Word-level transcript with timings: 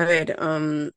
A 0.00 0.04
ver, 0.06 0.34
um, 0.40 0.90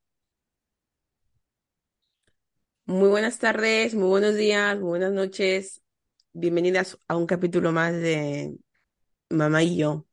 muy 2.86 3.10
buenas 3.10 3.40
tardes, 3.40 3.94
muy 3.96 4.08
buenos 4.10 4.36
días, 4.36 4.76
muy 4.80 4.90
buenas 4.90 5.12
noches. 5.14 5.82
Bienvenidas 6.34 6.98
a 7.08 7.18
un 7.18 7.26
capítulo 7.28 7.72
más 7.72 7.94
de 7.94 8.56
Mamá 9.30 9.64
y 9.64 9.78
yo. 9.78 10.08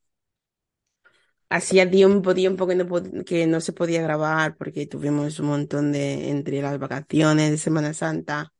Hacía 1.50 1.90
tiempo, 1.90 2.34
tiempo 2.34 2.66
que 2.66 2.74
no, 2.74 2.86
que 3.24 3.46
no 3.46 3.60
se 3.60 3.72
podía 3.72 4.02
grabar 4.02 4.56
porque 4.58 4.86
tuvimos 4.86 5.40
un 5.40 5.46
montón 5.46 5.92
de, 5.92 6.28
entre 6.30 6.60
las 6.60 6.78
vacaciones 6.78 7.50
de 7.50 7.56
Semana 7.58 7.94
Santa, 7.94 8.52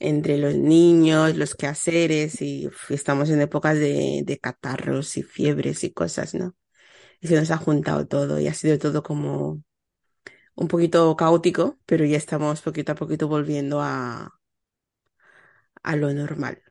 entre 0.00 0.38
los 0.38 0.54
niños, 0.56 1.36
los 1.36 1.54
quehaceres 1.56 2.42
y 2.42 2.70
estamos 2.90 3.30
en 3.30 3.42
épocas 3.42 3.78
de, 3.78 4.22
de 4.24 4.38
catarros 4.38 5.16
y 5.18 5.22
fiebres 5.24 5.84
y 5.84 5.92
cosas, 5.92 6.34
¿no? 6.34 6.54
Y 7.24 7.28
se 7.28 7.36
nos 7.36 7.50
ha 7.50 7.56
juntado 7.56 8.06
todo 8.06 8.38
y 8.38 8.48
ha 8.48 8.54
sido 8.54 8.78
todo 8.78 9.02
como 9.02 9.62
un 10.56 10.68
poquito 10.68 11.16
caótico, 11.16 11.78
pero 11.86 12.04
ya 12.04 12.16
estamos 12.18 12.62
poquito 12.62 12.92
a 12.92 12.96
poquito 12.96 13.28
volviendo 13.28 13.80
a, 13.82 14.30
a 15.82 15.96
lo 15.96 16.12
normal, 16.12 16.62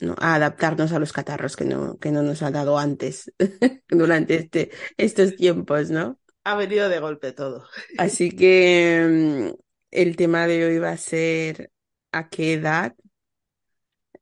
¿no? 0.00 0.14
A 0.18 0.34
adaptarnos 0.34 0.92
a 0.92 0.98
los 0.98 1.12
catarros 1.12 1.56
que 1.56 1.64
no, 1.64 1.98
que 1.98 2.10
no 2.12 2.22
nos 2.22 2.42
ha 2.42 2.50
dado 2.50 2.78
antes, 2.78 3.32
durante 3.88 4.36
este, 4.36 4.70
estos 4.96 5.36
tiempos, 5.36 5.90
¿no? 5.90 6.18
Ha 6.44 6.54
venido 6.56 6.88
de 6.88 7.00
golpe 7.00 7.32
todo. 7.32 7.66
Así 7.98 8.30
que 8.30 9.52
mm, 9.52 9.60
el 9.90 10.16
tema 10.16 10.46
de 10.46 10.64
hoy 10.66 10.78
va 10.78 10.90
a 10.90 10.96
ser 10.96 11.70
¿a 12.12 12.28
qué 12.28 12.54
edad 12.54 12.94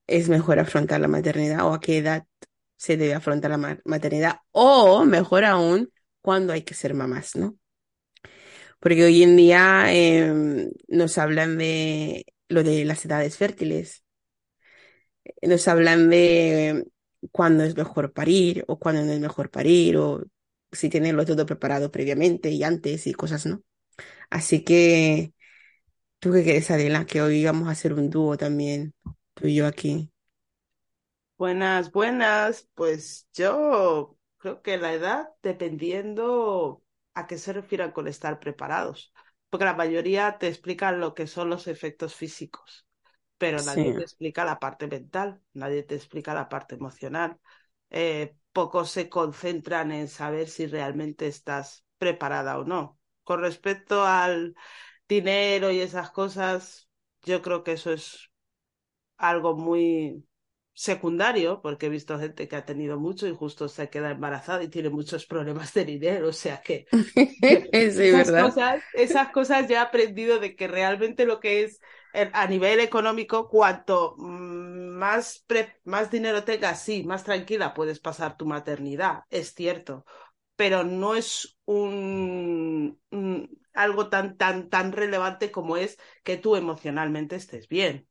es 0.09 0.29
mejor 0.29 0.59
afrontar 0.59 1.01
la 1.01 1.09
maternidad 1.09 1.65
o 1.67 1.73
a 1.75 1.81
qué 1.81 1.99
edad 1.99 2.27
se 2.79 2.99
debe 2.99 3.15
afrontar 3.15 3.53
la 3.53 3.59
ma- 3.59 3.81
maternidad 3.87 4.41
o 4.53 5.05
mejor 5.07 5.45
aún, 5.47 5.93
cuándo 6.23 6.55
hay 6.55 6.65
que 6.65 6.75
ser 6.75 6.95
mamás, 6.95 7.37
¿no? 7.37 7.59
Porque 8.81 9.05
hoy 9.05 9.23
en 9.23 9.37
día 9.37 9.93
em, 9.93 10.71
nos 10.89 11.19
hablan 11.19 11.59
de 11.59 12.27
lo 12.49 12.63
de 12.63 12.85
las 12.85 13.05
edades 13.05 13.37
fértiles, 13.37 14.05
nos 15.43 15.69
hablan 15.69 16.11
de 16.11 16.87
cuándo 17.33 17.65
es 17.65 17.77
mejor 17.77 18.13
parir 18.13 18.65
o 18.69 18.79
cuándo 18.79 19.03
no 19.05 19.13
es 19.13 19.21
mejor 19.21 19.51
parir 19.51 19.97
o 19.97 20.23
si 20.73 20.89
tenerlo 20.91 21.25
todo 21.25 21.47
preparado 21.47 21.91
previamente 21.91 22.51
y 22.51 22.63
antes 22.65 23.07
y 23.07 23.15
cosas, 23.15 23.47
¿no? 23.47 23.63
Así 24.31 24.65
que, 24.65 25.35
¿tú 26.21 26.33
qué 26.33 26.43
crees, 26.45 26.71
Adela? 26.73 27.07
Que 27.07 27.23
hoy 27.23 27.45
vamos 27.45 27.69
a 27.69 27.73
hacer 27.73 27.95
un 27.95 28.11
dúo 28.11 28.37
también, 28.39 28.95
tú 29.35 29.49
y 29.49 29.57
yo 29.57 29.67
aquí. 29.67 30.11
Buenas, 31.39 31.93
buenas. 31.93 32.69
Pues 32.75 33.29
yo 33.33 34.19
creo 34.39 34.63
que 34.63 34.77
la 34.79 34.93
edad, 34.93 35.29
dependiendo 35.43 36.83
a 37.15 37.27
qué 37.27 37.39
se 37.39 37.53
refieran 37.53 37.93
con 37.93 38.09
estar 38.09 38.41
preparados, 38.41 39.13
porque 39.51 39.65
la 39.65 39.75
mayoría 39.75 40.39
te 40.39 40.49
explican 40.49 41.01
lo 41.01 41.15
que 41.15 41.27
son 41.29 41.49
los 41.51 41.67
efectos 41.69 42.15
físicos, 42.17 42.87
pero 43.39 43.63
nadie 43.63 43.93
Sí, 43.93 43.95
te 43.95 44.03
explica 44.05 44.45
la 44.45 44.59
parte 44.61 44.87
mental, 44.89 45.41
nadie 45.55 45.83
te 45.85 45.95
explica 45.97 46.35
la 46.35 46.49
parte 46.49 46.75
emocional. 46.77 47.39
Eh, 47.91 48.37
pocos 48.53 48.91
se 48.91 49.09
concentran 49.09 49.93
en 49.93 50.09
saber 50.09 50.49
si 50.49 50.67
realmente 50.67 51.27
estás 51.29 51.85
preparada 51.99 52.59
o 52.59 52.65
no. 52.65 52.99
Con 53.25 53.41
respecto 53.43 54.05
al 54.07 54.57
dinero 55.09 55.71
y 55.73 55.81
esas 55.81 56.11
cosas, 56.13 56.89
yo 57.25 57.43
creo 57.43 57.65
que 57.65 57.73
eso 57.73 57.93
es 57.93 58.31
algo 59.17 59.57
muy 59.57 60.25
secundario, 60.79 61.61
porque 61.63 61.87
he 61.87 61.89
visto 61.89 62.19
gente 62.19 62.49
que 62.49 62.57
ha 62.57 62.65
tenido 62.65 62.99
mucho 62.99 63.27
y 63.27 63.35
justo 63.35 63.69
se 63.69 63.91
queda 63.91 64.11
embarazada 64.13 64.63
y 64.63 64.69
tiene 64.69 64.91
muchos 64.91 65.27
problemas 65.27 65.75
de 65.75 65.85
dinero, 65.85 66.29
o 66.29 66.33
sea 66.33 66.61
que 66.63 66.87
sí, 67.73 68.13
esas 68.13 68.13
¿verdad? 68.13 68.55
cosas, 68.55 68.83
esas 68.93 69.31
cosas 69.31 69.69
ya 69.69 69.77
he 69.79 69.81
aprendido 69.81 70.39
de 70.41 70.57
que 70.57 70.69
realmente 70.69 71.27
lo 71.27 71.41
que 71.41 71.63
es 71.65 71.81
a 72.33 72.47
nivel 72.47 72.81
económico, 72.81 73.49
cuanto 73.49 74.17
más, 74.19 75.45
pre- 75.47 75.81
más 75.85 76.11
dinero 76.11 76.45
tengas, 76.45 76.83
sí, 76.83 77.05
más 77.05 77.25
tranquila 77.25 77.75
puedes 77.75 78.01
pasar 78.01 78.37
tu 78.37 78.47
maternidad, 78.47 79.25
es 79.31 79.55
cierto, 79.55 80.05
pero 80.57 80.85
no 80.85 81.15
es 81.15 81.59
un, 81.67 83.01
un- 83.11 83.61
algo 83.75 84.09
tan, 84.09 84.37
tan, 84.37 84.69
tan 84.71 84.93
relevante 84.93 85.51
como 85.53 85.77
es 85.77 85.99
que 86.25 86.37
tú 86.37 86.57
emocionalmente 86.57 87.37
estés 87.37 87.69
bien. 87.69 88.09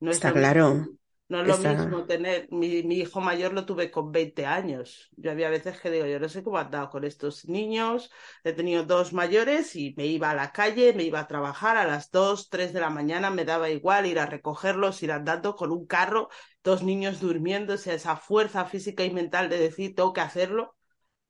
No 0.00 0.12
Está 0.12 0.32
claro, 0.32 0.90
no 1.28 1.40
es 1.40 1.46
lo 1.46 1.58
mismo 1.58 2.06
tener, 2.06 2.48
mi, 2.50 2.82
mi 2.84 2.96
hijo 3.00 3.20
mayor 3.20 3.52
lo 3.52 3.66
tuve 3.66 3.90
con 3.90 4.10
20 4.12 4.46
años. 4.46 5.10
Yo 5.16 5.30
había 5.30 5.50
veces 5.50 5.78
que 5.80 5.90
digo, 5.90 6.06
yo 6.06 6.18
no 6.18 6.28
sé 6.28 6.42
cómo 6.42 6.58
he 6.58 6.62
andado 6.62 6.88
con 6.88 7.04
estos 7.04 7.46
niños. 7.46 8.10
He 8.44 8.52
tenido 8.54 8.84
dos 8.84 9.12
mayores 9.12 9.76
y 9.76 9.94
me 9.98 10.06
iba 10.06 10.30
a 10.30 10.34
la 10.34 10.52
calle, 10.52 10.94
me 10.94 11.04
iba 11.04 11.20
a 11.20 11.26
trabajar 11.28 11.76
a 11.76 11.86
las 11.86 12.10
2 12.10 12.48
3 12.48 12.72
de 12.72 12.80
la 12.80 12.90
mañana, 12.90 13.30
me 13.30 13.44
daba 13.44 13.68
igual 13.68 14.06
ir 14.06 14.18
a 14.18 14.26
recogerlos, 14.26 15.02
ir 15.02 15.12
andando 15.12 15.54
con 15.54 15.70
un 15.70 15.86
carro, 15.86 16.30
dos 16.64 16.82
niños 16.82 17.20
durmiendo, 17.20 17.74
o 17.74 17.78
sea, 17.78 17.94
esa 17.94 18.16
fuerza 18.16 18.64
física 18.64 19.04
y 19.04 19.10
mental 19.10 19.50
de 19.50 19.58
decir, 19.58 19.94
tengo 19.94 20.14
que 20.14 20.22
hacerlo 20.22 20.77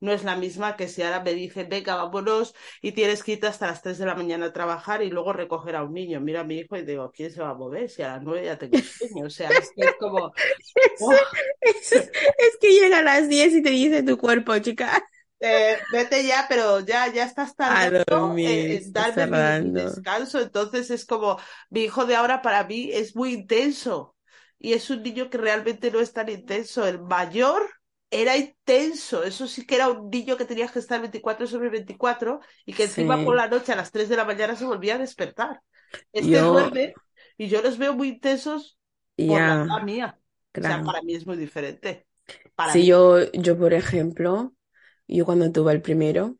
no 0.00 0.12
es 0.12 0.24
la 0.24 0.36
misma 0.36 0.76
que 0.76 0.88
si 0.88 1.02
ahora 1.02 1.20
me 1.22 1.34
dicen, 1.34 1.68
venga, 1.68 1.96
vámonos 1.96 2.54
y 2.82 2.92
tienes 2.92 3.22
que 3.22 3.32
irte 3.32 3.46
hasta 3.48 3.66
las 3.66 3.82
3 3.82 3.98
de 3.98 4.06
la 4.06 4.14
mañana 4.14 4.46
a 4.46 4.52
trabajar 4.52 5.02
y 5.02 5.10
luego 5.10 5.32
recoger 5.32 5.76
a 5.76 5.82
un 5.84 5.94
niño. 5.94 6.20
Mira 6.20 6.40
a 6.40 6.44
mi 6.44 6.58
hijo 6.58 6.76
y 6.76 6.84
digo, 6.84 7.10
¿quién 7.12 7.30
se 7.32 7.42
va 7.42 7.50
a 7.50 7.54
mover? 7.54 7.88
Si 7.90 8.02
a 8.02 8.08
las 8.16 8.22
9 8.22 8.44
ya 8.46 8.58
tengo 8.58 8.82
sueño. 8.82 9.26
O 9.26 9.30
sea, 9.30 9.56
es 9.58 9.72
que 9.74 9.84
es 9.84 9.94
como, 9.96 10.32
Es, 10.76 10.92
¡oh! 10.98 11.26
es, 11.92 11.92
es 11.92 12.58
que 12.60 12.72
llega 12.72 12.98
a 12.98 13.02
las 13.02 13.28
10 13.28 13.52
y 13.54 13.62
te 13.62 13.70
dice 13.70 14.02
tu 14.02 14.18
cuerpo, 14.18 14.58
chica, 14.58 15.02
Eh, 15.40 15.86
vete 15.88 16.26
ya, 16.26 16.46
pero 16.48 16.80
ya, 16.80 17.06
ya 17.12 17.24
estás 17.24 17.54
a 17.66 17.86
tardando 17.86 18.04
en, 18.08 18.08
dormir, 18.08 18.66
en 18.72 18.82
estás 18.82 19.14
darme 19.16 19.28
mi, 19.28 19.54
mi 19.56 19.70
cerrando. 19.70 19.84
descanso. 19.84 20.40
Entonces 20.40 20.90
es 20.90 21.04
como, 21.06 21.38
mi 21.70 21.82
hijo 21.84 22.06
de 22.06 22.16
ahora 22.16 22.42
para 22.42 22.64
mí 22.64 22.90
es 22.92 23.14
muy 23.14 23.34
intenso. 23.34 24.16
Y 24.58 24.72
es 24.72 24.90
un 24.90 25.02
niño 25.04 25.30
que 25.30 25.38
realmente 25.38 25.90
no 25.92 26.00
es 26.00 26.12
tan 26.12 26.28
intenso. 26.28 26.86
El 26.86 27.00
mayor 27.00 27.70
era 28.10 28.36
intenso. 28.36 29.22
Eso 29.24 29.46
sí 29.46 29.66
que 29.66 29.76
era 29.76 29.88
un 29.90 30.10
niño 30.10 30.36
que 30.36 30.44
tenías 30.44 30.72
que 30.72 30.78
estar 30.80 31.00
24 31.00 31.46
sobre 31.46 31.68
24 31.70 32.40
y 32.66 32.74
que 32.74 32.84
encima 32.84 33.22
por 33.24 33.34
Sí, 33.34 33.36
la 33.36 33.48
noche 33.48 33.72
a 33.72 33.76
las 33.76 33.92
3 33.92 34.08
de 34.08 34.16
la 34.16 34.24
mañana 34.24 34.56
se 34.56 34.64
volvía 34.66 34.94
a 34.96 34.98
despertar. 34.98 35.62
Este 36.12 36.30
yo 36.30 36.44
duerme 36.44 37.00
y 37.36 37.48
yo 37.48 37.62
los 37.62 37.78
veo 37.78 37.94
muy 37.94 38.08
intensos 38.08 38.78
por 39.24 39.42
la 39.44 39.54
edad 39.54 39.82
mía. 39.84 40.20
O 40.60 40.62
sea, 40.64 40.82
para 40.84 41.02
mí 41.02 41.14
es 41.14 41.26
muy 41.26 41.36
diferente. 41.36 42.06
Para 42.54 42.74
Si 42.74 42.78
mí, 42.78 42.86
yo, 42.86 43.30
yo, 43.32 43.58
por 43.58 43.72
ejemplo, 43.74 44.54
yo 45.06 45.24
cuando 45.24 45.50
tuve 45.52 45.72
el 45.72 45.82
primero, 45.82 46.38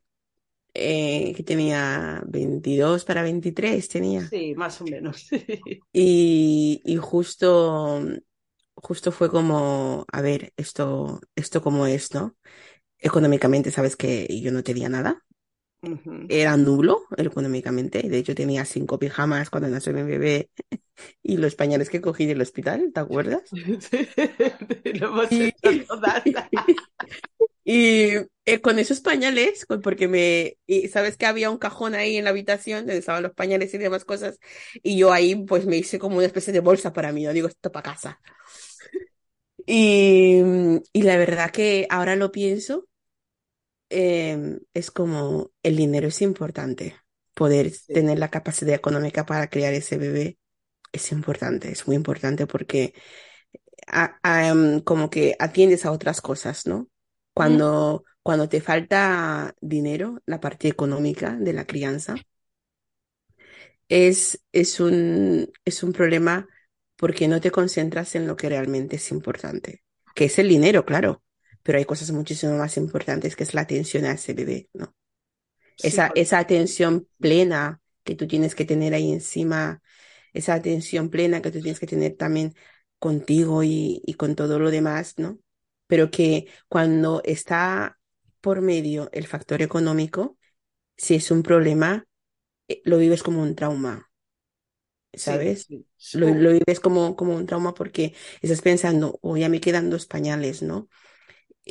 eh, 0.75 1.35
que 1.37 1.43
tenía 1.45 2.23
22 2.29 3.05
para 3.07 3.23
23 3.25 3.89
tenía. 3.89 4.31
sí, 4.31 4.55
más 4.55 4.81
o 4.81 4.87
menos. 4.87 5.29
Y, 5.93 6.83
y 6.85 6.97
justo, 6.97 8.01
justo 8.83 9.13
fue 9.13 9.31
como, 9.31 10.05
a 10.13 10.21
ver, 10.23 10.53
esto, 10.57 11.21
esto 11.37 11.63
cómo 11.63 11.87
es, 11.87 12.15
¿no? 12.15 12.37
Económicamente, 12.99 13.71
sabes 13.73 13.97
que 13.97 14.27
yo 14.43 14.53
no 14.53 14.63
tenía 14.65 14.89
nada. 14.91 15.25
Ujú. 15.83 16.31
Era 16.31 16.57
nulo 16.57 17.05
económicamente. 17.17 18.03
De 18.09 18.19
hecho, 18.19 18.35
tenía 18.35 18.65
cinco 18.65 18.99
pijamas 18.99 19.51
cuando 19.51 19.69
nació 19.69 19.93
mi 19.95 20.03
bebé 20.03 20.51
y 21.23 21.37
los 21.39 21.55
pañales 21.55 21.91
que 21.91 22.01
cogí 22.01 22.27
del 22.27 22.41
hospital, 22.43 22.93
¿te 22.95 23.01
acuerdas? 23.01 23.43
Lo 25.01 25.09
hemos 25.09 25.31
Y, 25.31 25.41
hecho 25.41 25.71
todas. 25.87 26.25
y 27.65 28.11
eh, 28.47 28.61
con 28.63 28.79
esos 28.79 29.01
pañales, 29.01 29.67
porque 29.83 30.09
me, 30.09 30.57
y 30.67 30.89
sabes 30.89 31.17
que 31.17 31.27
había 31.27 31.51
un 31.51 31.59
cajón 31.59 31.95
ahí 31.95 32.17
en 32.17 32.25
la 32.25 32.31
habitación 32.31 32.81
donde 32.87 32.99
estaban 32.99 33.23
los 33.23 33.33
pañales 33.35 33.75
y 33.75 33.79
demás 33.79 34.05
cosas, 34.05 34.39
y 34.83 34.97
yo 34.99 35.13
ahí 35.13 35.35
pues 35.45 35.67
me 35.67 35.77
hice 35.77 35.99
como 35.99 36.17
una 36.17 36.27
especie 36.27 36.53
de 36.53 36.61
bolsa 36.61 36.93
para 36.93 37.13
mí, 37.13 37.23
yo 37.25 37.33
digo, 37.33 37.49
esto 37.49 37.71
para 37.73 37.93
casa. 37.93 38.21
Y, 39.69 40.43
y 40.95 41.03
la 41.03 41.17
verdad 41.19 41.51
que 41.53 41.87
ahora 41.91 42.17
lo 42.17 42.33
pienso, 42.33 42.89
eh, 43.91 44.59
es 44.75 44.91
como 44.91 45.51
el 45.63 45.77
dinero 45.77 46.09
es 46.09 46.23
importante, 46.23 46.97
poder 47.35 47.79
Sí. 47.87 47.93
tener 47.93 48.19
la 48.19 48.31
capacidad 48.31 48.75
económica 48.75 49.25
para 49.27 49.49
criar 49.49 49.75
ese 49.75 49.97
bebé 49.99 50.39
es 50.93 51.13
importante, 51.13 51.73
es 51.73 51.87
muy 51.87 51.97
importante 51.97 52.47
porque 52.47 52.95
a- 53.89 54.19
a, 54.23 54.49
em, 54.49 54.81
como 54.83 55.11
que 55.11 55.37
atiendes 55.39 55.87
a 55.87 55.93
otras 55.93 56.21
cosas, 56.21 56.67
¿no? 56.67 56.89
Mm, 57.37 57.63
Cuando, 57.63 58.05
cuando 58.23 58.49
te 58.49 58.61
falta 58.61 59.55
dinero, 59.61 60.21
la 60.27 60.41
parte 60.41 60.69
económica 60.69 61.37
de 61.37 61.53
la 61.55 61.67
crianza, 61.67 62.25
es, 63.89 64.43
es 64.53 64.81
un, 64.81 65.51
es 65.65 65.83
un 65.83 65.93
problema 65.93 66.49
porque 66.99 67.29
no 67.29 67.41
te 67.43 67.53
concentras 67.53 68.17
en 68.17 68.29
lo 68.29 68.37
que 68.37 68.51
realmente 68.51 68.97
es 68.99 69.13
importante, 69.13 69.85
que 70.17 70.27
es 70.27 70.39
el 70.41 70.51
dinero, 70.51 70.87
claro, 70.87 71.25
pero 71.65 71.79
hay 71.79 71.87
cosas 71.87 72.13
muchísimo 72.13 72.57
más 72.59 72.79
importantes 72.79 73.37
que 73.37 73.45
es 73.45 73.55
la 73.55 73.63
atención 73.63 74.07
a 74.07 74.13
ese 74.15 74.35
bebé, 74.35 74.71
¿no? 74.75 74.95
Esa, 75.83 76.13
esa 76.15 76.39
atención 76.39 77.09
plena 77.21 77.81
que 78.05 78.15
tú 78.15 78.27
tienes 78.27 78.55
que 78.55 78.65
tener 78.65 78.95
ahí 78.95 79.13
encima, 79.13 79.83
esa 80.33 80.55
atención 80.55 81.11
plena 81.11 81.43
que 81.43 81.51
tú 81.51 81.61
tienes 81.61 81.81
que 81.81 81.87
tener 81.87 82.17
también 82.17 82.55
contigo 82.99 83.63
y, 83.63 84.03
y 84.05 84.15
con 84.15 84.35
todo 84.35 84.59
lo 84.59 84.71
demás, 84.71 85.15
¿no? 85.19 85.39
Pero 85.87 86.11
que 86.11 86.49
cuando 86.69 87.23
está 87.25 87.99
por 88.41 88.61
medio 88.61 89.09
el 89.13 89.27
factor 89.27 89.63
económico, 89.63 90.37
si 90.97 91.17
es 91.17 91.31
un 91.31 91.43
problema, 91.43 92.07
eh, 92.69 92.83
lo 92.85 92.99
vives 92.99 93.23
como 93.23 93.43
un 93.43 93.55
trauma, 93.57 94.08
¿sabes? 95.15 95.71
sí. 95.71 95.87
Lo, 96.13 96.29
lo 96.35 96.53
vives 96.53 96.81
como, 96.81 97.17
como 97.17 97.35
un 97.37 97.47
trauma 97.47 97.75
porque 97.75 98.15
estás 98.41 98.63
pensando, 98.63 99.19
o 99.23 99.37
ya 99.37 99.49
me 99.49 99.61
quedan 99.61 99.91
dos 99.91 100.07
pañales, 100.07 100.63
¿no? 100.63 100.89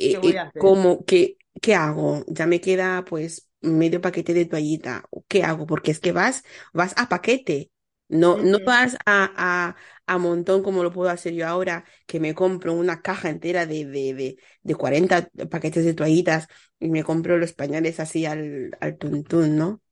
¿qué 0.06 0.18
Eh, 0.18 0.18
voy 0.18 0.36
a 0.36 0.42
hacer? 0.44 0.56
¿cómo, 0.56 1.04
qué, 1.04 1.38
qué 1.60 1.74
hago? 1.74 2.24
Ya 2.28 2.46
me 2.46 2.60
queda 2.60 3.04
pues 3.04 3.50
medio 3.60 4.00
paquete 4.00 4.34
de 4.34 4.46
toallita. 4.46 5.04
¿Qué 5.28 5.42
hago? 5.44 5.66
Porque 5.66 5.90
es 5.90 6.00
que 6.00 6.12
vas, 6.12 6.44
vas 6.72 6.94
a 6.96 7.08
paquete. 7.08 7.70
No, 8.08 8.38
no 8.42 8.58
vas 8.64 8.96
a, 9.06 9.30
a, 9.36 9.76
a 10.06 10.18
montón 10.18 10.62
como 10.62 10.82
lo 10.82 10.92
puedo 10.92 11.10
hacer 11.10 11.34
yo 11.34 11.46
ahora, 11.46 11.84
que 12.06 12.20
me 12.20 12.34
compro 12.34 12.72
una 12.72 13.02
caja 13.02 13.28
entera 13.28 13.66
de, 13.66 13.84
de, 13.84 14.14
de, 14.14 14.36
de 14.62 14.74
40 14.74 15.28
paquetes 15.50 15.84
de 15.84 15.92
toallitas 15.94 16.48
y 16.80 16.88
me 16.88 17.04
compro 17.04 17.36
los 17.38 17.52
pañales 17.52 18.00
así 18.00 18.24
al, 18.24 18.70
al 18.80 18.96
tuntún, 18.96 19.56
¿no? 19.58 19.82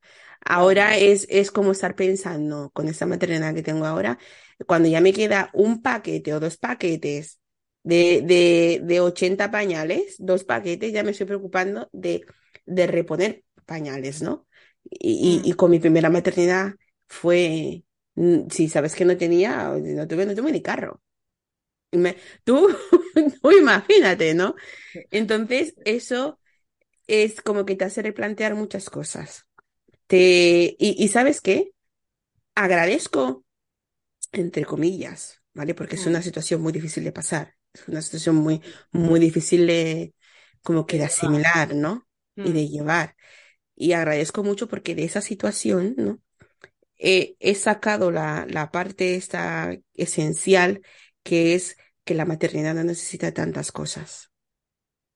Ahora 0.49 0.97
es, 0.99 1.27
es 1.31 1.51
como 1.51 1.73
estar 1.73 1.97
pensando 1.97 2.71
con 2.73 2.89
esta 2.89 3.07
maternidad 3.07 3.55
que 3.55 3.63
tengo 3.65 3.85
ahora, 3.87 4.19
cuando 4.67 4.89
ya 4.89 5.01
me 5.01 5.13
queda 5.13 5.51
un 5.55 5.83
paquete 5.83 6.35
o 6.35 6.41
dos 6.41 6.57
paquetes 6.57 7.41
de, 7.83 8.23
de, 8.23 8.81
de 8.85 9.01
80 9.01 9.51
pañales, 9.51 10.17
dos 10.19 10.45
paquetes, 10.45 10.93
ya 10.93 11.03
me 11.03 11.11
estoy 11.13 11.27
preocupando 11.27 11.89
de, 11.93 12.27
de 12.67 12.87
reponer 12.87 13.45
pañales, 13.67 14.23
¿no? 14.23 14.47
Y, 14.85 15.41
y, 15.45 15.51
y 15.51 15.53
Mm. 15.53 15.57
con 15.57 15.71
mi 15.71 15.81
primera 15.81 16.11
maternidad 16.11 16.75
fue, 17.09 17.85
mm, 18.15 18.49
si 18.51 18.69
sabes 18.69 18.95
que 18.95 19.05
no 19.05 19.17
tenía, 19.17 19.69
no 19.77 20.07
tuve, 20.09 20.27
no 20.27 20.35
tuve 20.35 20.53
ni 20.53 20.63
carro. 20.63 21.03
Me- 21.93 22.17
tú, 22.45 22.69
tú 23.43 23.51
imagínate, 23.53 24.35
¿no? 24.35 24.55
Entonces, 25.11 25.77
eso 25.85 26.41
es 27.09 27.43
como 27.43 27.67
que 27.67 27.77
te 27.77 27.85
hace 27.87 28.03
replantear 28.03 28.55
muchas 28.57 28.91
cosas. 28.91 29.47
Te, 30.07 30.77
y, 30.79 31.05
y 31.05 31.09
¿sabes 31.09 31.41
qué? 31.41 31.73
Agradezco, 32.55 33.45
entre 34.33 34.65
comillas, 34.65 35.43
¿vale? 35.55 35.75
Porque 35.75 35.97
es 35.97 36.07
una 36.07 36.23
situación 36.23 36.63
muy 36.63 36.73
difícil 36.73 37.05
de 37.05 37.13
pasar. 37.13 37.57
Es 37.73 37.89
una 37.89 38.03
situación 38.03 38.37
muy, 38.37 38.63
muy 38.93 39.21
difícil 39.21 39.67
de, 39.67 40.15
como 40.63 40.87
que 40.87 40.99
De 40.99 41.05
asimilar, 41.05 41.75
¿no? 41.75 42.09
Y 42.43 42.53
Mm. 42.53 42.55
de 42.55 42.69
llevar. 42.69 43.17
Y 43.77 43.93
agradezco 43.95 44.45
mucho 44.45 44.69
porque 44.69 44.95
de 44.95 45.05
esa 45.05 45.23
situación, 45.23 45.95
¿no? 45.99 46.21
He, 46.99 47.37
he 47.41 47.55
sacado 47.55 48.11
la, 48.13 48.47
la 48.49 48.71
parte 48.73 49.17
esta 49.17 49.77
esencial 49.95 50.83
que 51.25 51.55
es 51.55 51.77
que 52.05 52.15
la 52.15 52.25
maternidad 52.27 52.75
no 52.75 52.85
necesita 52.85 53.33
tantas 53.35 53.73
cosas, 53.73 54.31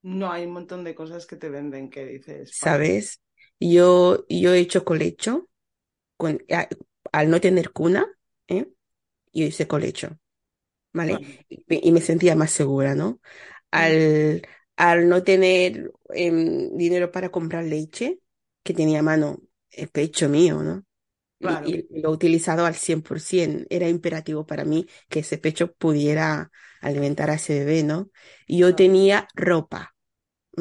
No, 0.03 0.31
hay 0.31 0.45
un 0.45 0.51
montón 0.53 0.83
de 0.83 0.93
cosas 0.95 1.25
que 1.25 1.35
te 1.37 1.49
venden 1.49 1.89
que 1.89 2.05
dices. 2.05 2.59
¿sabes? 2.61 3.19
Yo, 3.61 4.25
yo 4.29 4.53
he 4.55 4.59
hecho 4.61 4.85
colecho 4.85 5.49
con, 6.17 6.43
a- 6.51 6.69
al 7.13 7.29
no 7.29 7.41
tener 7.41 7.71
cuna, 7.73 8.07
¿eh? 8.47 8.67
Yo 9.33 9.45
hice 9.45 9.67
colecho. 9.67 10.19
¿vale? 10.93 11.21
Y, 11.49 11.65
me 11.67 11.79
y 11.83 11.91
me 11.91 12.01
sentía 12.01 12.35
más 12.35 12.51
segura, 12.51 12.95
¿no? 12.95 13.21
Mm. 13.75 14.01
Al, 14.05 14.43
al 14.77 15.09
no 15.09 15.23
tener 15.23 15.93
em, 16.11 16.75
dinero 16.77 17.11
para 17.11 17.29
comprar 17.31 17.65
leche, 17.65 18.19
que 18.63 18.73
tenía 18.73 18.99
a 18.99 19.03
mano 19.03 19.41
el 19.71 19.89
pecho 19.89 20.29
mío, 20.29 20.63
¿no? 20.63 20.85
Claro. 21.39 21.73
Y, 21.73 21.87
y 21.97 22.01
lo 22.01 22.09
he 22.09 22.13
utilizado 22.13 22.65
al 22.65 22.75
100%. 22.75 23.65
Era 23.69 23.89
imperativo 23.89 24.45
para 24.45 24.65
mí 24.65 24.87
que 25.09 25.19
ese 25.21 25.37
pecho 25.39 25.73
pudiera 25.73 26.51
alimentar 26.81 27.29
a 27.31 27.35
ese 27.35 27.59
bebé, 27.59 27.83
¿no? 27.83 28.11
Y 28.47 28.59
yo 28.59 28.67
Claro. 28.69 28.75
tenía 28.75 29.27
ropa. 29.35 29.90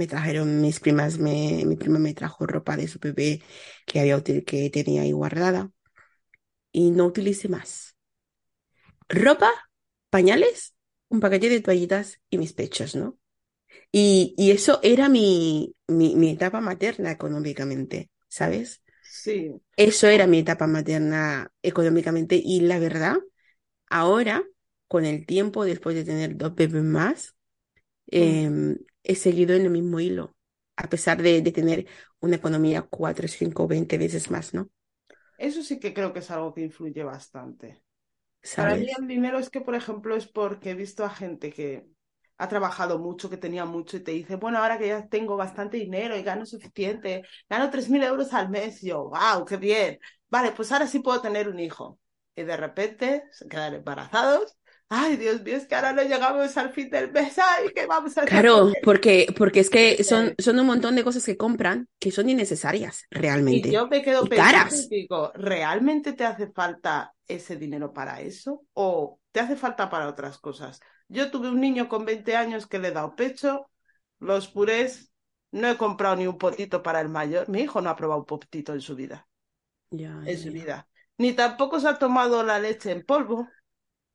Me 0.00 0.06
trajeron 0.08 0.60
mis 0.62 0.80
primas, 0.80 1.18
me, 1.18 1.64
mi 1.66 1.76
prima 1.76 1.98
me 1.98 2.14
trajo 2.14 2.46
ropa 2.46 2.76
de 2.76 2.88
su 2.88 2.98
bebé 3.00 3.42
que 3.86 4.00
había 4.00 4.22
que 4.24 4.70
tenía 4.70 5.02
ahí 5.02 5.12
guardada 5.12 5.70
y 6.72 6.90
no 6.90 7.06
utilicé 7.06 7.48
más. 7.48 7.96
Ropa, 9.08 9.50
pañales, 10.10 10.74
un 11.08 11.20
paquete 11.20 11.48
de 11.48 11.60
toallitas 11.60 12.20
y 12.30 12.38
mis 12.38 12.52
pechos, 12.52 12.94
¿no? 12.94 13.18
Y, 13.92 14.34
y 14.38 14.50
eso 14.52 14.80
era 14.82 15.08
mi, 15.08 15.74
mi, 15.88 16.16
mi 16.16 16.30
etapa 16.32 16.60
materna 16.60 17.12
económicamente, 17.12 18.10
¿sabes? 18.28 18.82
Sí. 19.02 19.60
Eso 19.76 20.08
era 20.08 20.26
mi 20.26 20.40
etapa 20.40 20.66
materna 20.66 21.52
económicamente 21.62 22.40
y 22.42 22.60
la 22.62 22.78
verdad, 22.78 23.16
ahora, 23.88 24.44
con 24.88 25.06
el 25.06 25.26
tiempo, 25.26 25.64
después 25.64 25.96
de 25.96 26.04
tener 26.04 26.36
dos 26.36 26.54
bebés 26.54 26.84
más, 26.84 27.36
Mm. 28.16 28.40
He 29.04 29.14
seguido 29.16 29.54
en 29.56 29.62
el 29.62 29.70
mismo 29.70 30.00
hilo, 30.00 30.36
a 30.76 30.88
pesar 30.88 31.22
de, 31.22 31.42
de 31.42 31.52
tener 31.52 31.86
una 32.20 32.36
economía 32.36 32.82
cuatro, 32.82 33.28
cinco, 33.28 33.68
veinte 33.68 33.98
veces 33.98 34.30
más, 34.30 34.54
¿no? 34.54 34.70
Eso 35.36 35.62
sí 35.62 35.80
que 35.80 35.94
creo 35.94 36.12
que 36.12 36.18
es 36.20 36.30
algo 36.30 36.52
que 36.54 36.60
influye 36.62 37.02
bastante. 37.04 37.82
Para 38.54 38.76
mí 38.76 38.86
el 38.98 39.06
dinero 39.08 39.38
es 39.38 39.50
que, 39.50 39.60
por 39.62 39.74
ejemplo, 39.76 40.16
es 40.16 40.28
porque 40.28 40.70
he 40.72 40.74
visto 40.74 41.04
a 41.04 41.10
gente 41.10 41.52
que 41.52 41.86
ha 42.38 42.48
trabajado 42.48 42.98
mucho, 42.98 43.30
que 43.30 43.36
tenía 43.38 43.64
mucho 43.66 43.96
y 43.98 44.00
te 44.02 44.12
dice, 44.12 44.36
bueno, 44.36 44.58
ahora 44.58 44.78
que 44.78 44.88
ya 44.88 45.08
tengo 45.08 45.36
bastante 45.36 45.78
dinero 45.78 46.16
y 46.18 46.22
gano 46.22 46.46
suficiente, 46.46 47.24
gano 47.50 47.70
3.000 47.70 48.02
euros 48.02 48.34
al 48.34 48.50
mes, 48.50 48.82
y 48.84 48.88
yo, 48.88 49.10
wow, 49.10 49.44
qué 49.46 49.56
bien. 49.58 49.98
Vale, 50.30 50.52
pues 50.52 50.72
ahora 50.72 50.86
sí 50.86 51.00
puedo 51.00 51.22
tener 51.22 51.48
un 51.48 51.60
hijo. 51.60 52.00
Y 52.36 52.44
de 52.44 52.56
repente 52.56 53.24
se 53.32 53.48
quedan 53.48 53.74
embarazados. 53.74 54.56
Ay, 54.92 55.16
Dios 55.16 55.40
mío, 55.44 55.56
es 55.56 55.68
que 55.68 55.76
ahora 55.76 55.92
no 55.92 56.02
llegamos 56.02 56.56
al 56.56 56.72
fin 56.72 56.90
del 56.90 57.12
mes. 57.12 57.38
Ay, 57.38 57.68
¿qué 57.72 57.86
vamos 57.86 58.16
a 58.18 58.22
hacer 58.22 58.28
Claro, 58.28 58.72
porque, 58.82 59.32
porque 59.38 59.60
es 59.60 59.70
que 59.70 60.02
son, 60.02 60.34
son 60.36 60.58
un 60.58 60.66
montón 60.66 60.96
de 60.96 61.04
cosas 61.04 61.24
que 61.24 61.36
compran 61.36 61.88
que 62.00 62.10
son 62.10 62.28
innecesarias 62.28 63.04
Y 63.08 63.14
realmente 63.14 63.70
yo 63.70 63.86
me 63.86 64.02
quedo 64.02 64.24
y 64.24 64.28
pensando 64.28 64.74
y 64.74 64.88
digo, 64.88 65.30
¿realmente 65.36 66.12
te 66.12 66.24
hace 66.24 66.50
falta 66.50 67.14
ese 67.28 67.56
dinero 67.56 67.92
para 67.92 68.20
eso? 68.20 68.64
¿O 68.74 69.20
te 69.30 69.38
hace 69.38 69.54
falta 69.54 69.88
para 69.88 70.08
otras 70.08 70.38
cosas? 70.38 70.80
Yo 71.08 71.30
tuve 71.30 71.48
un 71.50 71.60
niño 71.60 71.88
con 71.88 72.04
20 72.04 72.34
años 72.34 72.66
que 72.66 72.80
le 72.80 72.88
he 72.88 72.92
dado 72.92 73.14
pecho, 73.14 73.70
los 74.18 74.48
purés, 74.48 75.12
no 75.52 75.68
he 75.68 75.76
comprado 75.76 76.16
ni 76.16 76.26
un 76.26 76.36
potito 76.36 76.82
para 76.82 77.00
el 77.00 77.08
mayor. 77.08 77.48
Mi 77.48 77.60
hijo 77.60 77.80
no 77.80 77.90
ha 77.90 77.96
probado 77.96 78.20
un 78.20 78.26
potito 78.26 78.72
en 78.72 78.80
su 78.80 78.96
vida, 78.96 79.28
Ya, 79.92 80.10
en 80.24 80.36
ya, 80.36 80.36
su 80.36 80.50
vida. 80.50 80.88
Ni 81.16 81.32
tampoco 81.32 81.78
se 81.78 81.86
ha 81.88 81.96
tomado 81.96 82.42
la 82.42 82.58
leche 82.58 82.90
en 82.90 83.04
polvo. 83.04 83.48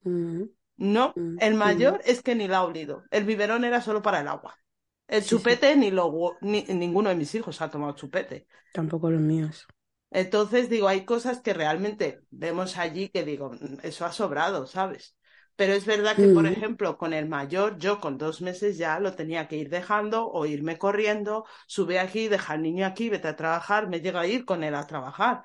Mm, 0.03 0.43
No, 0.77 1.15
mm, 1.15 1.37
el 1.37 1.55
mayor 1.55 2.01
es 2.05 2.21
que 2.23 2.35
ni 2.35 2.47
la 2.47 2.59
ha 2.59 2.63
olido. 2.65 3.03
El 3.11 3.25
biberón 3.25 3.63
era 3.65 3.81
solo 3.81 4.01
para 4.01 4.21
el 4.21 4.27
agua. 4.27 4.59
El 5.07 5.25
Sí, 5.25 5.39
sí, 5.39 5.59
chupete 5.59 5.75
ni 5.75 5.91
lo, 5.91 6.37
ni, 6.41 6.63
ninguno 6.63 7.09
de 7.09 7.15
mis 7.15 7.33
hijos 7.35 7.61
ha 7.61 7.69
tomado 7.69 7.93
chupete. 7.95 8.47
tampoco 8.71 9.09
los 9.09 9.21
míos. 9.21 9.65
Entonces, 10.11 10.69
digo, 10.69 10.87
hay 10.87 11.03
cosas 11.05 11.41
que 11.41 11.53
realmente 11.53 12.23
vemos 12.29 12.77
allí 12.77 13.09
que 13.09 13.23
digo, 13.25 13.51
"Mm, 13.51 13.79
eso 13.83 14.05
ha 14.05 14.11
sobrado, 14.11 14.65
¿sabes? 14.67 15.15
Pero 15.55 15.73
es 15.73 15.85
verdad 15.85 16.19
que, 16.19 16.27
por 16.29 16.45
Mm, 16.45 16.47
ejemplo, 16.47 16.97
con 16.97 17.13
el 17.13 17.27
mayor, 17.27 17.77
yo 17.77 17.99
con 17.99 18.17
dos 18.17 18.41
meses 18.41 18.77
ya 18.77 18.99
lo 18.99 19.15
tenía 19.15 19.47
que 19.47 19.57
ir 19.57 19.69
dejando 19.69 20.27
o 20.29 20.45
irme 20.45 20.77
corriendo, 20.77 21.45
sube 21.67 21.99
aquí, 21.99 22.27
deja 22.27 22.53
al 22.53 22.61
niño 22.61 22.85
aquí, 22.85 23.09
vete 23.09 23.27
a 23.29 23.35
trabajar, 23.35 23.87
me 23.89 24.01
llega 24.01 24.21
a 24.21 24.27
ir 24.27 24.45
con 24.45 24.63
él 24.63 24.75
a 24.75 24.87
trabajar. 24.87 25.43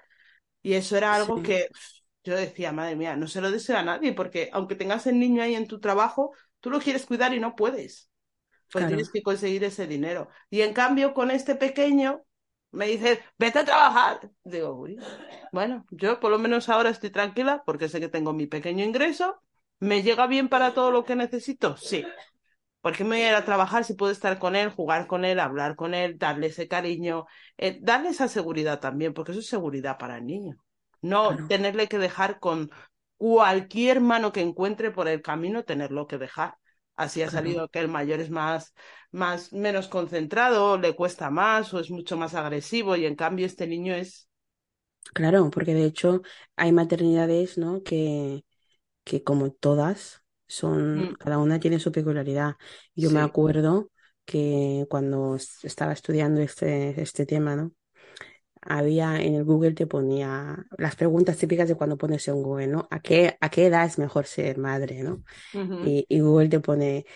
Y 0.62 0.74
eso 0.74 0.96
era 0.96 1.14
algo 1.16 1.42
sí, 1.42 1.42
que 1.42 1.68
yo 2.24 2.36
decía, 2.36 2.72
madre 2.72 2.96
mía, 2.96 3.16
no 3.16 3.26
se 3.28 3.40
lo 3.40 3.50
deseo 3.50 3.78
a 3.78 3.82
nadie, 3.82 4.12
porque 4.12 4.50
aunque 4.52 4.74
tengas 4.74 5.06
el 5.06 5.18
niño 5.18 5.42
ahí 5.42 5.54
en 5.54 5.66
tu 5.66 5.80
trabajo, 5.80 6.32
tú 6.60 6.70
lo 6.70 6.80
quieres 6.80 7.06
cuidar 7.06 7.34
y 7.34 7.40
no 7.40 7.56
puedes 7.56 8.10
pues 8.70 8.86
tienes 8.86 9.10
que 9.10 9.22
conseguir 9.22 9.64
ese 9.64 9.86
dinero. 9.86 10.28
Y 10.48 10.62
en 10.62 10.72
cambio, 10.72 11.12
con 11.12 11.30
este 11.30 11.54
pequeño, 11.54 12.22
me 12.70 12.86
dices, 12.86 13.18
vete 13.38 13.60
a 13.60 13.64
trabajar. 13.64 14.30
Digo, 14.44 14.74
uy, 14.74 14.98
bueno, 15.52 15.84
yo 15.90 16.20
por 16.20 16.30
lo 16.30 16.38
menos 16.38 16.68
ahora 16.68 16.90
estoy 16.90 17.10
tranquila 17.10 17.62
porque 17.66 17.88
sé 17.88 18.00
que 18.00 18.08
tengo 18.08 18.32
mi 18.32 18.46
pequeño 18.46 18.84
ingreso. 18.84 19.42
¿Me 19.80 20.02
llega 20.02 20.26
bien 20.26 20.48
para 20.48 20.74
todo 20.74 20.90
lo 20.90 21.04
que 21.04 21.16
necesito? 21.16 21.76
Sí. 21.76 22.04
¿Por 22.80 22.96
qué 22.96 23.04
me 23.04 23.16
voy 23.16 23.22
a 23.22 23.28
ir 23.30 23.34
a 23.34 23.44
trabajar 23.44 23.84
si 23.84 23.94
puedo 23.94 24.12
estar 24.12 24.38
con 24.38 24.56
él, 24.56 24.70
jugar 24.70 25.06
con 25.06 25.24
él, 25.24 25.40
hablar 25.40 25.74
con 25.74 25.94
él, 25.94 26.16
darle 26.16 26.46
ese 26.46 26.68
cariño, 26.68 27.26
eh, 27.58 27.78
darle 27.82 28.10
esa 28.10 28.28
seguridad 28.28 28.80
también, 28.80 29.12
porque 29.12 29.32
eso 29.32 29.40
es 29.40 29.48
seguridad 29.48 29.98
para 29.98 30.18
el 30.18 30.26
niño. 30.26 30.56
No 31.02 31.38
claro, 31.38 31.46
tenerle 31.46 31.88
que 31.88 31.98
dejar 31.98 32.40
con 32.40 32.70
cualquier 33.16 34.00
mano 34.00 34.32
que 34.32 34.40
encuentre 34.40 34.90
por 34.90 35.08
el 35.08 35.22
camino, 35.22 35.64
tenerlo 35.64 36.06
que 36.06 36.18
dejar. 36.18 36.56
Así 36.96 37.22
ha 37.22 37.30
salido 37.30 37.68
que 37.68 37.78
el 37.80 37.88
mayor 37.88 38.20
es 38.20 38.30
más, 38.30 38.74
más, 39.10 39.52
menos 39.52 39.88
concentrado, 39.88 40.78
le 40.78 40.94
cuesta 40.94 41.30
más 41.30 41.72
o 41.74 41.80
es 41.80 41.90
mucho 41.90 42.16
más 42.16 42.34
agresivo 42.34 42.96
y 42.96 43.06
en 43.06 43.16
cambio 43.16 43.46
este 43.46 43.66
niño 43.66 43.94
es... 43.94 44.28
claro, 45.14 45.50
porque 45.50 45.74
de 45.74 45.84
hecho 45.84 46.22
hay 46.56 46.72
maternidades, 46.72 47.58
¿no? 47.58 47.82
Que, 47.82 48.44
que 49.04 49.22
como 49.24 49.52
todas 49.52 50.22
son, 50.48 51.10
Mm, 51.10 51.14
cada 51.18 51.38
una 51.38 51.60
tiene 51.60 51.80
su 51.80 51.92
peculiaridad. 51.92 52.56
Yo 52.94 53.10
me 53.10 53.20
acuerdo 53.20 53.90
que 54.24 54.86
cuando 54.90 55.36
estaba 55.64 55.92
estudiando 55.92 56.40
este, 56.42 57.00
este 57.02 57.26
tema, 57.26 57.56
¿no? 57.56 57.72
Había 58.62 59.20
en 59.20 59.34
el 59.34 59.44
Google 59.44 59.72
te 59.72 59.86
ponía 59.86 60.66
las 60.78 60.96
preguntas 60.96 61.36
típicas 61.38 61.68
de 61.68 61.76
cuando 61.76 61.98
pones 61.98 62.28
en 62.28 62.42
Google, 62.42 62.66
¿no? 62.68 62.88
¿A 62.90 63.00
qué, 63.00 63.36
a 63.40 63.50
qué 63.50 63.66
edad 63.66 63.86
es 63.86 63.98
mejor 63.98 64.26
ser 64.26 64.58
madre, 64.58 65.02
¿no? 65.02 65.22
Y, 65.78 66.06
y 66.08 66.20
Google 66.20 66.48
te 66.50 66.60
pone, 66.60 67.06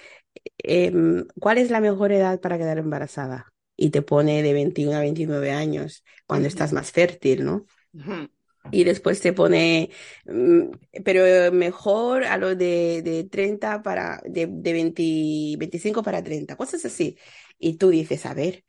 em, 0.59 1.27
¿cuál 1.41 1.59
es 1.59 1.71
la 1.71 1.81
mejor 1.81 2.13
edad 2.13 2.41
para 2.41 2.59
quedar 2.59 2.79
embarazada? 2.79 3.53
y 3.77 3.91
te 3.91 4.03
pone 4.03 4.43
de 4.43 4.53
21 4.53 4.97
a 4.97 5.01
29 5.01 5.51
años, 5.53 6.05
cuando 6.27 6.49
estás 6.49 6.73
más 6.73 6.93
fértil, 6.93 7.45
¿no? 7.45 7.67
Y 8.71 8.85
después 8.85 9.21
te 9.21 9.33
pone, 9.33 9.91
mm, 10.25 10.63
pero 11.05 11.53
mejor 11.53 12.25
a 12.25 12.37
lo 12.39 12.57
de, 12.57 13.03
de 13.03 13.25
30 13.25 13.83
para, 13.83 14.21
de, 14.27 14.47
de 14.51 14.73
20 14.73 15.57
25 15.59 16.03
para 16.03 16.23
30, 16.25 16.57
cosas 16.57 16.85
así. 16.85 17.17
Y 17.59 17.77
tú 17.77 17.91
dices, 17.91 18.27
a 18.27 18.35
ver, 18.35 18.65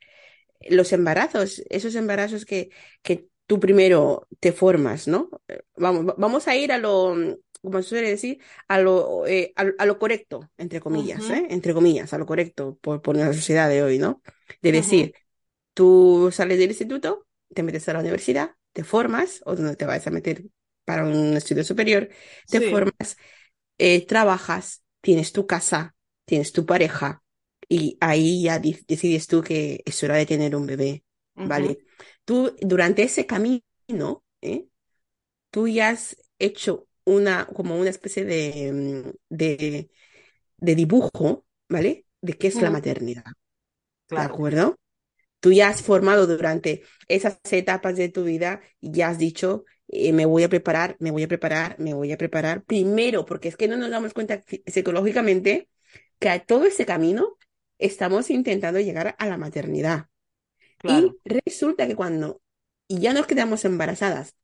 los 0.68 0.92
embarazos, 0.92 1.62
esos 1.70 1.94
embarazos 1.94 2.44
que, 2.44 2.70
que 3.02 3.28
tú 3.46 3.60
primero 3.60 4.26
te 4.40 4.52
formas, 4.52 5.08
¿no? 5.08 5.30
Vamos, 5.76 6.06
va- 6.08 6.14
vamos 6.18 6.48
a 6.48 6.56
ir 6.56 6.72
a 6.72 6.78
lo, 6.78 7.14
como 7.62 7.82
se 7.82 7.88
suele 7.88 8.10
decir, 8.10 8.40
a 8.68 8.78
lo, 8.80 9.26
eh, 9.26 9.52
a, 9.56 9.64
lo 9.64 9.74
a 9.78 9.86
lo 9.86 9.98
correcto, 9.98 10.50
entre 10.58 10.80
comillas, 10.80 11.30
¿eh? 11.30 11.46
Entre 11.50 11.74
comillas, 11.74 12.12
a 12.12 12.18
lo 12.18 12.26
correcto 12.26 12.78
por, 12.80 13.02
por 13.02 13.16
la 13.16 13.32
sociedad 13.32 13.68
de 13.68 13.82
hoy, 13.82 13.98
¿no? 13.98 14.22
De 14.62 14.72
decir, 14.72 15.14
tú 15.74 16.30
sales 16.32 16.58
del 16.58 16.70
instituto, 16.70 17.26
te 17.54 17.62
metes 17.62 17.88
a 17.88 17.92
la 17.94 18.00
universidad, 18.00 18.52
te 18.72 18.84
formas, 18.84 19.42
o 19.46 19.54
donde 19.56 19.76
te 19.76 19.86
vas 19.86 20.06
a 20.06 20.10
meter 20.10 20.44
para 20.84 21.04
un 21.04 21.36
estudio 21.36 21.64
superior, 21.64 22.08
te 22.50 22.60
Sí, 22.60 22.62
formas, 22.62 23.16
eh, 23.78 24.06
trabajas, 24.06 24.84
tienes 25.00 25.32
tu 25.32 25.46
casa, 25.46 25.96
tienes 26.24 26.52
tu 26.52 26.66
pareja, 26.66 27.22
y 27.68 27.98
ahí 28.00 28.42
ya 28.44 28.58
decides 28.60 29.26
tú 29.26 29.42
que 29.42 29.82
es 29.84 30.02
hora 30.04 30.16
de 30.16 30.26
tener 30.26 30.56
un 30.56 30.66
bebé, 30.66 31.04
¿vale? 31.42 31.78
Tú, 32.24 32.54
durante 32.60 33.02
ese 33.04 33.26
camino, 33.26 33.62
¿eh? 34.42 34.66
Tú 35.50 35.68
ya 35.68 35.90
has 35.90 36.16
hecho 36.38 36.88
una, 37.04 37.46
como 37.46 37.76
una 37.78 37.90
especie 37.90 38.24
de, 38.24 38.72
mm, 38.72 39.10
de, 39.36 39.90
de 40.58 40.74
dibujo, 40.74 41.46
¿vale? 41.68 42.06
De 42.22 42.34
qué 42.34 42.48
es 42.48 42.62
la 42.62 42.70
maternidad, 42.70 43.24
¿de 44.14 44.22
acuerdo? 44.22 44.76
Tú 45.40 45.52
ya 45.52 45.68
has 45.68 45.82
formado 45.82 46.26
durante 46.26 46.82
esas 47.08 47.38
etapas 47.52 47.96
de 47.96 48.08
tu 48.10 48.24
vida 48.24 48.60
y 48.80 48.92
ya 48.92 49.08
has 49.10 49.18
dicho, 49.18 49.64
eh, 49.88 50.12
me 50.12 50.26
voy 50.26 50.44
a 50.44 50.48
preparar, 50.50 50.96
me 51.00 51.10
voy 51.12 51.24
a 51.24 51.28
preparar, 51.28 51.76
me 51.80 51.94
voy 51.94 52.12
a 52.12 52.18
preparar 52.18 52.64
primero, 52.64 53.24
porque 53.26 53.48
es 53.48 53.56
que 53.56 53.68
no 53.68 53.76
nos 53.76 53.90
damos 53.90 54.14
cuenta 54.14 54.40
psi- 54.42 54.62
psicológicamente 54.66 55.68
que 56.18 56.30
a 56.30 56.44
todo 56.44 56.66
ese 56.66 56.86
camino 56.86 57.35
estamos 57.78 58.30
intentando 58.30 58.80
llegar 58.80 59.14
a 59.18 59.26
la 59.26 59.36
maternidad. 59.36 60.06
claro. 60.78 61.16
Y 61.24 61.40
resulta 61.46 61.86
que 61.86 61.96
cuando 61.96 62.40
y 62.88 63.00
ya 63.00 63.12
nos 63.12 63.26
quedamos 63.26 63.64
embarazadas, 63.64 64.36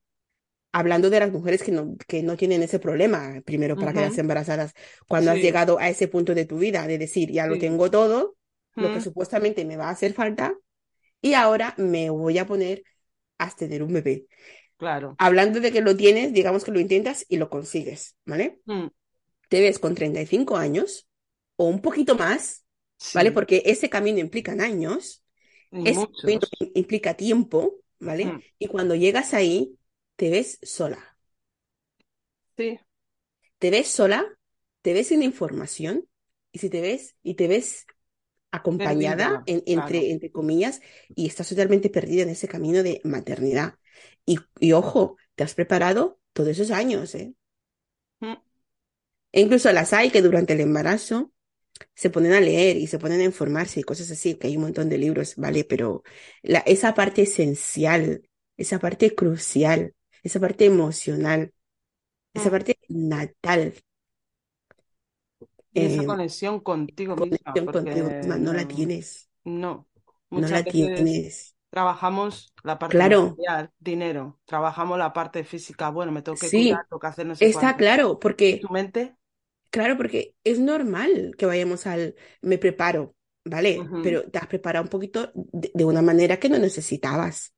hablando 0.72 1.10
de 1.10 1.20
las 1.20 1.30
mujeres 1.30 1.62
que 1.62 1.70
no, 1.70 1.96
que 2.06 2.22
no 2.22 2.36
tienen 2.36 2.62
ese 2.62 2.78
problema 2.78 3.40
primero 3.44 3.76
para 3.76 3.92
quedarse 3.92 4.20
embarazadas, 4.20 4.72
cuando 5.06 5.30
has 5.30 5.38
llegado 5.38 5.78
a 5.78 5.88
ese 5.88 6.08
punto 6.08 6.34
de 6.34 6.46
tu 6.46 6.58
vida 6.58 6.86
de 6.86 6.98
decir, 6.98 7.30
ya 7.30 7.46
lo 7.46 7.54
sí. 7.54 7.60
tengo 7.60 7.90
todo, 7.90 8.36
lo 8.74 8.90
que 8.92 9.00
supuestamente 9.00 9.64
me 9.64 9.76
va 9.76 9.88
a 9.88 9.90
hacer 9.90 10.14
falta 10.14 10.54
y 11.20 11.34
ahora 11.34 11.74
me 11.76 12.10
voy 12.10 12.38
a 12.38 12.46
poner 12.46 12.82
a 13.38 13.50
tener 13.50 13.82
un 13.82 13.92
bebé. 13.92 14.26
Claro. 14.76 15.14
Hablando 15.18 15.60
de 15.60 15.70
que 15.70 15.80
lo 15.82 15.96
tienes, 15.96 16.32
digamos 16.32 16.64
que 16.64 16.72
lo 16.72 16.80
intentas 16.80 17.24
y 17.28 17.36
lo 17.36 17.48
consigues, 17.48 18.16
¿vale? 18.24 18.60
Mm, 18.64 18.86
Te 19.48 19.60
ves 19.60 19.78
con 19.78 19.94
35 19.94 20.56
años 20.56 21.06
o 21.56 21.66
un 21.66 21.80
poquito 21.80 22.16
más, 22.16 22.62
¿vale? 23.12 23.32
Porque 23.32 23.62
ese 23.66 23.90
camino 23.90 24.18
implica 24.21 24.52
años, 24.52 25.25
ese 25.85 26.09
camino 26.09 26.40
implica 26.75 27.14
tiempo, 27.16 27.82
¿vale? 28.00 28.35
Mm, 28.35 28.42
Y 28.59 28.68
cuando 28.68 28.94
llegas 28.97 29.35
ahí, 29.35 29.78
te 30.16 30.30
ves 30.30 30.59
sola. 30.62 31.16
Sí, 32.56 32.78
Te 33.59 33.71
ves 33.71 33.88
sola, 33.88 34.25
te 34.82 34.92
ves 34.92 35.09
sin 35.09 35.23
información 35.23 36.09
y 36.52 36.59
si 36.59 36.68
te 36.71 36.80
ves 36.80 37.16
y 37.23 37.35
te 37.35 37.49
ves 37.49 37.87
acompañada, 38.52 39.30
perdida, 39.30 39.47
en- 39.47 39.62
claro. 39.73 39.92
entre, 39.92 40.12
entre 40.12 40.32
comillas, 40.32 40.80
y 41.14 41.26
estás 41.28 41.49
totalmente 41.50 41.90
perdida 41.90 42.23
en 42.25 42.30
ese 42.30 42.49
camino 42.49 42.82
de 42.82 43.00
maternidad. 43.04 43.76
Y, 44.26 44.38
y 44.61 44.73
ojo, 44.73 45.16
te 45.37 45.44
has 45.44 45.54
preparado 45.54 46.21
todos 46.35 46.50
esos 46.50 46.71
años, 46.71 47.14
¿eh? 47.14 47.35
Mm, 48.23 48.37
E 49.32 49.40
incluso 49.40 49.73
las 49.73 49.92
hay 49.92 50.11
que 50.11 50.23
durante 50.23 50.52
el 50.54 50.61
embarazo 50.61 51.31
se 51.94 52.10
ponen 52.10 52.32
a 52.32 52.40
leer 52.40 52.76
y 52.76 52.86
se 52.86 52.98
ponen 52.98 53.20
a 53.20 53.24
informarse 53.24 53.80
y 53.80 53.82
cosas 53.84 54.10
así, 54.10 54.34
que 54.36 54.46
hay 54.48 54.56
un 54.56 54.62
montón 54.64 54.88
de 54.88 54.98
libros, 54.98 55.36
¿vale? 55.36 55.64
Pero 55.64 56.02
la, 56.42 56.60
esa 56.60 56.94
parte 56.94 57.22
esencial, 57.22 58.28
esa 58.56 58.78
parte 58.78 59.14
crucial, 59.14 59.94
esa 60.22 60.40
parte 60.40 60.64
emocional, 60.66 61.52
esa 62.34 62.50
mm. 62.50 62.52
parte 62.52 62.78
natal, 62.88 63.74
Y 65.72 65.86
esa 65.86 66.04
eh, 66.04 66.04
conexión 66.04 66.60
contigo 66.60 67.16
misma, 67.16 67.56
conexión 67.56 67.70
contigo 67.70 68.10
misma, 68.10 68.38
no 68.38 68.52
la 68.52 68.66
no, 68.66 68.68
tienes, 68.68 69.30
no. 69.44 69.88
no 70.34 70.48
Muchas 70.48 70.48
la 70.48 70.64
veces 70.64 70.92
tienes. 70.94 71.56
trabajamos 71.70 72.54
la 72.62 72.78
parte 72.78 72.98
Claro, 72.98 73.40
material, 73.40 73.72
dinero, 73.78 74.40
trabajamos 74.46 74.98
la 74.98 75.12
parte 75.12 75.44
física, 75.44 75.90
bueno, 75.90 76.12
me 76.12 76.22
tengo 76.22 76.38
que 76.38 76.52
cuidar, 76.52 76.78
sí, 76.78 76.86
tengo 76.88 77.00
que 77.00 77.06
hacer 77.08 77.26
no 77.26 77.34
sé 77.36 77.50
está 77.50 77.50
cuánto. 77.50 77.76
claro, 77.76 78.18
¿Y 78.46 78.58
porque 78.58 78.60
tu 78.60 78.68
mente? 78.70 79.16
Claro, 79.73 79.97
porque 79.99 80.37
es 80.45 80.61
normal 80.61 81.35
que 81.38 81.47
vayamos 81.47 81.87
al 81.88 82.14
me 82.43 82.59
preparo, 82.59 83.17
¿vale? 83.45 83.93
Pero 84.00 84.31
te 84.31 84.38
has 84.38 84.47
preparado 84.49 84.85
un 84.85 84.91
poquito 84.91 85.33
de, 85.35 85.71
de 85.75 85.85
una 85.87 86.02
manera 86.02 86.38
que 86.38 86.50
no 86.50 86.59
necesitabas. 86.59 87.55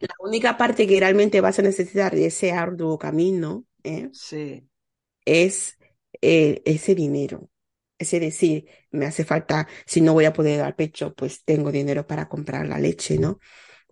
La 0.00 0.14
única 0.20 0.56
parte 0.58 0.86
que 0.86 1.00
realmente 1.00 1.40
vas 1.42 1.58
a 1.58 1.62
necesitar 1.62 2.14
de 2.14 2.26
ese 2.26 2.52
arduo 2.52 2.98
camino, 2.98 3.66
¿eh? 3.84 4.12
Sí. 4.12 4.68
es 5.24 5.78
eh, 6.22 6.62
ese 6.64 6.94
dinero. 6.94 7.50
Es 7.98 8.10
decir, 8.12 8.66
me 8.90 9.06
hace 9.06 9.24
falta, 9.24 9.66
si 9.86 10.00
no 10.02 10.12
voy 10.12 10.26
a 10.26 10.32
poder 10.32 10.58
dar 10.58 10.76
pecho, 10.76 11.14
pues 11.14 11.44
tengo 11.44 11.72
dinero 11.72 12.06
para 12.06 12.28
comprar 12.28 12.66
la 12.68 12.78
leche, 12.78 13.18
¿no? 13.18 13.38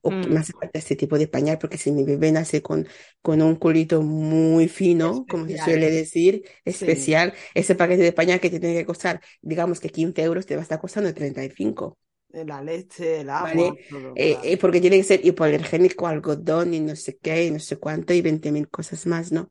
O 0.06 0.18
que 0.20 0.28
me 0.30 0.38
Mm, 0.38 0.42
hace 0.42 0.52
falta 0.60 0.78
este 0.78 0.96
tipo 0.96 1.18
de 1.18 1.28
pañal, 1.28 1.58
porque 1.58 1.78
si 1.78 1.90
mi 1.92 2.04
bebé 2.04 2.30
nace 2.32 2.62
con, 2.62 2.86
con 3.22 3.40
un 3.42 3.56
culito 3.56 4.02
muy 4.02 4.68
fino, 4.68 5.26
como 5.28 5.48
se 5.48 5.56
Especial. 5.56 5.66
suele 5.66 5.90
decir, 5.90 6.42
Sí. 6.68 6.88
especial, 6.88 7.34
ese 7.54 7.74
paquete 7.74 8.02
de 8.02 8.12
pañal 8.12 8.40
que 8.40 8.50
te 8.50 8.60
tiene 8.60 8.76
que 8.76 8.86
costar, 8.86 9.20
digamos 9.42 9.80
que 9.80 9.88
15 9.90 10.22
euros, 10.22 10.46
te 10.46 10.54
va 10.56 10.60
a 10.62 10.64
estar 10.64 10.80
costando 10.80 11.12
35, 11.14 11.98
La 12.34 12.60
leche, 12.62 13.20
el 13.22 13.30
agua, 13.30 13.74
¿vale? 13.74 13.78
todo, 13.88 14.14
Eh, 14.14 14.38
claro. 14.38 14.52
eh, 14.52 14.58
porque 14.58 14.80
tiene 14.80 14.96
que 14.98 15.04
ser 15.04 15.24
hipoalergénico, 15.24 16.06
algodón 16.06 16.74
y 16.74 16.80
no 16.80 16.96
sé 16.96 17.16
qué, 17.18 17.46
y 17.46 17.50
no 17.50 17.58
sé 17.60 17.76
cuánto, 17.78 18.12
y 18.14 18.22
20 18.22 18.52
mil 18.52 18.68
cosas 18.68 19.06
más, 19.06 19.32
¿no? 19.32 19.50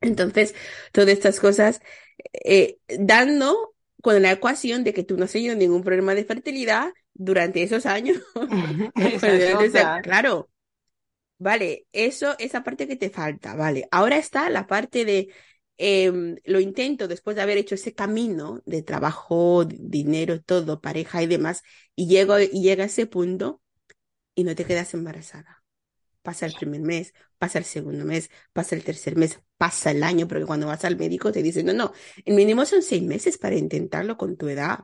Entonces, 0.00 0.54
todas 0.92 1.10
estas 1.10 1.40
cosas, 1.40 1.80
eh, 2.44 2.78
dando 2.98 3.73
con 4.04 4.20
la 4.20 4.32
ecuación 4.32 4.84
de 4.84 4.92
que 4.92 5.02
tú 5.02 5.16
no 5.16 5.24
has 5.24 5.32
tenido 5.32 5.56
ningún 5.56 5.82
problema 5.82 6.14
de 6.14 6.26
fertilidad 6.26 6.92
durante 7.14 7.62
esos 7.62 7.86
años. 7.86 8.18
Claro, 10.02 10.50
vale, 11.38 11.86
eso, 11.92 12.36
esa 12.38 12.62
parte 12.62 12.86
que 12.86 12.96
te 12.96 13.08
falta, 13.08 13.56
vale. 13.56 13.88
Ahora 13.90 14.18
está 14.18 14.50
la 14.50 14.66
parte 14.66 15.06
de 15.06 15.32
em, 15.78 16.36
lo 16.44 16.60
intento 16.60 17.08
después 17.08 17.34
de 17.34 17.42
haber 17.42 17.56
hecho 17.56 17.76
ese 17.76 17.94
camino 17.94 18.62
de 18.66 18.82
trabajo, 18.82 19.64
dinero, 19.64 20.42
todo, 20.42 20.82
pareja 20.82 21.22
y 21.22 21.26
demás, 21.26 21.62
y 21.96 22.06
llego, 22.06 22.38
y 22.38 22.62
llega 22.62 22.84
ese 22.84 23.06
punto 23.06 23.62
y 24.34 24.44
no 24.44 24.54
te 24.54 24.66
quedas 24.66 24.92
embarazada. 24.92 25.63
Pasa 26.24 26.46
el 26.46 26.54
primer 26.54 26.82
mes, 26.82 27.14
pasa 27.38 27.60
el 27.60 27.66
segundo 27.66 28.04
mes, 28.06 28.30
pasa 28.54 28.76
el 28.76 28.84
tercer 28.84 29.16
mes, 29.16 29.40
pasa 29.58 29.92
el 29.92 30.02
año, 30.04 30.28
porque 30.28 30.46
cuando 30.46 30.68
vas 30.68 30.84
al 30.86 30.98
médico 30.98 31.32
te 31.32 31.44
dicen, 31.44 31.66
no, 31.68 31.74
no, 31.74 31.94
el 32.26 32.34
mínimo 32.36 32.66
son 32.66 32.82
seis 32.82 33.04
meses 33.04 33.38
para 33.38 33.56
intentarlo 33.56 34.18
con 34.18 34.36
tu 34.38 34.48
edad, 34.48 34.80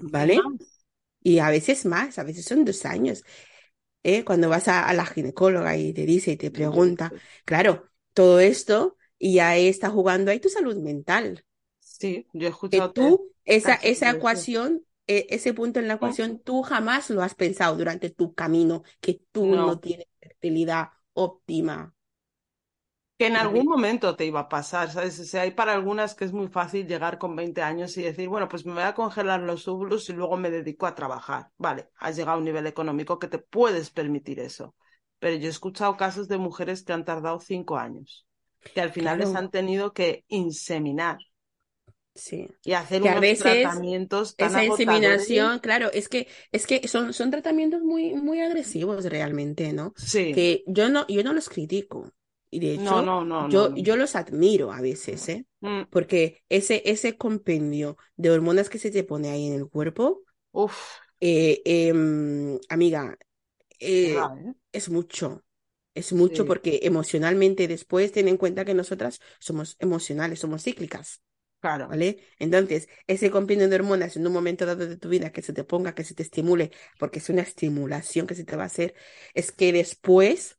¿vale? 0.00 0.54
Y 1.22 1.40
a 1.40 1.50
veces 1.50 1.86
más, 1.86 2.18
a 2.18 2.24
veces 2.24 2.46
son 2.46 2.64
dos 2.64 2.86
años, 2.86 3.24
¿eh? 4.04 4.24
Cuando 4.24 4.48
vas 4.50 4.68
a, 4.68 4.88
a 4.88 4.94
la 4.94 5.06
ginecóloga 5.06 5.76
y 5.78 5.92
te 5.94 6.06
dice 6.06 6.32
y 6.32 6.38
te 6.38 6.50
pregunta, 6.52 7.14
claro, 7.46 7.90
todo 8.14 8.40
esto 8.40 8.98
y 9.18 9.34
ya 9.36 9.56
está 9.56 9.90
jugando 9.90 10.30
ahí 10.32 10.40
tu 10.40 10.48
salud 10.50 10.76
mental, 10.78 11.44
Sí, 11.80 12.26
yo 12.32 12.46
he 12.48 12.50
que 12.70 12.80
escuchado 12.80 12.92
te- 12.92 12.92
tú, 12.92 13.32
esa, 13.44 13.74
esa 13.76 14.10
ecuación, 14.10 14.86
eh, 15.06 15.26
ese 15.30 15.52
punto 15.54 15.80
en 15.80 15.88
la 15.88 15.94
ecuación, 15.94 16.40
tú 16.40 16.62
jamás 16.62 17.10
lo 17.10 17.22
has 17.22 17.34
pensado 17.34 17.76
durante 17.76 18.10
tu 18.10 18.34
camino, 18.34 18.82
que 19.00 19.20
tú 19.32 19.56
no 19.56 19.78
No. 19.78 19.80
tienes 19.80 20.06
fertilidad 20.42 20.90
óptima. 21.12 21.94
Que 23.16 23.28
en 23.28 23.36
algún 23.36 23.66
momento 23.66 24.16
te 24.16 24.26
iba 24.26 24.40
a 24.40 24.48
pasar, 24.48 24.90
¿sabes? 24.90 25.20
O 25.20 25.24
sea, 25.24 25.42
hay 25.42 25.52
para 25.52 25.72
algunas 25.72 26.16
que 26.16 26.24
es 26.24 26.32
muy 26.32 26.48
fácil 26.48 26.88
llegar 26.88 27.18
con 27.18 27.36
20 27.36 27.62
años 27.62 27.96
y 27.96 28.02
decir, 28.02 28.28
bueno, 28.28 28.48
pues 28.48 28.66
me 28.66 28.72
voy 28.72 28.82
a 28.82 28.94
congelar 28.94 29.40
los 29.40 29.68
óvulos 29.68 30.08
y 30.08 30.14
luego 30.14 30.36
me 30.36 30.50
dedico 30.50 30.86
a 30.86 30.96
trabajar. 30.96 31.50
Vale, 31.56 31.90
has 31.98 32.16
llegado 32.16 32.36
a 32.36 32.38
un 32.38 32.44
nivel 32.44 32.66
económico 32.66 33.20
que 33.20 33.28
te 33.28 33.38
puedes 33.38 33.90
permitir 33.90 34.40
eso. 34.40 34.74
Pero 35.20 35.36
yo 35.36 35.46
he 35.46 35.50
escuchado 35.50 35.96
casos 35.96 36.26
de 36.26 36.38
mujeres 36.38 36.82
que 36.82 36.92
han 36.92 37.04
tardado 37.04 37.38
cinco 37.38 37.76
años, 37.76 38.26
que 38.74 38.80
al 38.80 38.90
final 38.90 39.20
les 39.20 39.32
han 39.36 39.50
tenido 39.50 39.92
que 39.92 40.24
inseminar 40.26 41.18
sí. 42.14 42.48
y 42.64 42.72
hacer 42.72 43.02
Que 43.02 43.08
a 43.08 43.14
unos 43.14 43.20
veces 43.20 43.42
tratamientos 43.42 44.36
tan 44.36 44.52
esa 44.52 44.64
inseminación, 44.64 45.58
claro, 45.60 45.90
es 45.92 46.08
que, 46.08 46.28
es 46.52 46.66
que 46.66 46.86
son, 46.88 47.12
son 47.12 47.30
tratamientos 47.30 47.82
muy, 47.82 48.14
muy 48.14 48.40
agresivos 48.40 49.04
realmente, 49.06 49.72
¿no? 49.72 49.94
Sí, 49.96 50.30
Que 50.30 50.64
yo 50.66 50.88
no, 50.88 51.06
yo 51.08 51.22
no 51.24 51.32
los 51.32 51.48
critico. 51.48 52.12
Y 52.50 52.60
de 52.60 52.74
hecho, 52.74 52.94
no, 52.94 53.02
no, 53.02 53.24
no, 53.24 53.48
yo, 53.48 53.70
no. 53.70 53.76
yo 53.76 53.96
los 53.96 54.14
admiro 54.16 54.72
a 54.72 54.80
veces, 54.80 55.28
¿eh? 55.28 55.46
Mm, 55.60 55.84
Porque 55.90 56.42
ese, 56.48 56.82
ese 56.86 57.16
compendio 57.16 57.96
de 58.16 58.30
hormonas 58.30 58.68
que 58.68 58.78
se 58.78 58.90
te 58.90 59.04
pone 59.04 59.30
ahí 59.30 59.46
en 59.46 59.54
el 59.54 59.68
cuerpo, 59.68 60.22
uf, 60.52 61.02
Eh, 61.20 61.62
em, 61.64 62.58
amiga, 62.68 63.16
eh, 63.80 64.08
¿Verdad, 64.14 64.38
eh? 64.38 64.54
es 64.72 64.88
mucho, 64.90 65.44
es 65.94 66.12
mucho 66.12 66.44
Sí, 66.44 66.46
porque 66.46 66.80
emocionalmente 66.84 67.68
después 67.68 68.12
ten 68.12 68.28
en 68.28 68.36
cuenta 68.38 68.64
que 68.64 68.74
nosotras 68.74 69.20
somos 69.40 69.76
emocionales, 69.80 70.40
somos 70.40 70.62
cíclicas. 70.64 71.22
Claro, 71.62 71.88
¿Vale? 71.88 72.18
Entonces, 72.38 72.88
ese 73.06 73.30
compendio 73.30 73.68
de 73.68 73.76
hormonas 73.76 74.16
en 74.16 74.26
un 74.26 74.32
momento 74.32 74.64
dado 74.66 74.86
de 74.86 74.96
tu 74.96 75.08
vida 75.10 75.32
que 75.32 75.42
se 75.42 75.52
te 75.52 75.64
ponga, 75.64 75.94
que 75.94 76.04
se 76.04 76.14
te 76.14 76.22
estimule, 76.22 76.70
porque 76.98 77.18
es 77.18 77.28
una 77.28 77.42
estimulación 77.42 78.26
que 78.26 78.34
se 78.34 78.44
te 78.44 78.56
va 78.56 78.62
a 78.64 78.66
hacer, 78.66 78.94
es 79.34 79.52
que 79.52 79.72
después, 79.72 80.58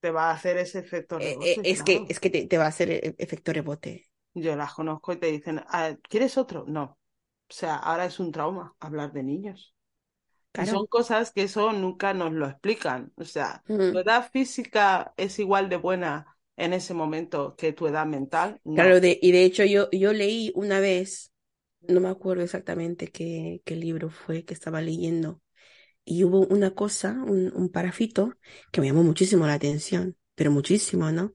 te 0.00 0.10
va 0.10 0.30
a 0.30 0.32
hacer 0.34 0.56
ese 0.58 0.78
efecto 0.78 1.18
eh, 1.18 1.38
eh, 1.40 1.60
rebote, 1.60 1.64
es 1.64 1.82
que, 1.82 2.06
es 2.08 2.20
que 2.20 2.30
te, 2.30 2.46
te 2.46 2.58
va 2.58 2.64
a 2.66 2.68
hacer 2.68 2.90
e- 2.90 3.14
efecto 3.18 3.52
rebote. 3.52 4.08
Yo 4.34 4.54
las 4.56 4.74
conozco 4.74 5.12
y 5.12 5.16
te 5.18 5.26
dicen, 5.28 5.62
"Ah, 5.68 5.96
¿quieres 6.08 6.36
otro? 6.38 6.64
No. 6.66 6.98
O 7.48 7.52
sea, 7.54 7.76
ahora 7.76 8.04
es 8.06 8.18
un 8.20 8.32
trauma 8.32 8.74
hablar 8.80 9.12
de 9.12 9.22
niños. 9.22 9.74
Y 10.56 10.66
son 10.66 10.86
cosas 10.88 11.32
que 11.32 11.44
eso 11.44 11.72
nunca 11.72 12.14
nos 12.14 12.32
lo 12.32 12.46
explican. 12.48 13.12
O 13.16 13.24
sea, 13.24 13.64
tu 13.90 13.98
Ujú. 13.98 14.00
edad 14.00 14.30
física 14.32 15.14
es 15.18 15.38
igual 15.40 15.68
de 15.70 15.76
buena 15.78 16.35
en 16.56 16.72
ese 16.72 16.94
momento 16.94 17.54
que 17.56 17.72
tu 17.72 17.86
edad 17.86 18.06
mental. 18.06 18.60
Claro, 18.74 19.00
de, 19.00 19.18
y 19.22 19.32
de 19.32 19.44
hecho 19.44 19.64
yo, 19.64 19.88
yo 19.90 20.12
leí 20.12 20.52
una 20.54 20.80
vez, 20.80 21.32
no 21.80 22.00
me 22.00 22.08
acuerdo 22.08 22.42
exactamente 22.42 23.08
qué, 23.10 23.62
qué 23.64 23.74
libro 23.76 24.10
fue 24.10 24.44
que 24.44 24.52
estaba 24.54 24.82
leyendo, 24.82 25.40
y 26.04 26.24
hubo 26.24 26.46
una 26.48 26.74
cosa, 26.74 27.12
un, 27.26 27.52
un 27.56 27.70
parafito, 27.70 28.34
que 28.72 28.80
me 28.82 28.88
llamó 28.88 29.02
muchísimo 29.04 29.46
la 29.46 29.54
atención, 29.54 30.16
pero 30.36 30.50
muchísimo, 30.52 31.12
¿no? 31.12 31.34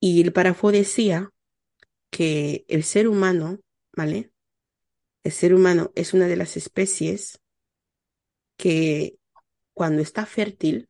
Y 0.00 0.20
el 0.22 0.32
párrafo 0.32 0.72
decía 0.72 1.30
que 2.10 2.64
el 2.68 2.84
ser 2.84 3.08
humano, 3.08 3.60
¿vale? 3.96 4.32
El 5.24 5.32
ser 5.32 5.54
humano 5.54 5.92
es 5.96 6.14
una 6.14 6.28
de 6.28 6.36
las 6.36 6.56
especies 6.56 7.40
que 8.56 9.18
cuando 9.74 10.02
está 10.02 10.26
fértil, 10.26 10.88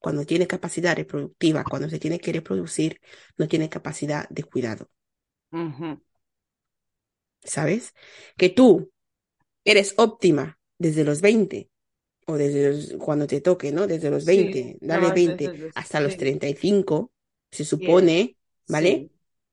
cuando 0.00 0.26
tiene 0.26 0.48
capacidad 0.48 0.96
reproductiva, 0.96 1.64
cuando 1.64 1.88
se 1.90 2.00
tiene 2.00 2.20
que 2.20 2.32
reproducir, 2.32 3.00
no 3.38 3.48
tiene 3.48 3.68
capacidad 3.70 4.28
de 4.30 4.44
cuidado. 4.44 4.90
¿sabes? 7.44 7.94
Que 8.36 8.48
tú 8.50 8.92
eres 9.64 9.94
óptima 9.98 10.58
desde 10.78 11.04
los 11.04 11.20
20 11.20 11.70
o 12.26 12.36
desde 12.36 12.70
los- 12.72 12.94
cuando 13.00 13.26
te 13.26 13.40
toque, 13.40 13.72
¿no? 13.72 13.86
Desde 13.86 14.10
los 14.10 14.24
Sí, 14.24 14.26
20, 14.26 14.78
nada 14.82 15.00
dale 15.00 15.10
más 15.10 15.20
20 15.22 15.54
desde... 15.54 15.72
hasta 15.74 16.00
los 16.00 16.16
Sí, 16.16 16.18
35, 16.18 17.12
se 17.52 17.64
supone, 17.64 18.36
¿vale? 18.68 19.08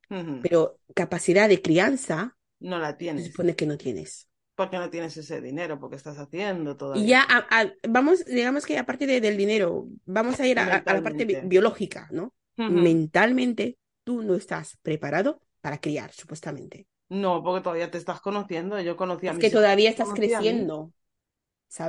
sí. 0.10 0.40
Pero 0.42 0.80
capacidad 0.96 1.50
de 1.50 1.62
crianza 1.62 2.38
No 2.60 2.78
la 2.80 2.96
se 3.16 3.22
tienes. 3.22 3.26
supone 3.26 3.56
que 3.56 3.66
no 3.68 3.78
tienes. 3.78 4.27
Porque 4.58 4.78
no 4.80 4.90
tienes 4.90 5.16
ese 5.18 5.42
dinero, 5.42 5.80
porque 5.80 5.96
estás 5.98 6.18
haciendo 6.20 6.76
todavía 6.78 7.12
ya 7.12 7.22
a- 7.24 7.48
a- 7.62 7.74
vamos, 7.88 8.26
digamos 8.26 8.66
que 8.66 8.78
aparte 8.78 9.06
de- 9.08 9.22
del 9.22 9.38
dinero, 9.38 9.88
vamos 10.06 10.40
a 10.40 10.48
ir 10.48 10.60
a, 10.60 10.84
la 10.86 11.04
parte 11.04 11.26
bi- 11.26 11.40
biológica, 11.42 12.08
¿no? 12.12 12.34
Mentalmente, 12.66 13.78
tú 14.04 14.24
no 14.24 14.36
estás 14.36 14.78
preparado 14.82 15.42
para 15.62 15.80
criar, 15.80 16.12
supuestamente. 16.14 16.88
No, 17.10 17.44
porque 17.44 17.62
todavía 17.64 17.92
te 17.92 17.98
estás 17.98 18.22
conociendo. 18.22 18.80
Yo 18.82 18.96
conocí 18.98 19.28
a 19.28 19.34
Es 19.34 19.38
que 19.38 19.52
todavía 19.52 19.92
estás 19.92 20.12
creciendo, 20.14 20.92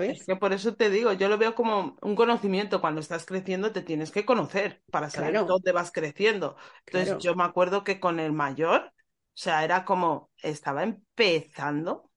Es 0.06 0.24
¿sabes? 0.24 0.24
que 0.24 0.36
por 0.36 0.52
eso 0.54 0.74
te 0.74 0.88
digo, 0.90 1.12
yo 1.12 1.28
lo 1.28 1.36
veo 1.38 1.54
como 1.54 1.96
un 2.00 2.16
conocimiento. 2.16 2.80
Cuando 2.80 3.00
estás 3.00 3.26
creciendo 3.26 3.72
te 3.72 3.82
tienes 3.82 4.10
que 4.10 4.24
conocer 4.24 4.82
para 4.90 5.10
saber 5.10 5.38
Claro, 5.38 5.44
dónde 5.44 5.72
vas 5.72 5.92
creciendo. 5.92 6.56
Entonces 6.86 7.14
claro. 7.14 7.18
yo 7.18 7.34
me 7.34 7.44
acuerdo 7.44 7.84
que 7.84 8.00
con 8.00 8.18
el 8.18 8.32
mayor, 8.32 8.86
o 8.86 8.92
sea, 9.34 9.64
era 9.64 9.84
como, 9.84 10.30
estaba 10.42 10.82
empezando 10.82 12.07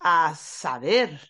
a 0.00 0.34
saber 0.34 1.20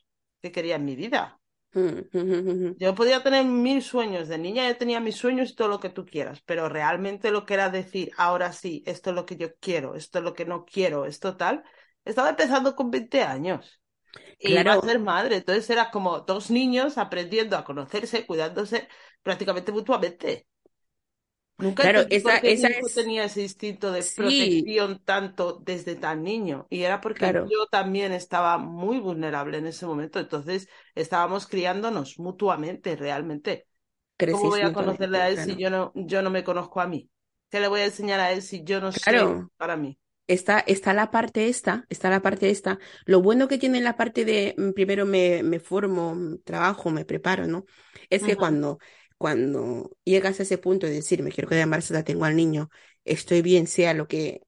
qué 0.43 0.53
quería 0.53 0.77
en 0.77 0.85
mi 0.85 0.97
vida. 0.97 1.41
Mm. 1.75 2.77
Yo 2.79 2.95
podía 2.95 3.23
tener 3.23 3.45
mil 3.47 3.83
sueños 3.83 4.29
de 4.29 4.37
niña, 4.39 4.69
yo 4.69 4.77
tenía 4.77 5.01
mis 5.01 5.17
sueños 5.17 5.51
y 5.51 5.55
todo 5.55 5.69
lo 5.69 5.81
que 5.81 5.89
tú 5.89 6.05
quieras, 6.05 6.43
pero 6.45 6.69
realmente 6.69 7.31
lo 7.31 7.47
que 7.47 7.55
era 7.55 7.71
decir, 7.71 8.11
ahora 8.19 8.53
sí, 8.53 8.83
esto 8.87 9.11
es 9.11 9.17
lo 9.17 9.25
que 9.25 9.37
yo 9.37 9.55
quiero, 9.61 9.95
esto 9.95 10.19
es 10.19 10.25
lo 10.25 10.35
que 10.35 10.45
no 10.45 10.67
quiero, 10.67 11.07
esto 11.07 11.37
tal, 11.39 11.65
estaba 12.05 12.29
empezando 12.31 12.77
con 12.77 12.91
20 12.91 13.23
años. 13.23 13.81
E 14.41 14.53
iba 14.57 14.75
a 14.75 14.79
Claro, 14.79 14.83
ser 14.83 14.99
madre, 15.01 15.37
entonces 15.37 15.71
era 15.71 15.91
como 15.91 16.21
dos 16.21 16.51
niños 16.51 16.99
aprendiendo 16.99 17.57
a 17.57 17.65
conocerse, 17.65 18.27
cuidándose 18.27 18.89
prácticamente 19.23 19.73
mutuamente. 19.73 20.49
Nunca 21.59 21.89
claro, 21.89 22.07
esa, 22.11 22.37
esa 22.39 22.69
es, 22.69 22.87
tenía 22.95 23.25
ese 23.25 23.43
instinto 23.43 23.91
de 23.93 24.05
sí, 24.15 24.73
protección 24.85 25.03
tanto 25.05 25.59
desde 25.65 25.97
tan 25.97 26.23
niño. 26.23 26.67
Y 26.71 26.83
era 26.83 27.01
porque 27.01 27.33
claro, 27.33 27.51
yo 27.51 27.67
también 27.67 28.13
estaba 28.13 28.59
muy 28.59 28.99
vulnerable 29.01 29.59
en 29.59 29.67
ese 29.67 29.87
momento. 29.87 30.19
Entonces 30.21 30.69
estábamos 30.95 31.47
criándonos 31.47 32.19
mutuamente, 32.19 32.97
realmente. 32.97 33.67
¿Cómo 34.29 34.49
voy 34.49 34.63
a 34.63 34.73
conocerle 34.73 35.19
a 35.19 35.29
él 35.31 35.39
si 35.39 35.57
yo 35.57 35.71
no, 35.71 35.93
yo 35.95 36.23
no 36.23 36.31
me 36.31 36.45
conozco 36.45 36.81
a 36.81 36.87
mí? 36.89 37.11
¿Qué 37.51 37.61
le 37.61 37.69
voy 37.69 37.81
a 37.83 37.87
enseñar 37.87 38.21
a 38.21 38.33
él 38.33 38.43
si 38.43 38.65
yo 38.65 38.81
no 38.81 38.93
sé 38.93 39.03
Claro, 39.03 39.51
para 39.59 39.77
mí? 39.77 39.99
está, 40.27 40.61
está 40.61 40.95
la 40.95 41.11
parte 41.11 41.49
esta, 41.49 41.87
está 41.91 42.11
la 42.11 42.23
parte 42.23 42.51
esta. 42.51 42.79
Lo 43.07 43.23
bueno 43.23 43.49
que 43.49 43.59
tiene 43.59 43.81
la 43.81 43.97
parte 43.97 44.25
de 44.25 44.55
mm, 44.59 44.73
primero 44.73 45.07
me, 45.07 45.43
me 45.43 45.61
formo, 45.61 46.15
mm, 46.15 46.43
trabajo, 46.45 46.91
me 46.91 47.05
preparo, 47.05 47.47
¿no? 47.47 47.67
Es 48.11 48.25
que 48.25 48.37
cuando, 48.37 48.79
cuando 49.19 49.97
llegas 50.05 50.41
a 50.41 50.43
ese 50.45 50.59
punto 50.59 50.87
de 50.87 50.93
decir, 50.95 51.23
me 51.23 51.31
quiero 51.33 51.49
quedar 51.49 51.63
embarazada, 51.63 52.05
tengo 52.05 52.25
al 52.25 52.37
niño, 52.37 52.71
estoy 53.05 53.43
bien, 53.43 53.67
sea 53.67 53.95
lo 53.95 54.09
que 54.09 54.43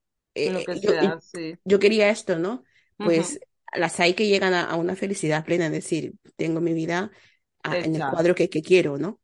Lo 0.44 0.58
eh, 0.58 0.64
que 0.64 0.80
yo, 0.80 0.92
y 1.00 1.06
sea, 1.06 1.20
sí. 1.20 1.58
yo 1.64 1.78
quería 1.78 2.10
esto, 2.10 2.38
¿no? 2.38 2.64
Pues 3.00 3.40
las 3.74 4.00
hay 4.00 4.14
que 4.14 4.26
llegan 4.28 4.54
a, 4.54 4.64
a 4.64 4.76
una 4.76 4.96
felicidad 4.96 5.44
plena, 5.44 5.66
es 5.66 5.72
decir, 5.72 6.14
tengo 6.36 6.60
mi 6.60 6.74
vida 6.74 7.10
ah, 7.62 7.78
en 7.78 7.96
el 7.96 8.06
cuadro 8.06 8.34
que, 8.34 8.48
que 8.48 8.62
quiero, 8.62 8.98
¿no? 8.98 9.20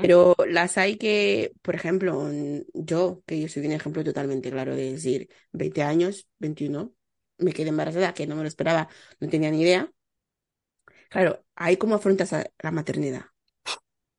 Pero 0.00 0.36
las 0.48 0.78
hay 0.78 0.96
que, 0.96 1.52
por 1.62 1.74
ejemplo, 1.74 2.30
yo, 2.72 3.22
que 3.26 3.40
yo 3.40 3.48
soy 3.48 3.66
un 3.66 3.72
ejemplo 3.72 4.04
totalmente 4.04 4.50
claro 4.50 4.76
de 4.76 4.92
decir, 4.92 5.28
20 5.52 5.82
años, 5.82 6.28
21, 6.38 6.94
me 7.38 7.52
quedé 7.52 7.68
embarazada, 7.70 8.14
que 8.14 8.26
no 8.26 8.36
me 8.36 8.42
lo 8.42 8.48
esperaba, 8.48 8.88
no 9.20 9.28
tenía 9.28 9.50
ni 9.50 9.62
idea. 9.62 9.92
Claro, 11.10 11.44
ahí 11.54 11.76
cómo 11.76 11.94
afrontas 11.96 12.32
a 12.32 12.46
la 12.62 12.70
maternidad. 12.70 13.26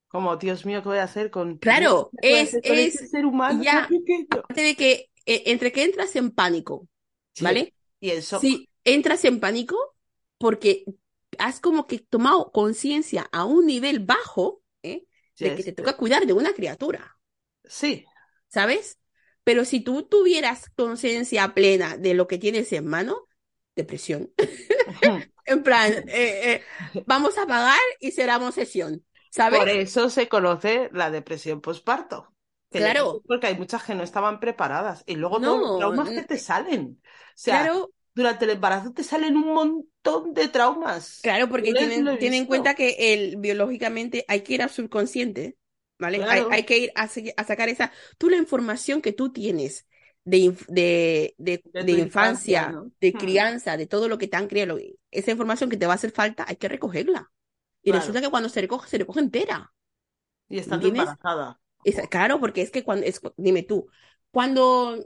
Como, 0.09 0.35
Dios 0.37 0.65
mío, 0.65 0.81
¿qué 0.81 0.89
voy 0.89 0.97
a 0.97 1.03
hacer 1.03 1.29
con, 1.29 1.57
Claro, 1.57 2.09
¿qué 2.21 2.29
voy 2.29 2.39
a 2.39 2.41
es, 2.41 2.51
con 2.51 2.61
este 2.63 3.03
es 3.03 3.11
ser 3.11 3.25
humano 3.25 3.63
ya, 3.63 3.87
aparte 4.31 4.61
de 4.61 4.75
que, 4.75 5.09
eh, 5.25 5.43
entre 5.45 5.71
que 5.71 5.83
entras 5.83 6.15
en 6.15 6.31
pánico, 6.31 6.87
Sí, 7.33 7.43
¿vale? 7.43 7.73
y 7.99 8.09
shock. 8.19 8.41
Sí, 8.41 8.69
entras 8.83 9.23
en 9.25 9.39
pánico 9.39 9.77
porque 10.37 10.85
has 11.37 11.59
como 11.59 11.85
que 11.85 11.99
tomado 11.99 12.51
conciencia 12.51 13.29
a 13.31 13.45
un 13.45 13.67
nivel 13.67 13.99
bajo, 13.99 14.63
¿eh? 14.83 15.03
de 15.37 15.55
que 15.55 15.63
te 15.63 15.71
toca 15.73 15.95
cuidar 15.95 16.25
de 16.25 16.33
una 16.33 16.53
criatura. 16.53 17.17
Sí, 17.65 18.05
¿sabes? 18.47 18.97
Pero 19.43 19.63
si 19.63 19.79
tú 19.81 20.03
tuvieras 20.03 20.69
conciencia 20.75 21.53
plena 21.53 21.97
de 21.97 22.13
lo 22.13 22.27
que 22.27 22.37
tienes 22.37 22.71
en 22.73 22.87
mano, 22.87 23.27
depresión. 23.75 24.31
En 25.45 25.63
plan, 25.63 25.91
eh, 26.09 26.53
eh, 26.53 26.63
vamos 27.07 27.39
a 27.39 27.47
pagar 27.47 27.79
y 27.99 28.11
cerramos 28.11 28.53
sesión, 28.53 29.03
¿sabes? 29.29 29.59
por 29.59 29.69
eso 29.69 30.09
se 30.09 30.27
conoce 30.27 30.89
la 30.93 31.11
depresión 31.11 31.61
que 31.61 32.79
Claro, 32.79 33.21
porque 33.27 33.47
hay 33.47 33.57
muchas 33.57 33.83
que 33.83 33.95
no 33.95 34.03
estaban 34.03 34.39
preparadas. 34.39 35.03
Y 35.07 35.15
luego 35.15 35.39
todos 35.39 35.59
los 35.59 35.71
no, 35.71 35.77
traumas 35.77 36.09
que 36.09 36.23
te 36.23 36.37
salen. 36.37 36.99
O 37.01 37.07
sea, 37.33 37.63
claro, 37.63 37.91
durante 38.13 38.45
el 38.45 38.51
embarazo 38.51 38.91
te 38.91 39.03
salen 39.03 39.35
un 39.37 39.53
montón 39.53 40.33
de 40.33 40.47
traumas. 40.49 41.19
claro, 41.23 41.49
porque 41.49 41.73
tienen, 41.73 42.17
tienen 42.19 42.41
en 42.41 42.45
cuenta 42.45 42.75
que 42.75 43.13
el, 43.13 43.37
biológicamente 43.37 44.23
hay 44.27 44.41
que 44.41 44.53
ir 44.53 44.61
al 44.61 44.69
subconsciente, 44.69 45.57
¿vale? 45.97 46.17
Hay, 46.17 46.23
Claro, 46.23 46.49
hay 46.51 46.63
que 46.63 46.77
ir 46.77 46.91
a, 46.95 47.07
sacar 47.07 47.69
esa, 47.69 47.91
tú 48.17 48.29
la 48.29 48.37
información 48.37 49.01
que 49.01 49.13
tú 49.13 49.31
tienes 49.31 49.87
de, 50.23 50.53
de, 50.67 51.33
de, 51.37 51.61
infancia, 51.91 52.03
infancia, 52.03 52.69
¿no? 52.69 52.91
de 52.99 53.13
Hmm, 53.13 53.17
crianza, 53.17 53.77
de 53.77 53.87
todo 53.87 54.07
lo 54.07 54.17
que 54.17 54.27
te 54.27 54.37
han 54.37 54.47
criado, 54.47 54.77
esa 55.09 55.31
información 55.31 55.69
que 55.69 55.77
te 55.77 55.87
va 55.87 55.93
a 55.93 55.95
hacer 55.95 56.11
falta, 56.11 56.45
hay 56.47 56.57
que 56.57 56.67
recogerla. 56.67 57.31
Y 57.83 57.91
resulta 57.91 58.21
que 58.21 58.29
cuando 58.29 58.49
se 58.49 58.61
recoge, 58.61 58.89
se 58.89 58.97
recoge 58.99 59.19
entera. 59.21 59.73
Y 60.49 60.59
¿Entiendes? 60.69 61.17
embarazada. 61.19 61.59
Es- 61.83 62.07
claro, 62.09 62.39
porque 62.39 62.61
es 62.61 62.71
que 62.71 62.83
cuando, 62.83 63.05
es, 63.05 63.21
dime 63.37 63.63
tú, 63.63 63.87
cuando 64.31 64.97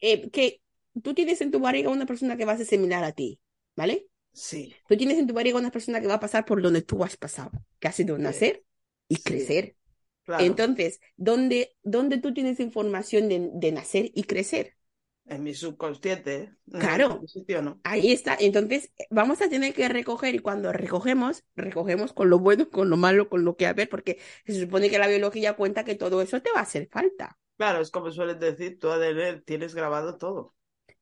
eh, 0.00 0.30
que 0.30 0.62
tú 1.02 1.14
tienes 1.14 1.40
en 1.40 1.50
tu 1.50 1.60
barriga 1.60 1.90
una 1.90 2.06
persona 2.06 2.36
que 2.36 2.44
va 2.44 2.52
a 2.52 2.54
asesinar 2.56 3.04
a 3.04 3.12
ti, 3.12 3.40
¿vale? 3.76 4.08
Sí, 4.34 4.76
Tú 4.88 4.96
tienes 4.96 5.18
en 5.18 5.26
tu 5.26 5.34
barriga 5.34 5.58
una 5.58 5.70
persona 5.70 6.00
que 6.00 6.06
va 6.08 6.14
a 6.14 6.20
pasar 6.20 6.44
por 6.44 6.62
donde 6.62 6.82
tú 6.82 7.04
has 7.04 7.16
pasado, 7.16 7.52
que 7.80 7.88
ha 7.88 7.92
sido 7.92 8.18
sí, 8.18 8.18
nacer 8.18 8.64
y 9.08 9.18
sí, 9.18 9.58
crecer. 9.58 9.76
claro. 10.24 10.60
Entonces, 10.60 11.00
¿dónde, 11.16 11.76
dónde 11.84 12.18
tú 12.18 12.34
tienes 12.34 12.60
información 12.60 13.28
de, 13.28 13.50
de 13.54 13.72
nacer 13.72 14.10
y 14.14 14.24
crecer? 14.24 14.76
En 15.26 15.42
mi 15.42 15.52
subconsciente, 15.54 16.36
¿eh? 16.36 16.56
en 16.72 16.82
Claro, 16.82 17.08
algún 17.08 17.26
sitio 17.26 17.60
no. 17.60 17.82
ahí 17.84 18.12
está. 18.12 18.36
Entonces, 18.40 18.92
vamos 19.10 19.40
a 19.42 19.48
tener 19.48 19.74
que 19.74 19.88
recoger 19.88 20.34
y 20.34 20.40
cuando 20.40 20.72
recogemos, 20.72 21.44
recogemos 21.56 22.12
con 22.12 22.30
lo 22.30 22.38
bueno, 22.40 22.70
con 22.70 22.90
lo 22.90 22.96
malo, 22.96 23.28
con 23.28 23.44
lo 23.44 23.56
que 23.56 23.66
haber, 23.66 23.88
porque 23.88 24.18
se 24.46 24.60
supone 24.60 24.90
que 24.90 24.98
la 24.98 25.08
biología 25.08 25.54
cuenta 25.56 25.84
que 25.84 25.94
todo 25.96 26.22
eso 26.22 26.42
te 26.42 26.52
va 26.52 26.60
a 26.60 26.62
hacer 26.64 26.88
falta. 26.90 27.38
Claro, 27.56 27.80
es 27.80 27.90
como 27.90 28.10
suelen 28.10 28.38
decir, 28.38 28.78
tú 28.78 28.90
ADN 28.90 29.40
tienes 29.42 29.74
grabado 29.74 30.18
todo. 30.18 30.54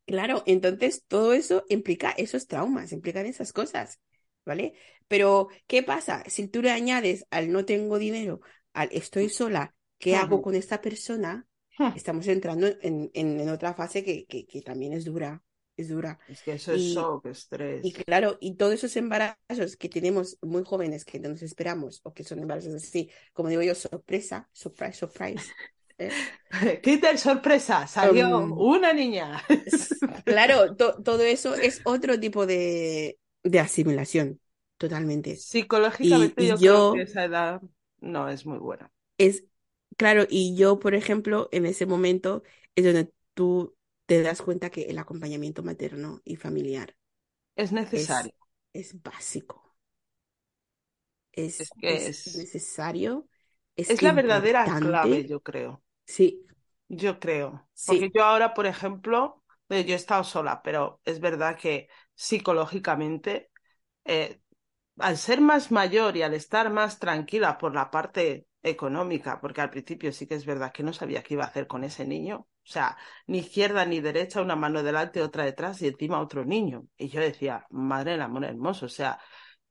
Claro, 0.07 0.43
entonces 0.47 1.05
todo 1.07 1.33
eso 1.33 1.65
implica 1.69 2.11
esos 2.13 2.47
traumas, 2.49 2.93
implican 2.93 3.27
esas 3.27 3.53
cosas. 3.53 4.01
¿vale? 4.45 4.75
Pero, 5.09 5.49
¿qué 5.67 5.83
pasa? 5.83 6.25
Si 6.27 6.49
tú 6.49 6.63
le 6.63 6.71
añades 6.71 7.27
al 7.31 7.53
no 7.53 7.65
tengo 7.65 7.99
dinero, 7.99 8.41
al 8.73 8.89
estoy 8.93 9.29
sola, 9.29 9.75
¿qué 9.99 10.17
hago 10.17 10.43
con 10.43 10.55
esta 10.55 10.81
persona? 10.81 11.47
Estamos 11.89 12.27
entrando 12.29 12.67
en, 12.83 13.11
en, 13.15 13.41
en 13.41 13.49
otra 13.49 13.75
fase 13.75 14.05
que, 14.05 14.27
que, 14.27 14.47
que, 14.47 14.63
también 14.63 14.93
es 14.93 15.05
dura, 15.05 15.43
es 15.77 15.89
dura. 15.89 16.19
Es 16.29 16.43
que 16.43 16.53
eso 16.53 16.73
es 16.73 16.81
shock, 16.81 17.27
estrés. 17.27 17.85
Y 17.85 17.93
claro, 17.93 18.37
y 18.41 18.57
todos 18.57 18.75
esos 18.75 18.95
embarazos 18.97 19.77
que 19.79 19.89
tenemos 19.89 20.39
muy 20.43 20.65
jóvenes 20.65 21.05
que 21.05 21.19
no 21.19 21.31
nos 21.31 21.43
esperamos, 21.43 22.01
o 22.05 22.13
que 22.13 22.25
son 22.25 22.39
embarazos 22.41 22.75
así, 22.75 23.11
como 23.33 23.49
digo 23.49 23.63
yo, 23.63 23.75
sorpresa, 23.75 24.49
surprise, 24.53 24.95
surprise. 24.95 25.51
¿eh? 25.99 26.11
Sorpresa, 27.17 27.87
salió 27.87 28.39
um, 28.39 28.53
una 28.53 28.93
niña. 28.93 29.43
claro, 30.25 30.75
to, 30.77 31.03
todo 31.03 31.23
eso 31.23 31.55
es 31.55 31.81
otro 31.85 32.19
tipo 32.19 32.47
de, 32.47 33.19
de 33.43 33.61
asimilación, 33.61 34.41
totalmente. 34.77 35.37
Psicológicamente 35.37 36.43
y, 36.43 36.47
y 36.47 36.49
yo, 36.49 36.57
yo, 36.57 36.93
creo 36.93 36.93
que 36.95 37.03
esa 37.11 37.25
edad 37.25 37.63
no 38.01 38.29
es 38.29 38.47
muy 38.47 38.59
buena. 38.59 38.91
Es, 39.19 39.45
claro, 40.01 40.27
y 40.31 40.57
yo, 40.57 40.79
por 40.79 40.95
ejemplo, 40.95 41.51
en 41.53 41.67
ese 41.67 41.85
momento 41.85 42.43
es 42.75 42.87
donde 42.87 43.13
tú 43.35 43.77
te 44.07 44.23
das 44.23 44.41
cuenta 44.41 44.71
que 44.71 44.85
el 44.85 44.99
acompañamiento 44.99 45.63
materno 45.63 46.23
y 46.25 46.37
familiar 46.37 46.97
es 47.55 47.71
necesario. 47.71 48.33
Es, 48.73 48.95
es 48.95 49.03
básico. 49.03 49.77
Es, 51.33 51.61
es, 51.61 51.71
que 51.79 52.07
es 52.07 52.35
necesario. 52.35 53.29
Es, 53.77 54.01
la 54.01 54.13
verdadera 54.13 54.65
clave, 54.81 55.27
yo 55.27 55.41
creo. 55.41 55.85
Sí. 56.07 56.47
Yo 56.89 57.21
creo. 57.21 57.69
Sí. 57.75 57.89
Porque 57.89 58.11
yo 58.15 58.25
ahora, 58.25 58.55
por 58.55 58.65
ejemplo, 58.65 59.43
yo 59.69 59.77
he 59.77 59.93
estado 59.93 60.25
sola, 60.25 60.63
pero 60.63 61.03
es 61.05 61.21
verdad 61.21 61.59
que 61.59 61.91
psicológicamente, 62.15 63.51
eh, 64.07 64.41
al 64.97 65.19
ser 65.19 65.43
más 65.43 65.71
mayor 65.71 66.17
y 66.17 66.23
al 66.23 66.33
estar 66.33 66.71
más 66.71 66.99
tranquila 66.99 67.59
por 67.59 67.75
la 67.75 67.91
parte 67.91 68.47
económica, 68.63 69.41
porque 69.41 69.61
al 69.61 69.71
principio 69.71 70.13
sí 70.13 70.27
que 70.27 70.35
es 70.35 70.45
verdad 70.47 70.73
que 70.73 70.83
no 70.83 70.93
sabía 70.93 71.23
qué 71.23 71.35
iba 71.35 71.45
a 71.45 71.49
hacer 71.49 71.67
con 71.67 71.85
ese 71.85 72.07
niño, 72.07 72.37
o 72.39 72.49
sea, 72.65 72.97
ni 73.27 73.39
izquierda 73.39 73.85
ni 73.87 74.01
derecha, 74.01 74.43
una 74.43 74.57
mano 74.57 74.83
delante, 74.83 75.23
otra 75.23 75.45
detrás 75.45 75.81
y 75.83 75.89
encima 75.89 76.21
otro 76.21 76.45
niño. 76.45 76.87
Y 76.97 77.09
yo 77.09 77.21
decía, 77.21 77.67
madre 77.71 78.13
del 78.13 78.23
amor 78.23 78.45
hermoso, 78.45 78.87
o 78.87 78.89
sea, 78.89 79.19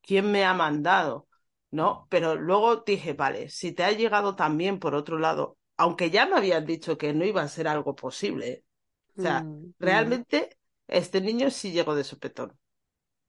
¿quién 0.02 0.32
me 0.32 0.44
ha 0.46 0.54
mandado? 0.54 1.28
¿No? 1.72 2.08
Pero 2.10 2.36
luego 2.36 2.78
dije, 2.78 3.14
vale, 3.14 3.50
si 3.50 3.74
te 3.74 3.84
ha 3.84 3.92
llegado 3.92 4.36
también 4.36 4.80
por 4.80 4.96
otro 4.96 5.20
lado, 5.20 5.58
aunque 5.78 6.10
ya 6.10 6.26
me 6.26 6.36
habían 6.36 6.66
dicho 6.66 6.98
que 6.98 7.14
no 7.14 7.26
iba 7.26 7.42
a 7.42 7.48
ser 7.48 7.68
algo 7.68 7.96
posible, 7.96 8.66
o 9.18 9.22
sea, 9.22 9.42
mm, 9.42 9.74
realmente 9.80 10.58
este 10.88 11.22
niño 11.22 11.52
sí 11.52 11.72
llegó 11.72 11.96
de 11.96 12.04
sopetón. 12.04 12.58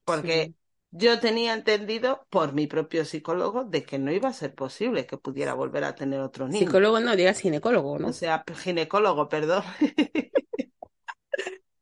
Porque 0.05 0.47
sí. 0.47 0.57
Yo 0.93 1.21
tenía 1.21 1.55
entendido 1.55 2.27
por 2.31 2.53
mi 2.53 2.67
propio 2.67 3.05
psicólogo 3.05 3.65
de 3.65 3.85
que 3.85 3.99
no 3.99 4.13
iba 4.13 4.29
a 4.29 4.33
ser 4.33 4.55
posible 4.55 5.07
que 5.07 5.17
pudiera 5.17 5.55
volver 5.55 5.85
a 5.85 5.95
tener 5.95 6.21
otro 6.21 6.49
niño. 6.49 6.67
Psicólogo 6.67 6.99
no, 7.01 7.15
digas 7.15 7.41
ginecólogo, 7.41 7.99
¿no? 7.99 8.09
O 8.09 8.13
sea, 8.13 8.45
ginecólogo, 8.57 9.29
perdón. 9.29 9.63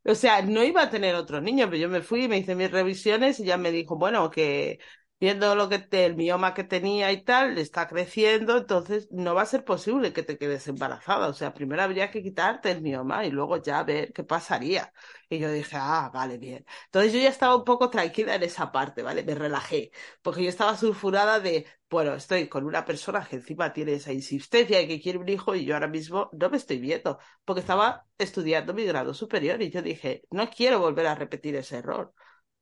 o 0.05 0.14
sea, 0.14 0.42
no 0.42 0.62
iba 0.62 0.83
a 0.83 0.90
tener 0.90 1.14
otro 1.14 1.40
niño, 1.40 1.66
pero 1.66 1.79
yo 1.79 1.88
me 1.88 2.03
fui, 2.03 2.29
me 2.29 2.38
hice 2.38 2.55
mis 2.55 2.71
revisiones 2.71 3.40
y 3.40 3.44
ya 3.44 3.57
me 3.57 3.73
dijo, 3.73 3.97
bueno, 3.97 4.31
que 4.31 4.79
viendo 5.20 5.54
lo 5.54 5.68
que 5.68 5.78
te, 5.78 6.04
el 6.04 6.16
mioma 6.16 6.54
que 6.54 6.64
tenía 6.64 7.11
y 7.12 7.22
tal, 7.22 7.54
le 7.54 7.61
está 7.62 7.88
creciendo, 7.88 8.57
entonces 8.59 9.09
no 9.11 9.35
va 9.35 9.42
a 9.42 9.46
ser 9.46 9.64
posible 9.64 10.12
que 10.12 10.22
te 10.22 10.38
quedes 10.38 10.68
embarazada. 10.68 11.28
O 11.28 11.33
sea, 11.35 11.54
primero 11.54 11.83
habría 11.83 12.11
que 12.11 12.22
quitarte 12.22 12.70
el 12.70 12.83
mioma 12.83 13.24
y 13.26 13.31
luego 13.31 13.57
ya 13.62 13.83
ver 13.83 14.12
qué 14.12 14.24
pasaría. 14.24 14.92
Y 15.28 15.38
yo 15.38 15.50
dije, 15.50 15.76
ah, 15.78 16.11
vale, 16.12 16.38
bien. 16.38 16.64
Entonces 16.87 17.12
yo 17.12 17.18
ya 17.20 17.28
estaba 17.28 17.57
un 17.57 17.64
poco 17.64 17.90
tranquila 17.90 18.35
en 18.35 18.42
esa 18.42 18.72
parte, 18.72 19.02
¿vale? 19.02 19.22
Me 19.22 19.35
relajé, 19.35 19.90
porque 20.22 20.42
yo 20.42 20.48
estaba 20.48 20.76
sulfurada 20.76 21.40
de, 21.40 21.66
bueno, 21.90 22.14
estoy 22.14 22.48
con 22.48 22.64
una 22.64 22.85
persona 22.85 23.26
que 23.28 23.37
encima 23.37 23.72
tiene 23.72 23.94
esa 23.94 24.12
insistencia 24.12 24.81
y 24.81 24.88
que 24.88 25.00
quiere 25.00 25.18
un 25.18 25.28
hijo 25.28 25.54
y 25.54 25.64
yo 25.64 25.74
ahora 25.74 25.88
mismo 25.88 26.31
no 26.33 26.50
me 26.50 26.57
estoy 26.57 26.78
viendo, 26.78 27.18
porque 27.44 27.61
estaba 27.61 28.07
estudiando 28.18 28.74
mi 28.74 28.85
grado 28.85 29.14
superior 29.14 29.61
y 29.62 29.70
yo 29.70 29.83
dije, 29.83 30.22
no 30.31 30.48
quiero 30.50 30.78
volver 30.81 31.07
a 31.07 31.14
repetir 31.14 31.57
ese 31.57 31.78
error. 31.78 32.14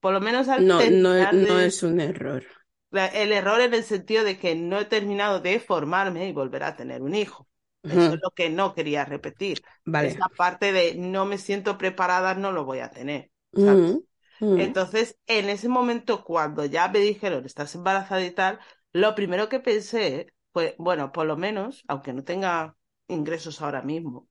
Por 0.06 0.12
lo 0.12 0.20
menos 0.20 0.48
al 0.48 0.64
no, 0.64 0.78
no, 0.88 1.10
de... 1.10 1.32
no 1.32 1.58
es 1.58 1.82
un 1.82 1.98
error. 2.00 2.44
El 2.92 3.32
error 3.32 3.60
en 3.60 3.74
el 3.74 3.82
sentido 3.82 4.22
de 4.22 4.38
que 4.38 4.54
no 4.54 4.78
he 4.78 4.84
terminado 4.84 5.40
de 5.40 5.58
formarme 5.58 6.28
y 6.28 6.32
volver 6.32 6.62
a 6.62 6.76
tener 6.76 7.02
un 7.02 7.16
hijo. 7.16 7.48
Uh 7.82 7.88
-huh. 7.88 7.92
Eso 7.92 8.14
es 8.14 8.20
lo 8.22 8.30
que 8.30 8.48
no 8.48 8.72
quería 8.72 9.04
repetir. 9.04 9.64
Vale. 9.84 10.10
Esa 10.10 10.28
parte 10.28 10.70
de 10.70 10.94
no 10.94 11.26
me 11.26 11.38
siento 11.38 11.76
preparada, 11.76 12.36
no 12.36 12.52
lo 12.52 12.64
voy 12.64 12.78
a 12.78 12.90
tener. 12.92 13.32
¿sabes? 13.52 13.96
Uh 13.96 14.04
-huh. 14.38 14.60
Entonces, 14.60 15.18
en 15.26 15.48
ese 15.48 15.68
momento, 15.68 16.22
cuando 16.22 16.64
ya 16.64 16.86
me 16.86 17.00
dijeron, 17.00 17.44
estás 17.44 17.74
embarazada 17.74 18.24
y 18.24 18.30
tal, 18.30 18.60
lo 18.92 19.16
primero 19.16 19.48
que 19.48 19.58
pensé 19.58 20.32
fue, 20.52 20.76
bueno, 20.78 21.10
por 21.10 21.26
lo 21.26 21.36
menos, 21.36 21.82
aunque 21.88 22.12
no 22.12 22.22
tenga 22.22 22.76
ingresos 23.08 23.60
ahora 23.60 23.82
mismo, 23.82 24.28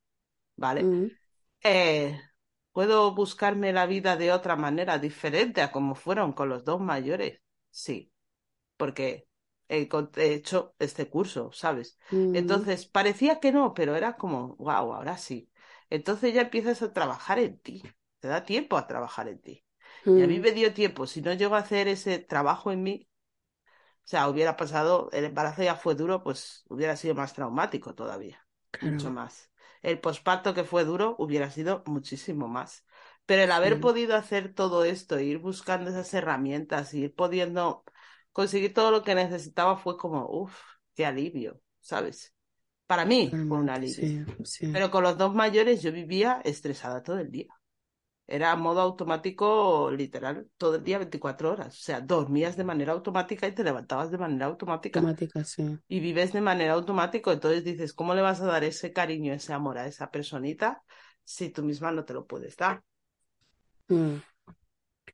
¿vale? 0.56 1.10
Eh, 1.62 2.18
¿Puedo 2.76 3.14
buscarme 3.14 3.72
la 3.72 3.86
vida 3.86 4.18
de 4.18 4.32
otra 4.32 4.54
manera 4.54 4.98
diferente 4.98 5.62
a 5.62 5.72
como 5.72 5.94
fueron 5.94 6.34
con 6.34 6.50
los 6.50 6.62
dos 6.62 6.78
mayores? 6.78 7.40
Sí, 7.70 8.12
porque 8.76 9.28
he 9.66 9.88
hecho 10.16 10.74
este 10.78 11.08
curso, 11.08 11.50
¿sabes? 11.52 11.98
Mm. 12.12 12.34
Entonces, 12.34 12.84
parecía 12.84 13.40
que 13.40 13.50
no, 13.50 13.72
pero 13.72 13.96
era 13.96 14.18
como, 14.18 14.56
wow, 14.56 14.92
ahora 14.92 15.16
sí. 15.16 15.50
Entonces 15.88 16.34
ya 16.34 16.42
empiezas 16.42 16.82
a 16.82 16.92
trabajar 16.92 17.38
en 17.38 17.58
ti, 17.60 17.82
te 18.20 18.28
da 18.28 18.44
tiempo 18.44 18.76
a 18.76 18.86
trabajar 18.86 19.28
en 19.28 19.40
ti. 19.40 19.64
Mm. 20.06 20.18
Y 20.18 20.22
a 20.24 20.26
mí 20.26 20.38
me 20.38 20.52
dio 20.52 20.74
tiempo, 20.74 21.06
si 21.06 21.22
no 21.22 21.32
llego 21.32 21.54
a 21.54 21.60
hacer 21.60 21.88
ese 21.88 22.18
trabajo 22.18 22.72
en 22.72 22.82
mí, 22.82 23.08
o 24.04 24.08
sea, 24.08 24.28
hubiera 24.28 24.54
pasado, 24.58 25.08
el 25.12 25.24
embarazo 25.24 25.62
ya 25.62 25.76
fue 25.76 25.94
duro, 25.94 26.22
pues 26.22 26.64
hubiera 26.68 26.94
sido 26.94 27.14
más 27.14 27.32
traumático 27.32 27.94
todavía, 27.94 28.46
claro. 28.70 28.96
mucho 28.96 29.10
más 29.10 29.50
el 29.82 30.00
posparto 30.00 30.54
que 30.54 30.64
fue 30.64 30.84
duro 30.84 31.16
hubiera 31.18 31.50
sido 31.50 31.82
muchísimo 31.86 32.48
más. 32.48 32.84
Pero 33.26 33.42
el 33.42 33.50
haber 33.52 33.80
podido 33.80 34.14
hacer 34.16 34.54
todo 34.54 34.84
esto, 34.84 35.18
ir 35.18 35.38
buscando 35.38 35.90
esas 35.90 36.12
herramientas, 36.14 36.94
ir 36.94 37.14
pudiendo 37.14 37.84
conseguir 38.32 38.72
todo 38.72 38.90
lo 38.90 39.02
que 39.02 39.14
necesitaba 39.14 39.76
fue 39.76 39.96
como, 39.96 40.28
uff, 40.28 40.56
qué 40.94 41.06
alivio, 41.06 41.60
¿sabes? 41.80 42.34
Para 42.86 43.04
mí 43.04 43.30
fue 43.48 43.58
un 43.58 43.68
alivio. 43.68 43.94
Sí, 43.94 44.24
sí. 44.44 44.68
Pero 44.72 44.90
con 44.90 45.02
los 45.02 45.18
dos 45.18 45.34
mayores 45.34 45.82
yo 45.82 45.90
vivía 45.90 46.40
estresada 46.44 47.02
todo 47.02 47.18
el 47.18 47.30
día. 47.30 47.48
Era 48.28 48.56
modo 48.56 48.80
automático, 48.80 49.90
literal, 49.92 50.48
todo 50.56 50.76
el 50.76 50.84
día 50.84 50.98
24 50.98 51.52
horas. 51.52 51.78
O 51.78 51.80
sea, 51.80 52.00
dormías 52.00 52.56
de 52.56 52.64
manera 52.64 52.92
automática 52.92 53.46
y 53.46 53.52
te 53.52 53.62
levantabas 53.62 54.10
de 54.10 54.18
manera 54.18 54.46
automática. 54.46 54.98
Automática, 54.98 55.44
sí. 55.44 55.78
Y 55.86 56.00
vives 56.00 56.32
de 56.32 56.40
manera 56.40 56.72
automática. 56.72 57.32
Entonces 57.32 57.62
dices, 57.62 57.92
¿cómo 57.92 58.14
le 58.14 58.22
vas 58.22 58.40
a 58.40 58.46
dar 58.46 58.64
ese 58.64 58.92
cariño, 58.92 59.32
ese 59.32 59.52
amor 59.52 59.78
a 59.78 59.86
esa 59.86 60.10
personita 60.10 60.82
si 61.22 61.50
tú 61.50 61.62
misma 61.62 61.92
no 61.92 62.04
te 62.04 62.14
lo 62.14 62.26
puedes 62.26 62.56
dar? 62.56 62.82
Mm. 63.88 64.16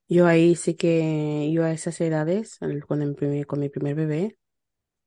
Yo 0.09 0.27
ahí 0.27 0.57
sí 0.57 0.75
que, 0.75 1.51
yo 1.53 1.65
a 1.65 1.73
esas 1.73 2.01
edades, 2.01 2.59
con, 2.87 3.03
el 3.03 3.15
primer, 3.15 3.47
con 3.47 3.61
mi 3.61 3.69
primer 3.69 3.95
bebé, 3.95 4.39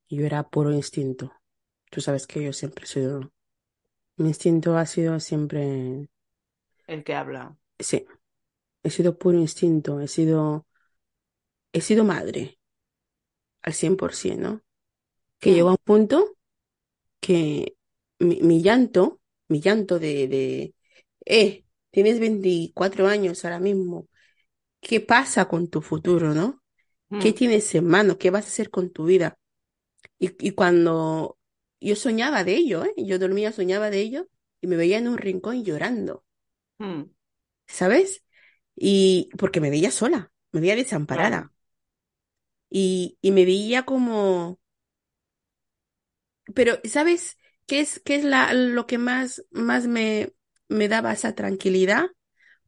yo 0.10 0.26
era 0.26 0.48
puro 0.48 0.72
instinto. 0.72 1.32
Tú 1.90 2.02
sabes 2.02 2.28
que 2.28 2.44
yo 2.44 2.54
siempre 2.54 2.86
he 2.86 2.88
sido, 2.88 3.32
mi 4.18 4.30
instinto 4.30 4.78
ha 4.78 4.86
sido 4.86 5.20
siempre... 5.20 6.08
El 6.88 7.04
que 7.04 7.16
habla. 7.16 7.58
Sí, 7.80 8.06
he 8.84 8.90
sido 8.90 9.18
puro 9.18 9.38
instinto, 9.40 10.00
he 10.00 10.08
sido, 10.08 10.68
he 11.74 11.82
sido 11.82 12.04
madre 12.04 12.60
al 13.62 13.74
100%, 13.74 14.38
¿no? 14.38 14.62
Que 15.40 15.52
mm. 15.52 15.54
llegó 15.54 15.70
a 15.70 15.72
un 15.72 15.78
punto 15.84 16.38
que 17.20 17.76
mi, 18.20 18.42
mi, 18.42 18.62
llanto, 18.62 19.22
mi 19.48 19.60
llanto 19.60 20.00
de, 20.00 20.28
de, 20.28 20.76
eh, 21.26 21.66
tienes 21.92 22.20
24 22.20 23.08
años 23.08 23.44
ahora 23.44 23.60
mismo, 23.60 24.08
¿qué 24.80 25.02
pasa 25.02 25.48
con 25.48 25.68
tu 25.70 25.82
futuro, 25.82 26.34
no? 26.34 26.62
Mm. 27.10 27.20
¿Qué 27.20 27.34
tienes 27.34 27.74
en 27.76 27.88
mano? 27.88 28.18
¿Qué 28.18 28.30
vas 28.30 28.46
a 28.46 28.50
hacer 28.50 28.70
con 28.70 28.92
tu 28.92 29.06
vida? 29.06 29.38
Y, 30.20 30.32
y 30.48 30.52
cuando 30.52 31.38
yo 31.82 31.96
soñaba 31.96 32.44
de 32.44 32.56
ello, 32.56 32.86
¿eh? 32.86 32.94
Yo 32.98 33.20
dormía, 33.20 33.52
soñaba 33.52 33.90
de 33.90 34.00
ello 34.00 34.28
y 34.62 34.68
me 34.68 34.76
veía 34.78 34.98
en 34.98 35.08
un 35.08 35.18
rincón 35.18 35.64
llorando. 35.64 36.24
Mm. 36.80 37.15
¿Sabes? 37.68 38.24
Y 38.76 39.30
porque 39.38 39.62
me 39.62 39.70
veía 39.70 39.92
sola, 39.92 40.32
me 40.52 40.62
veía 40.62 40.76
desamparada. 40.76 41.54
Y, 42.70 43.18
y 43.22 43.32
me 43.32 43.46
veía 43.46 43.86
como... 43.86 44.60
Pero, 46.54 46.74
¿sabes 46.84 47.38
qué 47.68 47.80
es, 47.82 48.00
qué 48.06 48.16
es 48.16 48.24
la, 48.24 48.54
lo 48.54 48.86
que 48.88 48.98
más, 48.98 49.46
más 49.52 49.88
me, 49.88 50.34
me 50.68 50.88
daba 50.88 51.14
esa 51.14 51.34
tranquilidad? 51.36 52.08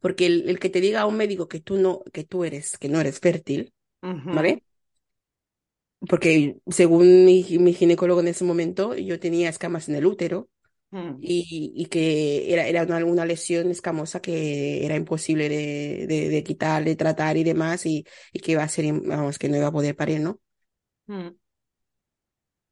Porque 0.00 0.26
el, 0.26 0.48
el, 0.48 0.58
que 0.60 0.70
te 0.70 0.80
diga 0.80 1.02
a 1.02 1.06
un 1.06 1.16
médico 1.16 1.48
que 1.48 1.60
tú 1.60 1.76
no, 1.78 2.02
que 2.12 2.24
tú 2.24 2.44
eres, 2.44 2.78
que 2.78 2.88
no 2.88 3.00
eres 3.00 3.20
fértil, 3.20 3.74
uh 4.02 4.06
-huh. 4.08 4.34
¿vale? 4.34 4.64
Porque 6.08 6.58
según 6.68 7.24
mi, 7.24 7.44
mi 7.58 7.72
ginecólogo 7.74 8.20
en 8.20 8.28
ese 8.28 8.44
momento, 8.44 8.94
yo 8.94 9.18
tenía 9.18 9.48
escamas 9.48 9.88
en 9.88 9.96
el 9.96 10.06
útero, 10.06 10.48
Mm, 10.92 11.24
y, 11.24 11.72
y 11.76 11.86
que 11.86 12.52
era, 12.52 12.66
era 12.66 12.84
una, 12.84 13.04
una 13.04 13.24
lesión 13.26 13.70
escamosa 13.70 14.20
que 14.20 14.84
era 14.86 14.96
imposible 14.96 15.48
de, 15.48 16.06
de, 16.08 16.28
de 16.28 16.44
quitar, 16.44 16.84
de 16.84 16.96
tratar 16.96 17.36
y 17.36 17.44
demás, 17.44 17.86
y, 17.86 18.06
y 18.32 18.40
que 18.40 18.52
iba 18.52 18.62
a 18.62 18.68
ser, 18.68 18.92
vamos, 18.92 19.38
que 19.38 19.48
no 19.48 19.56
iba 19.56 19.68
a 19.68 19.72
poder 19.72 19.96
parir, 19.96 20.20
¿no? 20.20 20.40
mm. 21.08 21.38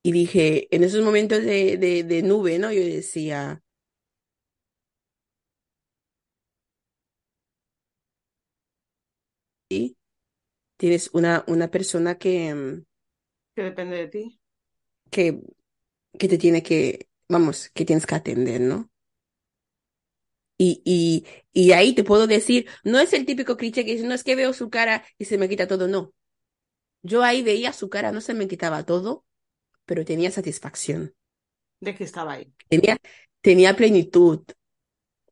Y 0.02 0.12
dije, 0.12 0.68
en 0.74 0.84
esos 0.84 1.02
momentos 1.04 1.42
de, 1.42 1.76
de, 1.76 2.02
de 2.04 2.22
nube, 2.22 2.58
¿no? 2.58 2.72
Yo 2.72 2.80
decía, 2.82 3.62
sí, 9.68 9.96
tienes 10.78 11.10
una, 11.14 11.44
una 11.48 11.70
persona 11.70 12.16
que, 12.18 12.54
mm, 12.54 12.84
Que 13.54 13.62
depende 13.68 13.96
de 14.02 14.08
ti. 14.14 14.22
que, 15.10 15.40
que 16.18 16.28
te 16.28 16.38
tiene 16.38 16.62
que, 16.64 17.08
vamos, 17.28 17.70
que 17.74 17.84
tienes 17.84 18.06
que 18.06 18.14
atender, 18.16 18.60
¿no? 18.60 18.90
Y, 20.58 20.80
y, 20.86 21.26
y 21.52 21.72
ahí 21.72 21.94
te 21.94 22.02
puedo 22.04 22.26
decir, 22.26 22.66
no 22.82 22.98
es 22.98 23.12
el 23.12 23.26
típico 23.26 23.56
cliché 23.58 23.84
que 23.84 23.92
dice, 23.92 24.06
no 24.06 24.14
es 24.14 24.24
que 24.24 24.36
veo 24.36 24.52
su 24.54 24.70
cara 24.70 25.04
y 25.18 25.26
se 25.26 25.36
me 25.38 25.48
quita 25.48 25.66
todo, 25.66 25.86
no. 25.88 26.14
Yo 27.02 27.22
ahí 27.24 27.42
veía 27.42 27.72
su 27.72 27.90
cara, 27.90 28.12
no 28.12 28.20
se 28.22 28.34
me 28.34 28.48
quitaba 28.48 28.84
todo, 28.84 29.26
pero 29.86 30.04
tenía 30.04 30.30
satisfacción, 30.32 31.14
De 31.80 31.94
que 31.94 32.04
estaba 32.04 32.32
ahí. 32.34 32.52
tenía, 32.68 32.96
tenía 33.42 33.74
plenitud, 33.76 34.40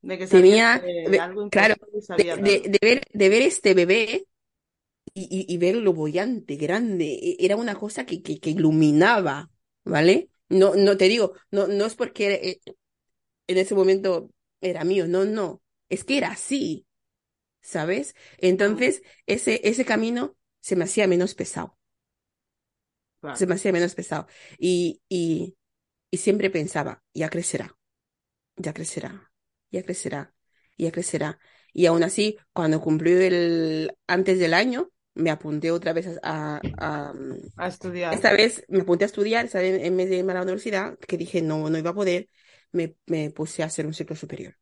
De 0.03 0.19
que 0.19 0.27
tenía, 0.29 0.91
algo 1.19 1.51
claro, 1.51 1.75
de, 2.17 2.25
de, 2.37 2.63
de 2.69 2.79
ver, 2.83 3.03
de 3.13 3.29
ver 3.29 3.43
este 3.43 3.75
bebé 3.75 4.27
y, 5.15 5.23
y, 5.49 5.55
y 5.55 5.59
verlo 5.59 5.93
bollante, 5.95 6.57
grande, 6.57 7.07
e- 7.15 7.37
era 7.41 7.57
una 7.57 7.77
cosa 7.77 8.07
que, 8.07 8.23
que, 8.23 8.41
que 8.41 8.51
iluminaba, 8.51 9.51
¿vale? 9.85 10.31
No, 10.49 10.75
no 10.77 10.97
te 10.97 11.09
digo, 11.09 11.35
no, 11.51 11.67
no 11.67 11.87
es 11.87 11.95
porque 11.97 12.35
eh, 12.67 12.75
en 13.49 13.59
ese 13.59 13.75
momento 13.75 14.31
era 14.61 14.85
mío, 14.85 15.07
no, 15.09 15.25
no, 15.25 15.63
es 15.89 16.05
que 16.05 16.19
era 16.19 16.31
así, 16.33 16.87
¿sabes? 17.63 18.15
Entonces, 18.39 19.03
ese, 19.27 19.61
ese 19.69 19.85
camino 19.85 20.37
se 20.61 20.77
me 20.77 20.85
hacía 20.85 21.07
menos 21.09 21.35
pesado, 21.35 21.79
se 23.33 23.47
me 23.47 23.55
hacía 23.55 23.73
menos 23.73 23.95
pesado. 23.95 24.27
Y, 24.59 25.03
y, 25.09 25.57
y 26.11 26.19
siempre 26.19 26.51
pensaba, 26.51 27.03
ya 27.15 27.31
crecerá, 27.31 27.77
ya 28.57 28.75
crecerá, 28.75 29.33
ya 29.71 29.85
crecerá, 29.85 30.35
ya 30.79 30.93
crecerá. 30.93 31.41
Y 31.75 31.87
aún 31.87 32.05
así, 32.05 32.39
cuando 32.55 32.83
cumplió 32.83 33.21
el, 33.21 33.97
antes 34.09 34.41
del 34.41 34.55
año, 34.55 34.91
me 35.15 35.31
apunté 35.31 35.71
otra 35.71 35.93
vez 35.93 36.19
a, 36.23 36.67
a- 36.79 37.15
estudiar. 37.69 38.15
esta 38.17 38.33
vez 38.33 38.65
me 38.69 38.81
apunté 38.83 39.05
a 39.05 39.07
estudiar, 39.07 39.49
¿sabes? 39.49 39.83
En 39.83 39.97
vez 39.97 40.09
de 40.11 40.17
irme 40.19 40.33
a 40.33 40.37
la 40.37 40.43
universidad, 40.43 40.99
que 40.99 41.17
dije 41.19 41.43
no, 41.43 41.69
no 41.71 41.79
iba 41.79 41.91
a 41.91 41.95
poder, 41.95 42.29
me, 42.73 42.97
me 43.07 43.31
puse 43.31 43.63
a 43.63 43.67
hacer 43.67 43.87
un 43.87 43.95
ciclo 43.95 44.17
superior. 44.17 44.57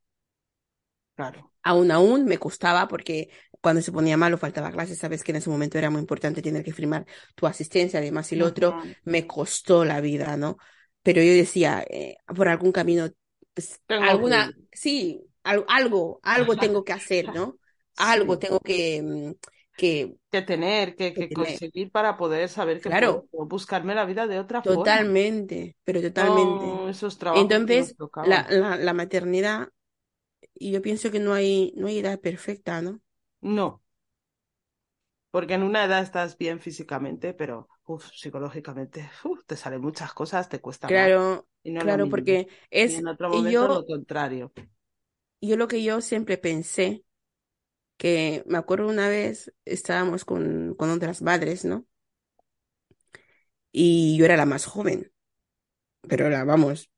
Claro. 1.15 1.53
Aún, 1.63 1.91
aún 1.93 2.25
me 2.25 2.39
costaba 2.39 2.89
porque 2.89 3.31
cuando 3.61 3.83
se 3.83 3.93
ponía 3.93 4.17
malo 4.17 4.39
faltaba 4.39 4.73
clases, 4.73 4.99
sabes 4.99 5.23
que 5.23 5.31
en 5.33 5.37
ese 5.37 5.51
momento 5.51 5.79
era 5.79 5.91
muy 5.91 6.01
importante 6.01 6.43
tener 6.43 6.65
que 6.65 6.73
firmar 6.73 7.07
tu 7.37 7.47
asistencia, 7.47 8.01
además 8.01 8.33
y 8.33 8.37
lo 8.37 8.47
otro, 8.47 8.77
me 9.05 9.27
costó 9.27 9.85
la 9.85 10.01
vida, 10.01 10.37
¿no? 10.37 10.57
Pero 11.03 11.23
yo 11.23 11.33
decía, 11.33 11.85
eh, 11.89 12.17
por 12.35 12.49
algún 12.49 12.73
camino, 12.73 13.11
pues, 13.55 13.81
alguna, 13.99 14.51
sí, 14.73 15.21
al- 15.45 15.65
algo, 15.69 16.19
algo 16.23 16.59
tengo 16.59 16.83
que 16.85 16.93
hacer, 16.93 17.33
¿no? 17.33 17.59
Algo 17.97 18.35
Sí. 18.35 18.41
tengo 18.41 18.59
que, 18.61 19.03
mm, 19.03 19.33
que, 19.77 20.17
Que 20.33 20.41
tener, 20.43 20.97
que, 20.97 21.13
que 21.15 21.25
que 21.27 21.29
tener. 21.29 21.61
conseguir 21.69 21.91
para 21.93 22.17
poder 22.17 22.49
saber 22.49 22.81
que 22.81 22.91
Claro, 22.91 23.13
puedo 23.31 23.47
buscarme 23.55 23.95
la 23.95 24.07
vida 24.07 24.27
de 24.27 24.39
otra 24.41 24.63
forma. 24.63 25.07
totalmente, 25.09 25.77
pero 25.85 26.01
totalmente. 26.03 26.67
No 26.69 26.89
esos 26.89 27.19
trabajos 27.19 27.65
que 27.65 27.75
nos 27.75 27.89
Entonces, 27.89 27.97
la, 28.23 28.47
la, 28.51 28.77
la 28.77 28.95
maternidad, 28.95 29.71
y 30.55 30.73
yo 30.73 30.83
pienso 30.83 31.11
que 31.13 31.21
no 31.21 31.35
hay, 31.35 31.73
no 31.77 31.89
hay 31.89 31.99
edad 32.01 32.21
perfecta, 32.21 32.83
¿no? 32.83 33.01
No, 33.43 33.83
porque 35.31 35.55
en 35.55 35.63
una 35.63 35.85
edad 35.85 36.03
estás 36.03 36.37
bien 36.39 36.61
físicamente, 36.61 37.35
pero 37.35 37.69
uf, 37.87 38.07
psicológicamente 38.13 39.11
uf, 39.25 39.45
te 39.47 39.57
salen 39.57 39.81
muchas 39.81 40.13
cosas, 40.15 40.49
te 40.49 40.61
cuesta 40.61 40.91
más 40.91 41.13
Claro, 41.15 41.49
y 41.63 41.73
no 41.73 41.85
lo 41.85 41.97
claro, 41.97 42.09
porque 42.09 42.49
Y 42.85 42.95
es, 42.95 42.95
en 42.95 43.07
otro 43.09 43.31
y 43.31 43.49
momento 43.49 43.69
lo 43.69 43.79
yo, 43.79 43.87
contrario. 43.87 44.53
yo 45.41 45.57
lo 45.57 45.69
que 45.69 45.83
yo 45.83 46.01
siempre 46.01 46.39
pensé, 46.39 47.05
que 48.03 48.43
me 48.47 48.59
acuerdo 48.59 48.89
una 48.89 49.09
vez 49.09 49.55
estábamos 49.65 50.25
con, 50.27 50.75
con 50.77 50.91
otras 50.91 51.23
madres, 51.23 51.65
¿no? 51.65 51.87
Y 53.73 54.17
yo 54.19 54.25
era 54.25 54.37
la 54.37 54.47
más 54.47 54.67
joven, 54.67 55.13
pero 56.09 56.27
era, 56.27 56.45
vamos, 56.45 56.91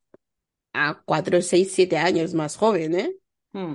a 0.75 1.03
cuatro, 1.07 1.43
seis, 1.43 1.73
siete 1.73 1.99
años 1.99 2.35
más 2.35 2.57
joven, 2.57 2.95
¿eh? 2.99 3.17
Mm, 3.55 3.75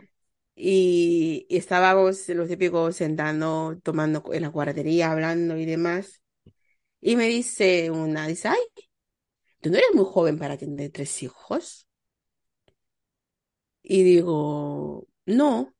Y, 0.55 1.45
y 1.49 1.57
estábamos 1.57 2.27
los 2.29 2.49
típicos 2.49 2.95
sentando, 2.97 3.79
tomando 3.83 4.23
en 4.33 4.41
la 4.43 4.49
guardería, 4.49 5.11
hablando 5.11 5.55
y 5.57 5.65
demás. 5.65 6.21
Y 7.01 7.15
me 7.17 7.27
dice 7.27 7.91
una, 7.91 8.27
dice, 8.27 8.49
ay, 8.49 8.59
tú 9.61 9.69
no 9.69 9.77
eres 9.77 9.89
muy 9.93 10.05
joven 10.05 10.37
para 10.39 10.57
tener 10.57 10.91
tres 10.91 11.23
hijos. 11.23 11.87
Y 13.83 14.03
digo, 14.03 15.07
no, 15.25 15.73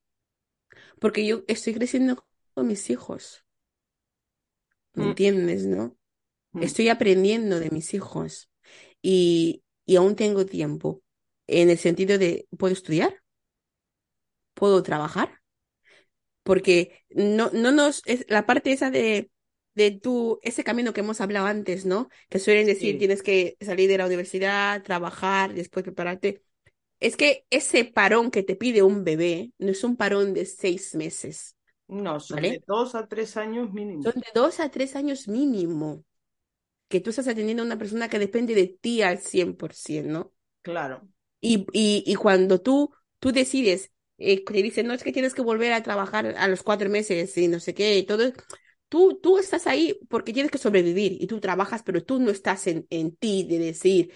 porque 0.99 1.25
yo 1.25 1.43
estoy 1.47 1.73
creciendo 1.73 2.25
con 2.53 2.67
mis 2.67 2.89
hijos, 2.89 3.45
¿me 4.93 5.03
mm, 5.03 5.05
entiendes, 5.05 5.65
no? 5.65 5.97
mm. 6.53 6.69
Estoy 6.69 6.89
aprendiendo 6.89 7.59
de 7.59 7.71
mis 7.71 7.93
hijos 7.95 8.49
y, 9.01 9.63
y 9.85 9.97
aún 9.97 10.15
tengo 10.17 10.45
tiempo 10.47 11.03
en 11.47 11.69
el 11.69 11.77
sentido 11.79 12.17
de, 12.19 12.47
¿puedo 12.57 12.73
estudiar? 12.73 13.21
¿Puedo 14.53 14.83
trabajar? 14.83 15.41
Porque 16.43 17.03
no, 17.09 17.51
no 17.53 17.71
nos, 17.71 18.01
es 18.05 18.25
la 18.29 18.45
parte 18.45 18.71
esa 18.71 18.89
de, 18.91 19.31
de 19.75 19.91
tu, 19.91 20.39
ese 20.43 20.63
camino 20.63 20.93
que 20.93 21.01
hemos 21.01 21.21
hablado 21.21 21.45
antes, 21.47 21.85
¿no? 21.85 22.09
Que 22.29 22.39
suelen 22.39 22.65
decir, 22.67 22.97
Sí, 22.97 22.97
tienes 22.97 23.21
que 23.23 23.57
salir 23.61 23.89
de 23.89 23.97
la 23.97 24.05
universidad, 24.07 24.81
trabajar, 24.83 25.53
después 25.53 25.83
prepararte. 25.83 26.43
Es 26.99 27.15
que 27.17 27.45
ese 27.49 27.85
parón 27.85 28.31
que 28.31 28.43
te 28.43 28.55
pide 28.55 28.83
un 28.83 29.03
bebé 29.03 29.51
no 29.57 29.69
es 29.71 29.83
un 29.83 29.95
parón 29.95 30.33
de 30.33 30.45
seis 30.45 30.95
meses, 30.95 31.55
no, 31.87 32.19
son 32.19 32.37
¿vale? 32.37 32.49
de 32.49 32.63
dos 32.67 32.95
a 32.95 33.07
tres 33.07 33.35
años 33.37 33.73
mínimo. 33.73 34.03
Son 34.03 34.13
de 34.15 34.27
dos 34.33 34.59
a 34.59 34.69
tres 34.71 34.95
años 34.97 35.27
mínimo, 35.29 36.03
que 36.89 37.01
tú 37.01 37.09
estás 37.11 37.27
atendiendo 37.29 37.63
a 37.63 37.67
una 37.67 37.77
persona 37.79 38.09
que 38.09 38.19
depende 38.19 38.55
de 38.55 38.67
ti 38.67 39.01
al 39.03 39.19
100%, 39.19 40.11
¿no? 40.13 40.33
Claro, 40.61 41.09
Y, 41.41 41.65
y, 41.73 42.03
y 42.05 42.15
cuando 42.15 42.59
tú, 42.61 42.91
tú 43.19 43.31
decides, 43.31 43.91
eh, 44.17 44.43
te 44.43 44.53
dicen, 44.61 44.87
no, 44.87 44.93
es 44.93 45.03
que 45.03 45.13
tienes 45.13 45.33
que 45.33 45.41
volver 45.41 45.71
a 45.73 45.83
trabajar 45.83 46.35
a 46.37 46.47
los 46.47 46.63
cuatro 46.63 46.89
meses 46.89 47.37
y 47.37 47.47
no 47.47 47.59
sé 47.59 47.73
qué, 47.73 47.97
y 47.97 48.03
todo, 48.05 48.31
tú, 48.89 49.19
tú 49.21 49.37
estás 49.37 49.67
ahí 49.67 49.99
porque 50.09 50.33
tienes 50.33 50.51
que 50.51 50.57
sobrevivir 50.57 51.17
y 51.21 51.27
tú 51.27 51.39
trabajas, 51.39 51.83
pero 51.83 52.03
tú 52.03 52.19
no 52.19 52.31
estás 52.31 52.67
en, 52.67 52.85
en 52.89 53.15
ti 53.15 53.45
de 53.49 53.59
decir, 53.59 54.13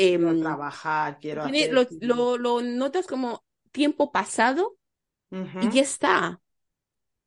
quiero 0.00 0.36
em, 0.36 0.38
trabajar, 0.38 1.18
quiero 1.20 1.42
tiene- 1.42 1.68
hacer. 1.68 1.72
lo, 1.72 1.86
lo, 2.00 2.38
lo 2.38 2.62
notas 2.62 3.06
como 3.06 3.44
tiempo 3.72 4.12
pasado 4.12 4.78
y 5.60 5.70
ya 5.72 5.82
está. 5.82 6.42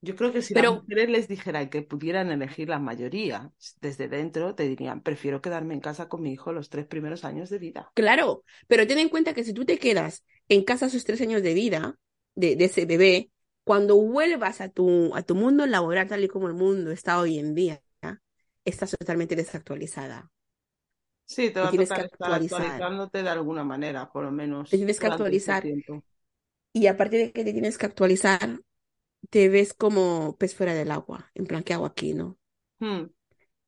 Yo 0.01 0.15
creo 0.15 0.31
que 0.31 0.41
si 0.41 0.53
las 0.55 0.71
Pero 0.71 0.71
mujeres 0.71 1.09
les 1.09 1.27
dijeran 1.27 1.69
que 1.69 1.81
pudieran 1.81 2.31
elegir 2.31 2.69
la 2.69 2.79
mayoría 2.79 3.51
desde 3.81 4.07
dentro, 4.07 4.55
te 4.55 4.63
dirían, 4.67 5.01
prefiero 5.01 5.41
quedarme 5.41 5.73
en 5.73 5.81
casa 5.81 6.07
con 6.09 6.21
mi 6.21 6.31
hijo 6.33 6.53
los 6.53 6.69
tres 6.69 6.85
primeros 6.87 7.25
años 7.25 7.49
de 7.49 7.57
vida. 7.59 7.93
Claro, 7.93 8.43
pero 8.67 8.85
ten 8.87 8.99
en 8.99 9.09
cuenta 9.09 9.33
que 9.33 9.43
si 9.43 9.53
tú 9.53 9.65
te 9.65 9.79
quedas 9.79 10.23
en 10.49 10.63
casa 10.63 10.89
sus 10.89 11.05
tres 11.05 11.21
años 11.21 11.41
de 11.41 11.53
vida 11.53 11.97
de, 12.35 12.55
de 12.55 12.65
ese 12.65 12.85
bebé, 12.85 13.31
cuando 13.63 13.95
vuelvas 13.97 14.59
a 14.61 14.69
tu, 14.69 15.15
a 15.15 15.23
tu 15.23 15.33
mundo 15.35 15.65
laboral 15.65 16.07
tal 16.07 16.23
y 16.23 16.27
como 16.27 16.47
el 16.47 16.53
mundo 16.53 16.91
está 16.91 17.19
hoy 17.19 17.39
en 17.39 17.55
día, 17.55 17.81
estás 18.65 18.91
totalmente 18.91 19.35
desactualizada. 19.35 20.31
Sí, 21.25 21.51
te 21.51 21.59
Te 21.59 21.67
va 21.67 21.69
a 21.69 21.71
tienes 21.71 21.91
que 21.91 22.01
estar 22.01 22.01
actualizar, 22.01 22.33
actualizándote 22.33 23.23
de 23.23 23.29
alguna 23.29 23.63
manera, 23.63 24.11
por 24.11 24.23
lo 24.25 24.31
te 24.69 24.77
menos 24.77 24.77
tienes 24.77 24.99
que 24.99 25.07
este 25.07 25.07
actualizar 25.07 25.71
y 26.73 26.87
aparte 26.87 27.17
de 27.17 27.31
que 27.31 27.43
te 27.43 27.53
tienes 27.53 27.77
que 27.77 27.85
actualizar, 27.87 28.61
te 29.31 29.49
ves 29.49 29.73
como 29.73 30.37
pez 30.39 30.55
fuera 30.55 30.73
del 30.75 30.91
agua, 30.91 31.31
en 31.35 31.47
plan, 31.47 31.63
¿qué 31.63 31.73
hago 31.75 31.85
aquí, 31.87 32.13
no? 32.15 32.39
Hmm, 32.79 33.05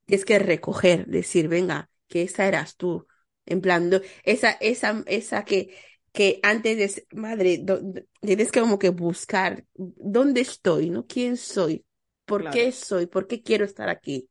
Tienes 0.06 0.26
que 0.26 0.40
recoger, 0.40 1.06
decir, 1.08 1.48
venga, 1.50 1.90
que 2.08 2.22
esa 2.24 2.48
eras 2.48 2.78
tú, 2.78 3.08
en 3.46 3.62
plan, 3.62 3.90
do- 3.90 4.02
esa, 4.24 4.52
esa, 4.52 5.04
esa 5.08 5.44
que, 5.46 5.76
que 6.14 6.40
antes 6.44 6.78
de 6.78 7.08
madre, 7.12 7.58
do- 7.62 7.80
do- 7.82 8.02
tienes 8.22 8.52
que 8.52 8.62
como 8.62 8.80
que 8.80 8.90
buscar 8.90 9.66
dónde 9.76 10.42
estoy, 10.42 10.90
¿no? 10.90 11.06
¿Quién 11.08 11.36
soy? 11.38 11.86
¿Por 12.26 12.48
claro. 12.48 12.50
qué 12.50 12.72
soy? 12.72 13.08
¿Por 13.08 13.28
qué 13.28 13.42
quiero 13.44 13.66
estar 13.66 13.90
aquí? 13.90 14.30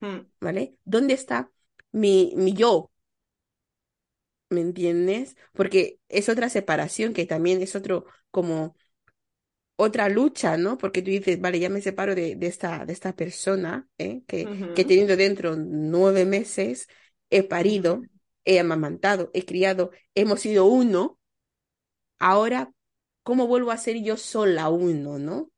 Hmm, 0.00 0.20
¿Vale? 0.40 0.76
¿Dónde 0.84 1.14
está 1.14 1.50
mi, 1.92 2.32
mi 2.36 2.52
yo? 2.54 2.90
¿Me 4.48 4.60
entiendes? 4.60 5.36
Porque 5.54 6.00
es 6.08 6.28
otra 6.28 6.48
separación 6.48 7.12
que 7.14 7.24
también 7.26 7.62
es 7.62 7.76
otro, 7.76 8.06
como 8.32 8.74
otra 9.76 10.08
lucha, 10.08 10.56
¿no? 10.56 10.76
Porque 10.78 11.02
tú 11.02 11.10
dices, 11.10 11.40
vale, 11.40 11.58
ya 11.60 11.70
me 11.70 11.80
separo 11.82 12.14
de, 12.14 12.36
de 12.36 12.46
esta, 12.46 12.84
de 12.84 12.92
esta 12.92 13.14
persona, 13.16 13.88
¿eh? 13.98 14.22
Que, 14.26 14.50
que 14.74 14.82
he 14.82 14.84
ujú, 14.84 14.84
tenido 14.84 15.16
dentro 15.16 15.56
nueve 15.56 16.24
meses, 16.26 16.88
he 17.30 17.42
parido, 17.42 18.08
he 18.44 18.60
amamantado, 18.60 19.30
he 19.34 19.44
criado, 19.44 19.90
hemos 20.14 20.40
sido 20.40 20.66
uno, 20.66 21.18
ahora, 22.18 22.72
¿cómo 23.22 23.46
vuelvo 23.46 23.70
a 23.70 23.76
ser 23.78 24.02
yo 24.02 24.16
sola 24.16 24.68
uno, 24.70 25.18
no? 25.18 25.50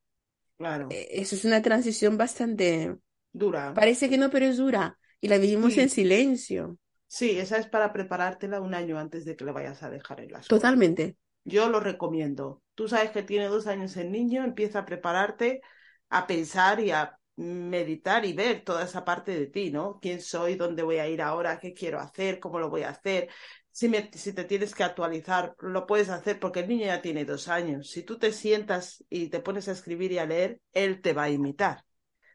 Claro, 0.57 0.89
Eh, 0.89 1.09
Eso 1.11 1.35
es 1.35 1.45
una 1.45 1.61
transición 1.61 2.17
bastante, 2.17 2.97
dura. 3.33 3.65
parece 3.73 4.09
que 4.09 4.17
no, 4.19 4.29
pero 4.31 4.45
es 4.47 4.57
dura 4.57 4.99
y 5.23 5.29
la 5.29 5.39
vivimos 5.39 5.79
en 5.79 5.89
silencio, 5.89 6.77
sí, 7.07 7.37
esa 7.39 7.57
es 7.57 7.67
para 7.67 7.93
preparártela 7.93 8.61
un 8.61 8.73
año 8.73 8.99
antes 8.99 9.25
de 9.25 9.35
que 9.35 9.45
le 9.45 9.51
vayas 9.51 9.83
a 9.83 9.89
dejar 9.89 10.19
en 10.21 10.31
la 10.31 10.39
escuela. 10.39 10.79
totalmente. 10.79 11.17
Yo 11.45 11.69
lo 11.69 11.79
recomiendo. 11.79 12.63
Tú 12.75 12.87
sabes 12.89 13.11
que 13.11 13.23
tiene 13.23 13.47
dos 13.47 13.67
años 13.67 13.97
el 13.97 14.11
niño, 14.11 14.43
empieza 14.45 14.79
a 14.81 14.85
prepararte, 14.85 15.61
a 16.09 16.27
pensar 16.27 16.79
y 16.79 16.91
a 16.91 17.19
meditar 17.37 18.25
y 18.25 18.33
ver 18.33 18.63
toda 18.63 18.83
esa 18.85 19.05
parte 19.05 19.33
de 19.39 19.47
ti, 19.47 19.71
¿no? 19.71 19.99
¿Quién 20.01 20.21
soy? 20.21 20.55
¿Dónde 20.55 20.83
voy 20.83 20.97
a 20.99 21.07
ir 21.09 21.21
ahora? 21.21 21.59
¿Qué 21.59 21.73
quiero 21.73 21.99
hacer? 21.99 22.39
¿Cómo 22.39 22.59
lo 22.59 22.69
voy 22.69 22.83
a 22.83 22.89
hacer? 22.91 23.29
Si, 23.71 23.89
me- 23.89 24.11
si 24.13 24.33
te 24.33 24.43
tienes 24.45 24.75
que 24.75 24.83
actualizar, 24.83 25.55
lo 25.59 25.87
puedes 25.87 26.09
hacer 26.09 26.39
porque 26.39 26.61
el 26.61 26.69
niño 26.69 26.85
ya 26.87 27.01
tiene 27.01 27.25
dos 27.25 27.47
años. 27.49 27.89
Si 27.91 28.03
tú 28.03 28.19
te 28.19 28.31
sientas 28.33 29.03
y 29.09 29.29
te 29.29 29.39
pones 29.41 29.67
a 29.69 29.73
escribir 29.73 30.11
y 30.13 30.19
a 30.19 30.25
leer, 30.27 30.61
él 30.73 31.01
te 31.01 31.13
va 31.13 31.23
a 31.23 31.29
imitar. 31.31 31.85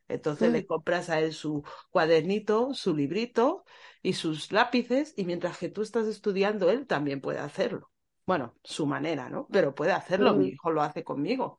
Entonces 0.08 0.50
le 0.52 0.64
Mm, 0.64 0.66
compras 0.66 1.10
a 1.10 1.20
él 1.20 1.32
su 1.32 1.62
cuadernito, 1.90 2.74
su 2.74 2.94
librito 2.96 3.64
y 4.02 4.14
sus 4.14 4.52
lápices 4.52 5.14
y 5.16 5.24
mientras 5.24 5.58
que 5.58 5.68
tú 5.68 5.82
estás 5.82 6.06
estudiando, 6.06 6.70
él 6.70 6.86
también 6.86 7.20
puede 7.20 7.38
hacerlo. 7.38 7.90
Bueno, 8.26 8.54
su 8.62 8.86
manera, 8.86 9.28
¿no? 9.30 9.48
Pero 9.50 9.74
puede 9.74 9.92
hacerlo, 9.92 10.34
mi 10.34 10.48
mm. 10.48 10.48
hijo 10.48 10.70
lo 10.70 10.82
hace 10.82 11.04
conmigo. 11.04 11.58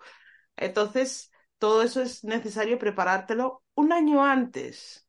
Entonces, 0.58 1.32
todo 1.58 1.84
eso 1.84 2.02
es 2.02 2.24
necesario 2.24 2.80
preparártelo 2.80 3.64
un 3.76 3.94
año 3.94 4.26
antes 4.26 5.08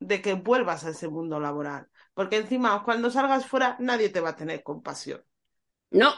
de 0.00 0.22
que 0.22 0.34
vuelvas 0.34 0.84
a 0.84 0.90
ese 0.90 1.08
mundo 1.08 1.40
laboral, 1.40 1.88
porque 2.14 2.36
encima 2.38 2.82
cuando 2.84 3.10
salgas 3.10 3.46
fuera 3.46 3.76
nadie 3.80 4.10
te 4.10 4.20
va 4.20 4.30
a 4.30 4.36
tener 4.36 4.62
compasión. 4.62 5.24
No, 5.92 6.12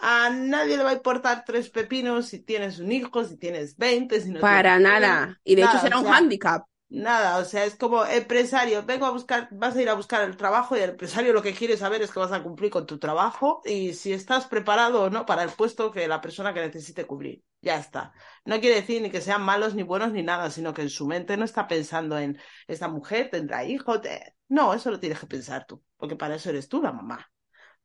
A 0.00 0.30
nadie 0.30 0.76
le 0.76 0.84
va 0.84 0.90
a 0.90 0.94
importar 0.94 1.44
tres 1.44 1.70
pepinos 1.70 2.26
si 2.26 2.40
tienes 2.40 2.78
un 2.78 2.92
hijo, 2.92 3.24
si 3.24 3.36
tienes 3.36 3.76
20, 3.76 4.20
si 4.20 4.30
no 4.30 4.40
para 4.40 4.78
tienes 4.78 5.00
nada. 5.00 5.40
Y 5.44 5.54
de 5.54 5.62
hecho 5.62 5.76
o 5.76 5.80
será 5.80 5.98
un 5.98 6.06
hándicap. 6.06 6.64
Nada, 6.90 7.36
o 7.36 7.44
sea, 7.44 7.66
es 7.66 7.76
como 7.76 8.02
empresario, 8.06 8.82
vengo 8.82 9.04
a 9.04 9.10
buscar, 9.10 9.48
vas 9.52 9.76
a 9.76 9.82
ir 9.82 9.90
a 9.90 9.94
buscar 9.94 10.22
el 10.22 10.38
trabajo 10.38 10.74
y 10.74 10.80
el 10.80 10.90
empresario 10.90 11.34
lo 11.34 11.42
que 11.42 11.52
quiere 11.52 11.76
saber 11.76 12.00
es 12.00 12.10
que 12.10 12.18
vas 12.18 12.32
a 12.32 12.42
cumplir 12.42 12.70
con 12.70 12.86
tu 12.86 12.98
trabajo 12.98 13.60
y 13.66 13.92
si 13.92 14.14
estás 14.14 14.46
preparado 14.46 15.02
o 15.02 15.10
no 15.10 15.26
para 15.26 15.42
el 15.42 15.50
puesto 15.50 15.90
que 15.90 16.08
la 16.08 16.22
persona 16.22 16.54
que 16.54 16.60
necesite 16.60 17.04
cubrir. 17.06 17.44
Ya 17.60 17.76
está. 17.76 18.14
No 18.46 18.58
quiere 18.58 18.76
decir 18.76 19.02
ni 19.02 19.10
que 19.10 19.20
sean 19.20 19.42
malos 19.42 19.74
ni 19.74 19.82
buenos 19.82 20.12
ni 20.12 20.22
nada, 20.22 20.48
sino 20.50 20.72
que 20.72 20.80
en 20.82 20.88
su 20.88 21.06
mente 21.06 21.36
no 21.36 21.44
está 21.44 21.66
pensando 21.68 22.18
en 22.18 22.38
esta 22.66 22.88
mujer 22.88 23.28
tendrá 23.30 23.64
hijos. 23.64 24.00
te-". 24.00 24.34
No, 24.48 24.72
eso 24.72 24.90
lo 24.90 24.98
tienes 24.98 25.20
que 25.20 25.26
pensar 25.26 25.66
tú, 25.66 25.82
porque 25.98 26.16
para 26.16 26.36
eso 26.36 26.48
eres 26.48 26.70
tú 26.70 26.80
la 26.80 26.92
mamá. 26.92 27.30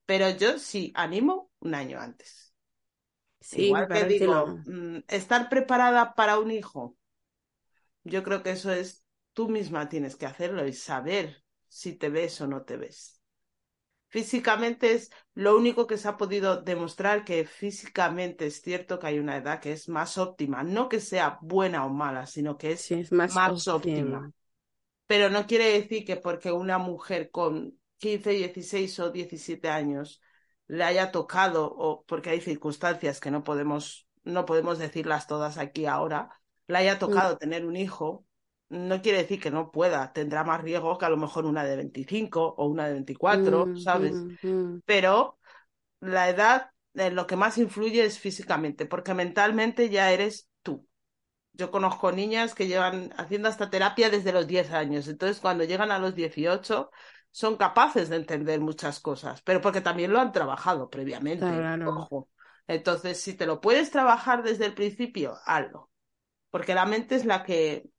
Pero 0.05 0.29
yo 0.29 0.59
sí 0.59 0.91
animo 0.95 1.51
un 1.63 1.75
año 1.75 1.99
antes. 1.99 2.53
Sí, 3.41 3.65
Igual 3.65 3.89
que 3.91 4.05
digo, 4.05 4.59
mm, 4.65 4.99
estar 5.07 5.49
preparada 5.49 6.13
para 6.15 6.39
un 6.39 6.51
hijo. 6.51 6.97
Yo 8.03 8.23
creo 8.23 8.43
que 8.43 8.51
eso 8.51 8.71
es, 8.71 9.05
tú 9.33 9.49
misma 9.49 9.89
tienes 9.89 10.15
que 10.15 10.25
hacerlo 10.25 10.65
y 10.67 10.73
saber 10.73 11.43
si 11.67 11.93
te 11.93 12.09
ves 12.09 12.39
o 12.41 12.47
no 12.47 12.63
te 12.63 12.77
ves. 12.77 13.21
Físicamente 14.09 14.93
es 14.93 15.11
lo 15.35 15.57
único 15.57 15.87
que 15.87 15.97
se 15.97 16.07
ha 16.07 16.17
podido 16.17 16.61
demostrar 16.61 17.25
que 17.25 17.45
físicamente 17.45 18.47
es 18.47 18.61
cierto 18.61 18.99
que 18.99 19.07
hay 19.07 19.19
una 19.19 19.37
edad 19.37 19.59
que 19.61 19.73
es 19.73 19.89
más 19.89 20.17
óptima, 20.19 20.63
no 20.63 20.89
que 20.89 20.99
sea 21.01 21.39
buena 21.41 21.85
o 21.85 21.89
mala, 21.89 22.27
sino 22.27 22.57
que 22.57 22.73
es 22.73 22.87
Sí, 22.87 22.95
es 22.95 23.11
más 23.11 23.41
más 23.41 23.67
óptima. 23.67 23.67
óptimo. 23.67 24.33
Pero 25.07 25.29
no 25.29 25.47
quiere 25.47 25.65
decir 25.79 26.05
que 26.05 26.17
porque 26.17 26.51
una 26.51 26.77
mujer 26.79 27.31
con 27.31 27.79
15, 27.99 28.31
16 28.31 28.99
o 28.99 29.11
17 29.11 29.69
años 29.69 30.21
le 30.67 30.83
haya 30.83 31.11
tocado, 31.11 31.65
o 31.75 32.03
porque 32.05 32.29
hay 32.31 32.41
circunstancias 32.41 33.19
que 33.19 33.31
no 33.31 33.43
podemos, 33.43 34.07
no 34.23 34.45
podemos 34.45 34.79
decirlas 34.79 35.27
todas 35.27 35.57
aquí 35.57 35.85
ahora, 35.85 36.29
le 36.67 36.77
haya 36.77 36.99
Mm, 36.99 36.99
tocado 36.99 37.37
tener 37.37 37.65
un 37.65 37.75
hijo, 37.75 38.25
no 38.69 39.01
quiere 39.01 39.19
decir 39.19 39.41
que 39.41 39.51
no 39.51 39.71
pueda, 39.71 40.13
tendrá 40.13 40.43
más 40.43 40.61
riesgo 40.61 40.97
que 40.97 41.05
a 41.05 41.09
lo 41.09 41.17
mejor 41.17 41.45
una 41.45 41.63
de 41.63 41.75
25 41.75 42.55
o 42.57 42.65
una 42.67 42.87
de 42.87 42.93
24, 42.93 43.69
mm, 43.69 43.75
¿sabes? 43.75 44.25
mm, 44.43 44.47
mm. 44.47 44.81
Pero 44.85 45.39
la 46.01 46.29
edad, 46.29 46.71
eh, 46.95 47.11
lo 47.11 47.27
que 47.27 47.35
más 47.35 47.57
influye 47.57 48.05
es 48.05 48.19
físicamente, 48.19 48.85
porque 48.85 49.13
mentalmente 49.13 49.89
ya 49.89 50.11
eres 50.11 50.49
tú. 50.61 50.87
Yo 51.53 51.71
conozco 51.71 52.11
niñas 52.11 52.55
que 52.55 52.67
llevan 52.67 53.11
haciendo 53.17 53.49
hasta 53.49 53.69
terapia 53.69 54.09
desde 54.09 54.33
los 54.33 54.47
10 54.47 54.71
años, 54.71 55.07
entonces 55.07 55.39
cuando 55.39 55.63
llegan 55.63 55.91
a 55.91 55.99
los 55.99 56.15
18 56.15 56.91
son 57.33 57.57
capaces 57.57 58.09
de 58.09 58.17
entender 58.17 58.61
muchas 58.61 59.01
cosas, 59.01 59.43
pero 59.43 59.61
porque 59.61 59.81
también 59.81 60.13
lo 60.13 60.21
han 60.21 60.33
trabajado 60.33 60.89
previamente, 60.91 61.69
Claro. 61.69 61.83
ojo. 61.83 62.31
Entonces, 62.67 63.21
si 63.21 63.35
te 63.35 63.47
lo 63.47 63.61
puedes 63.61 63.91
trabajar 63.91 64.43
desde 64.43 64.67
el 64.67 64.75
principio, 64.75 65.37
hazlo, 65.45 65.91
porque 66.51 66.75
la 66.75 66.85
mente 66.87 67.15
es 67.15 67.25
la 67.25 67.43
que 67.43 67.89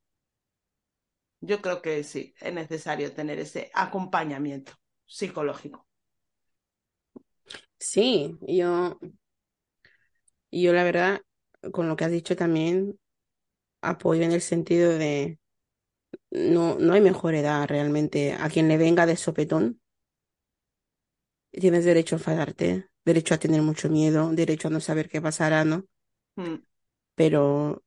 yo 1.41 1.61
creo 1.63 1.81
que 1.83 2.03
sí, 2.05 2.35
es 2.41 2.53
necesario 2.55 3.13
tener 3.15 3.39
ese 3.39 3.71
acompañamiento 3.75 4.73
psicológico. 5.07 5.87
Sí, 7.79 8.37
yo, 8.49 8.99
yo 10.51 10.73
la 10.73 10.85
verdad, 10.85 11.21
con 11.73 11.89
lo 11.89 11.97
que 11.97 12.05
has 12.05 12.11
dicho 12.11 12.37
también, 12.37 12.99
apoyo 13.83 14.23
en 14.25 14.33
el 14.33 14.41
sentido 14.43 14.93
de 14.99 15.39
no, 16.35 16.77
no 16.79 16.93
hay 16.95 17.01
mejor 17.01 17.35
edad 17.35 17.67
realmente. 17.69 18.35
A 18.35 18.49
quien 18.51 18.69
le 18.69 18.77
venga 18.79 19.07
de 19.07 19.17
sopetón, 19.17 19.81
tienes 21.53 21.85
derecho 21.87 22.17
a 22.17 22.19
enfadarte, 22.19 22.91
derecho 23.05 23.35
a 23.35 23.39
tener 23.39 23.63
mucho 23.63 23.89
miedo, 23.89 24.31
derecho 24.33 24.69
a 24.69 24.71
no 24.71 24.81
saber 24.81 25.09
qué 25.09 25.23
pasará, 25.23 25.65
¿no? 25.65 25.87
Mm. 26.37 26.63
Pero 27.15 27.83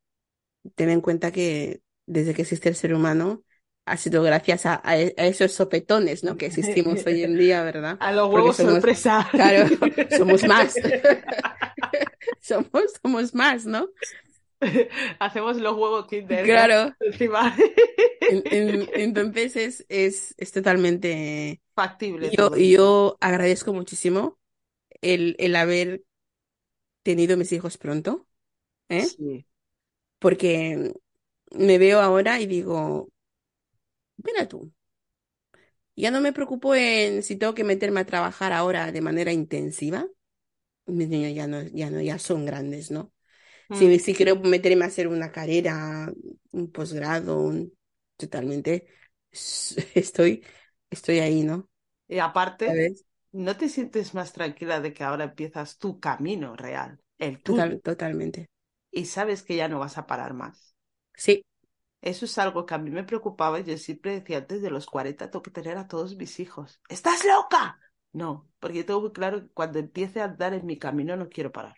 ten 0.75 0.89
en 0.89 1.01
cuenta 1.01 1.31
que 1.31 1.81
desde 2.05 2.33
que 2.33 2.43
existe 2.43 2.69
el 2.69 2.75
ser 2.75 2.93
humano, 2.93 3.43
ha 3.85 3.97
sido 3.97 4.23
gracias 4.23 4.65
a, 4.65 4.81
a 4.83 4.97
e- 4.99 5.13
esos 5.17 5.53
sopetones, 5.53 6.23
¿no? 6.23 6.37
Que 6.37 6.47
existimos 6.47 7.05
hoy 7.07 7.23
en 7.23 7.37
día, 7.37 7.63
¿verdad? 7.63 7.97
A 8.01 8.11
los 8.11 8.29
huevos 8.29 8.57
somos, 8.57 8.83
sorpresa. 8.83 9.29
claro, 9.31 9.67
somos 10.09 10.45
más. 10.45 10.75
Somos, 12.39 12.93
somos 13.01 13.33
más, 13.35 13.65
¿no? 13.65 13.89
Hacemos 15.19 15.57
los 15.57 15.73
huevos 15.77 16.07
Kinder 16.07 16.45
Claro. 16.45 16.95
encima. 16.99 17.55
En- 18.27 18.45
en- 18.51 18.91
entonces 18.95 19.55
es, 19.55 19.85
es, 19.89 20.35
es 20.37 20.51
totalmente... 20.51 21.61
Factible 21.75 22.35
Yo, 22.37 22.55
yo 22.57 23.17
agradezco 23.21 23.73
muchísimo 23.73 24.39
el, 25.01 25.35
el 25.39 25.55
haber 25.55 26.03
tenido 27.03 27.37
mis 27.37 27.51
hijos 27.53 27.77
pronto, 27.77 28.27
¿eh? 28.89 29.15
Sí. 29.17 29.45
Porque 30.19 30.93
me 31.51 31.77
veo 31.79 31.99
ahora 32.01 32.39
y 32.41 32.47
digo, 32.47 33.09
mira 34.23 34.47
tú, 34.47 34.71
ya 35.95 36.11
no 36.11 36.21
me 36.21 36.33
preocupo 36.33 36.75
en 36.75 37.23
si 37.23 37.35
tengo 37.35 37.53
que 37.55 37.63
meterme 37.63 37.99
a 38.01 38.05
trabajar 38.05 38.53
ahora 38.53 38.91
de 38.91 39.01
manera 39.01 39.31
intensiva. 39.33 40.07
Mis 40.87 41.09
niños 41.09 41.33
ya 41.35 41.47
no, 41.47 41.63
ya 41.63 41.91
no, 41.91 42.01
ya 42.01 42.19
son 42.19 42.45
grandes, 42.45 42.91
¿no? 42.91 43.13
Si, 43.71 43.99
Mm. 43.99 43.99
si 43.99 44.15
quiero 44.15 44.37
meterme 44.37 44.85
a 44.85 44.89
hacer 44.89 45.07
una 45.09 45.31
carrera, 45.33 46.13
un 46.51 46.71
posgrado, 46.73 47.41
un- 47.41 47.73
totalmente, 48.17 48.87
estoy, 49.31 50.45
estoy 50.89 51.19
ahí, 51.19 51.43
¿no? 51.43 51.69
Y 52.09 52.19
aparte, 52.19 52.65
¿Sabes? 52.65 53.05
¿no 53.31 53.55
te 53.57 53.69
sientes 53.69 54.13
más 54.13 54.33
tranquila 54.33 54.79
de 54.81 54.93
que 54.93 55.03
ahora 55.05 55.25
empiezas 55.25 55.77
tu 55.77 55.99
camino 56.01 56.55
real, 56.57 57.01
el 57.17 57.41
tuyo, 57.43 57.71
Total, 57.71 57.81
totalmente. 57.81 58.47
y 58.91 59.05
sabes 59.05 59.43
que 59.43 59.55
ya 59.55 59.67
no 59.69 59.79
vas 59.79 59.97
a 59.97 60.07
parar 60.07 60.33
más? 60.33 60.75
Sí, 61.17 61.43
Eso 62.01 62.25
es 62.25 62.37
algo 62.39 62.65
que 62.65 62.73
a 62.75 62.77
mí 62.79 62.89
me 62.91 63.03
preocupaba 63.03 63.59
y 63.59 63.63
yo 63.63 63.77
siempre 63.77 64.11
decía, 64.19 64.37
antes 64.39 64.61
de 64.63 64.69
los 64.71 64.85
40 64.87 65.29
tengo 65.29 65.43
que 65.43 65.51
tener 65.51 65.77
a 65.77 65.87
todos 65.87 66.15
mis 66.15 66.39
hijos. 66.39 66.81
¿Estás 66.89 67.23
loca? 67.25 67.79
No, 68.13 68.49
porque 68.59 68.77
yo 68.79 68.85
tengo 68.85 69.01
muy 69.01 69.11
claro 69.11 69.41
que 69.43 69.49
cuando 69.53 69.77
empiece 69.79 70.21
a 70.21 70.25
andar 70.25 70.53
en 70.53 70.65
mi 70.65 70.77
camino 70.79 71.15
no 71.17 71.29
quiero 71.29 71.51
parar. 71.51 71.77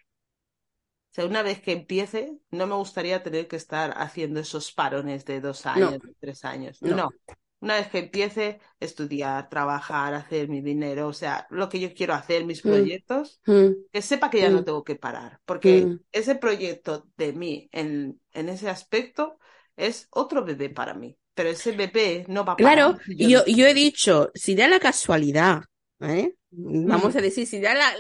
O 1.12 1.14
sea, 1.16 1.26
una 1.26 1.42
vez 1.44 1.62
que 1.62 1.72
empiece, 1.74 2.38
no 2.52 2.68
me 2.68 2.76
gustaría 2.76 3.24
tener 3.24 3.48
que 3.48 3.56
estar 3.56 3.94
haciendo 3.98 4.40
esos 4.40 4.72
parones 4.72 5.26
de 5.26 5.42
dos 5.42 5.66
años, 5.66 6.02
tres 6.20 6.46
años. 6.46 6.82
no. 6.82 6.98
No. 6.98 7.16
Una 7.62 7.76
vez 7.76 7.90
que 7.90 8.00
empiece, 8.00 8.60
estudiar, 8.80 9.50
trabajar, 9.50 10.14
hacer 10.14 10.48
mi 10.48 10.62
dinero, 10.62 11.08
o 11.10 11.14
sea, 11.14 11.46
lo 11.50 11.68
que 11.70 11.80
yo 11.82 11.94
quiero 11.94 12.14
hacer, 12.14 12.46
mis 12.46 12.64
Mm, 12.64 12.64
proyectos, 12.64 13.42
mm, 13.48 13.76
que 13.92 14.02
sepa 14.02 14.30
que 14.30 14.40
ya 14.42 14.50
no 14.52 14.64
mm, 14.64 14.66
tengo 14.66 14.84
que 14.84 14.96
parar. 14.96 15.42
Porque 15.46 15.96
ese 16.12 16.36
proyecto 16.36 17.10
de 17.18 17.34
mí 17.34 17.70
en, 17.74 18.22
en 18.34 18.50
ese 18.50 18.70
aspecto 18.70 19.40
es 19.76 20.08
otro 20.12 20.46
bebé 20.46 20.70
para 20.70 20.94
mí. 20.94 21.18
Pero 21.34 21.50
ese 21.50 21.72
bebé 21.74 22.26
no 22.30 22.46
va 22.46 22.54
a 22.54 22.62
Claro, 22.62 22.98
parar 23.02 23.02
si 23.06 23.16
yo 23.18 23.46
yo, 23.48 23.66
he 23.68 23.74
dicho, 23.74 24.32
si 24.36 24.54
da 24.56 24.68
la 24.68 24.80
casualidad, 24.80 25.62
¿eh? 26.02 26.36
Vamos 26.52 27.16
a 27.16 27.22
decir, 27.22 27.48
si 27.48 27.62
da 27.62 27.74
la, 27.74 27.94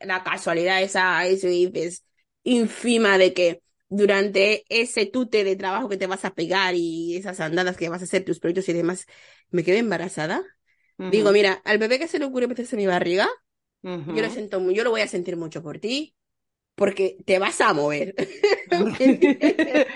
la 0.00 0.22
casualidad 0.24 0.82
esa, 0.82 1.24
eso 1.26 1.46
dices, 1.48 2.04
ínfima 2.46 3.18
de 3.18 3.34
que 3.34 3.62
durante 3.88 4.64
ese 4.70 5.06
tute 5.06 5.44
de 5.44 5.56
trabajo 5.56 5.88
que 5.88 5.96
te 5.98 6.06
vas 6.08 6.24
a 6.24 6.34
pegar 6.34 6.74
y 6.74 7.16
esas 7.16 7.40
andadas 7.40 7.76
que 7.76 7.88
vas 7.88 8.02
a 8.02 8.04
hacer, 8.04 8.24
tus 8.24 8.40
proyectos 8.40 8.68
y 8.68 8.72
demás, 8.74 9.06
me 9.50 9.64
quedé 9.64 9.78
embarazada, 9.78 10.42
Digo, 11.08 11.32
mira, 11.32 11.62
al 11.64 11.78
bebé 11.78 11.98
que 11.98 12.08
se 12.08 12.18
le 12.18 12.26
ocurre 12.26 12.48
meterse 12.48 12.76
en 12.76 12.80
mi 12.82 12.86
barriga, 12.88 13.28
yo 14.08 14.22
lo 14.22 14.30
siento, 14.30 14.60
yo 14.70 14.84
lo 14.84 14.90
voy 14.90 15.02
a 15.02 15.08
sentir 15.08 15.36
mucho 15.36 15.62
por 15.62 15.78
ti, 15.78 16.16
porque 16.76 17.18
te 17.26 17.38
vas 17.38 17.60
a 17.62 17.74
mover. 17.74 18.14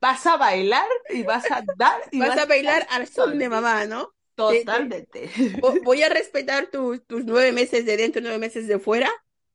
Vas 0.00 0.26
a 0.26 0.36
bailar 0.36 0.88
y 1.08 1.22
vas 1.24 1.50
a 1.50 1.58
andar 1.58 2.00
y 2.10 2.22
Vas 2.22 2.36
vas 2.36 2.36
a 2.36 2.46
bailar 2.46 2.86
al 2.90 3.06
son 3.08 3.38
de 3.38 3.48
mamá, 3.48 3.86
¿no? 3.86 4.14
Te- 4.46 4.66
te- 4.66 4.90
Totalmente. 5.04 5.30
vo- 5.60 5.78
voy 5.82 6.02
a 6.02 6.08
respetar 6.10 6.70
tus 6.70 7.04
tus 7.06 7.24
nueve 7.24 7.52
meses 7.52 7.86
de 7.86 7.96
dentro, 7.96 8.20
nueve 8.22 8.38
meses 8.38 8.66
de 8.68 8.78
fuera, 8.78 9.10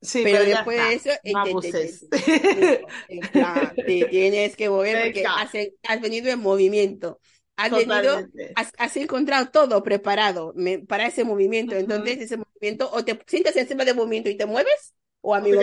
Sí, 0.05 0.27
pero 0.27 0.43
después 0.45 0.77
de 0.77 0.93
eso, 0.93 1.09
No 1.23 1.41
te, 1.41 1.55
te- 1.55 1.73
te- 1.73 1.93
abuses. 1.93 2.05
te- 2.53 2.87
en 3.07 3.29
plan, 3.29 3.75
te 3.85 4.05
tienes 4.05 4.55
que 4.55 4.69
mover 4.69 4.99
porque 4.99 5.31
has, 5.35 5.51
has 5.83 6.01
venido 6.01 6.29
en 6.31 6.39
movimiento. 6.39 7.19
Has 7.57 7.73
venido, 7.73 8.29
has, 8.55 8.71
has 8.77 8.97
encontrado 8.97 9.49
todo 9.51 9.83
preparado 9.83 10.53
me- 10.55 10.79
para 10.79 11.07
ese 11.07 11.23
movimiento. 11.23 11.75
Entonces, 11.75 12.19
ese 12.19 12.37
movimiento, 12.37 12.89
o 12.91 13.03
te 13.05 13.19
sientas 13.27 13.55
encima 13.55 13.85
del 13.85 13.95
movimiento 13.95 14.29
y 14.29 14.37
te 14.37 14.45
mueves, 14.45 14.95
o 15.21 15.35
No 15.35 15.47
te 15.47 15.55
amigo. 15.55 15.61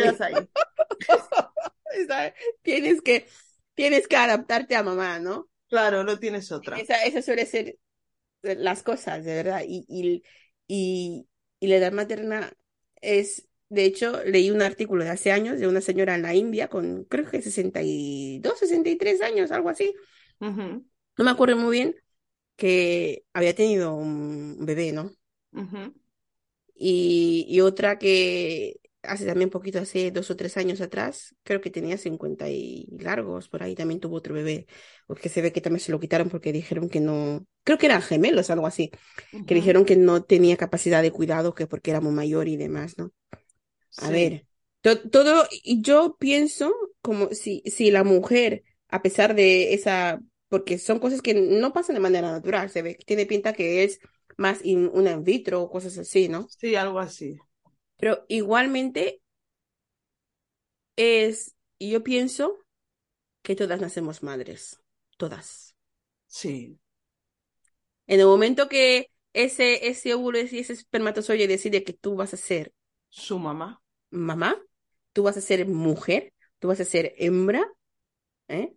Tienes 2.62 3.02
que, 3.02 3.26
tienes 3.74 4.08
que 4.08 4.16
adaptarte 4.16 4.76
a 4.76 4.82
mamá, 4.82 5.18
¿no? 5.18 5.48
Claro, 5.68 6.04
no 6.04 6.18
tienes 6.18 6.52
otra. 6.52 6.76
Esa, 6.78 7.04
esa 7.04 7.22
suele 7.22 7.46
ser 7.46 7.78
las 8.42 8.82
cosas, 8.82 9.24
de 9.24 9.34
verdad. 9.34 9.62
Y, 9.66 9.84
y, 9.88 10.22
y, 10.68 11.28
y 11.60 11.66
la 11.68 11.76
edad 11.76 11.92
materna 11.92 12.52
es, 13.00 13.48
de 13.72 13.86
hecho, 13.86 14.22
leí 14.24 14.50
un 14.50 14.60
artículo 14.60 15.02
de 15.02 15.10
hace 15.10 15.32
años 15.32 15.58
de 15.58 15.66
una 15.66 15.80
señora 15.80 16.14
en 16.14 16.22
la 16.22 16.34
India 16.34 16.68
con, 16.68 17.04
creo 17.04 17.24
que 17.24 17.40
62, 17.40 18.58
63 18.58 19.22
años, 19.22 19.50
algo 19.50 19.70
así. 19.70 19.94
No 21.16 21.24
me 21.24 21.30
acuerdo 21.30 21.56
muy 21.56 21.78
bien, 21.78 21.96
que 22.56 23.24
había 23.32 23.54
tenido 23.54 23.94
un 23.94 24.66
bebé, 24.66 24.92
¿no? 24.92 25.10
Y, 26.74 27.46
y 27.48 27.60
otra 27.60 27.98
que 27.98 28.76
hace 29.02 29.24
también 29.24 29.48
poquito, 29.48 29.78
hace 29.78 30.10
dos 30.10 30.30
o 30.30 30.36
tres 30.36 30.56
años 30.58 30.80
atrás, 30.82 31.34
creo 31.42 31.60
que 31.62 31.70
tenía 31.70 31.96
50 31.96 32.50
y 32.50 32.86
largos, 32.98 33.48
por 33.48 33.62
ahí 33.62 33.74
también 33.74 34.00
tuvo 34.00 34.16
otro 34.16 34.34
bebé, 34.34 34.66
porque 35.06 35.28
se 35.30 35.40
ve 35.42 35.52
que 35.52 35.62
también 35.62 35.80
se 35.80 35.92
lo 35.92 35.98
quitaron 35.98 36.28
porque 36.28 36.52
dijeron 36.52 36.90
que 36.90 37.00
no, 37.00 37.46
creo 37.64 37.78
que 37.78 37.86
eran 37.86 38.02
gemelos, 38.02 38.50
algo 38.50 38.66
así, 38.66 38.90
que 39.46 39.54
dijeron 39.54 39.84
que 39.86 39.96
no 39.96 40.22
tenía 40.24 40.56
capacidad 40.58 41.02
de 41.02 41.10
cuidado, 41.10 41.54
que 41.54 41.66
porque 41.66 41.90
era 41.90 42.00
muy 42.02 42.12
mayor 42.12 42.48
y 42.48 42.56
demás, 42.56 42.98
¿no? 42.98 43.12
A 43.96 44.10
Sí, 44.10 44.10
ver, 44.10 44.46
to- 44.80 45.08
todo, 45.10 45.46
y 45.64 45.82
yo 45.82 46.16
pienso 46.18 46.72
como 47.02 47.28
si, 47.30 47.62
si 47.66 47.90
la 47.90 48.04
mujer, 48.04 48.64
a 48.88 49.02
pesar 49.02 49.34
de 49.34 49.74
esa, 49.74 50.20
porque 50.48 50.78
son 50.78 50.98
cosas 50.98 51.22
que 51.22 51.34
no 51.34 51.72
pasan 51.72 51.94
de 51.94 52.00
manera 52.00 52.30
natural, 52.32 52.70
se 52.70 52.82
ve, 52.82 52.96
tiene 53.06 53.26
pinta 53.26 53.52
que 53.52 53.84
es 53.84 54.00
más 54.36 54.64
in- 54.64 54.90
una 54.92 55.12
in 55.12 55.24
vitro 55.24 55.62
o 55.62 55.70
cosas 55.70 55.98
así, 55.98 56.28
¿no? 56.28 56.52
sí, 56.58 56.76
algo 56.76 56.98
así. 57.00 57.42
Pero 57.96 58.26
igualmente 58.28 59.22
es, 60.96 61.54
yo 61.78 62.02
pienso 62.02 62.56
que 63.42 63.56
todas 63.56 63.80
nacemos 63.80 64.22
madres, 64.24 64.80
todas. 65.18 65.76
Sí, 66.26 66.80
En 68.06 68.20
el 68.20 68.26
momento 68.26 68.68
que 68.68 69.10
ese, 69.32 69.88
ese 69.88 70.14
óvulo 70.14 70.38
y 70.40 70.58
ese 70.58 70.72
espermatozoide 70.72 71.46
decide 71.48 71.84
que 71.84 71.92
tú 71.94 72.14
vas 72.16 72.34
a 72.34 72.36
ser 72.36 72.72
su 73.08 73.38
mamá. 73.38 73.81
Mamá, 74.12 74.56
tú 75.14 75.24
vas 75.24 75.38
a 75.38 75.42
ser 75.42 75.66
mujer, 75.68 76.34
tú 76.60 76.68
vas 76.68 76.80
a 76.80 76.86
ser 76.86 77.14
hembra, 77.18 77.66
¿eh? 78.48 78.74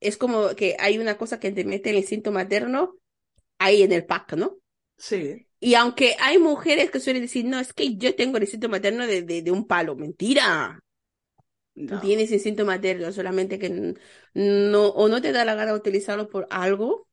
Es 0.00 0.16
como 0.16 0.54
que 0.56 0.76
hay 0.78 0.98
una 0.98 1.16
cosa 1.18 1.40
que 1.40 1.52
te 1.52 1.64
mete 1.64 1.90
el 1.90 1.96
instinto 1.96 2.32
materno 2.32 2.96
ahí 3.58 3.82
en 3.82 3.92
el 3.92 4.06
pack, 4.06 4.34
¿no? 4.34 4.58
Sí, 4.98 5.48
Y 5.60 5.74
aunque 5.74 6.16
hay 6.20 6.38
mujeres 6.38 6.90
que 6.90 7.00
suelen 7.00 7.22
decir, 7.22 7.44
no, 7.44 7.58
es 7.60 7.72
que 7.72 7.96
yo 7.96 8.14
tengo 8.16 8.36
el 8.36 8.44
instinto 8.44 8.68
materno 8.68 9.06
de, 9.06 9.22
de, 9.22 9.42
de 9.42 9.50
un 9.50 9.66
palo, 9.66 9.96
mentira. 9.96 10.80
No. 11.76 12.00
tienes 12.00 12.30
instinto 12.32 12.64
materno, 12.64 13.12
solamente 13.12 13.58
que 13.58 13.94
no, 14.34 14.88
o 14.88 15.08
no 15.08 15.20
te 15.22 15.32
da 15.32 15.44
la 15.44 15.54
gana 15.54 15.74
utilizarlo 15.74 16.28
por 16.28 16.46
algo, 16.50 17.08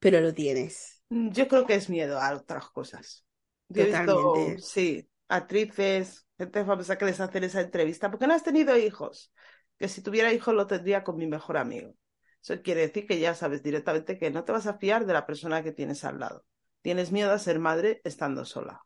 pero 0.00 0.20
lo 0.20 0.34
tienes. 0.34 1.02
Mm, 1.10 1.30
Yo 1.32 1.48
creo 1.48 1.66
que 1.66 1.74
es 1.74 1.88
miedo 1.88 2.18
a 2.20 2.34
otras 2.34 2.70
cosas. 2.70 3.24
Yo 3.68 3.82
he 3.84 3.86
visto, 3.86 4.54
Totalmente. 4.54 4.56
sí, 4.58 5.08
actrices, 5.28 6.26
gente 6.38 6.64
famosa 6.64 6.98
que 6.98 7.04
les 7.06 7.20
hacen 7.20 7.44
esa 7.44 7.60
entrevista. 7.60 8.10
¿Por 8.10 8.18
qué 8.20 8.26
no 8.26 8.34
has 8.34 8.42
tenido 8.44 8.76
hijos? 8.76 9.32
Que 9.78 9.88
si 9.88 10.02
tuviera 10.02 10.32
hijos 10.32 10.54
lo 10.54 10.66
tendría 10.66 11.04
con 11.04 11.16
mi 11.16 11.26
mejor 11.26 11.56
amigo. 11.58 11.94
Eso 12.42 12.62
quiere 12.62 12.82
decir 12.82 13.06
que 13.06 13.18
ya 13.18 13.34
sabes 13.34 13.62
directamente 13.62 14.18
que 14.18 14.30
no 14.30 14.44
te 14.44 14.52
vas 14.52 14.66
a 14.66 14.78
fiar 14.78 15.06
de 15.06 15.12
la 15.14 15.26
persona 15.26 15.62
que 15.62 15.72
tienes 15.72 16.04
al 16.04 16.20
lado. 16.20 16.44
Tienes 16.82 17.12
miedo 17.12 17.32
a 17.32 17.38
ser 17.38 17.58
madre 17.58 18.00
estando 18.04 18.44
sola. 18.44 18.82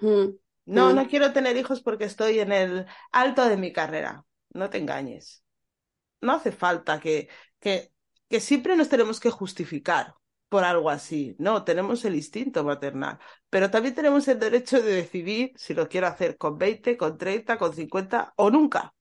Mm, 0.00 0.38
No, 0.66 0.92
mm. 0.92 0.94
no 0.94 1.06
quiero 1.08 1.32
tener 1.32 1.56
hijos 1.56 1.80
porque 1.82 2.04
estoy 2.04 2.40
en 2.40 2.52
el 2.52 2.86
alto 3.12 3.44
de 3.48 3.56
mi 3.56 3.72
carrera. 3.72 4.24
No 4.50 4.68
te 4.70 4.78
engañes. 4.78 5.44
No 6.22 6.32
hace 6.34 6.52
falta 6.52 7.00
que, 7.00 7.28
que, 7.60 7.92
que 8.28 8.40
siempre 8.40 8.76
nos 8.76 8.88
tenemos 8.90 9.20
que 9.20 9.30
justificar 9.30 10.14
por 10.48 10.64
algo 10.64 10.90
así. 10.90 11.36
No, 11.38 11.64
tenemos 11.64 12.04
el 12.04 12.14
instinto 12.16 12.64
maternal, 12.64 13.18
pero 13.50 13.70
también 13.70 13.94
tenemos 13.94 14.26
el 14.28 14.38
derecho 14.38 14.80
de 14.82 14.92
decidir 14.94 15.52
si 15.56 15.74
lo 15.74 15.88
quiero 15.88 16.06
hacer 16.06 16.36
con 16.38 16.58
20, 16.58 16.96
con 16.96 17.18
30, 17.18 17.58
con 17.58 17.74
50 17.74 18.32
o 18.36 18.50
nunca. 18.50 18.94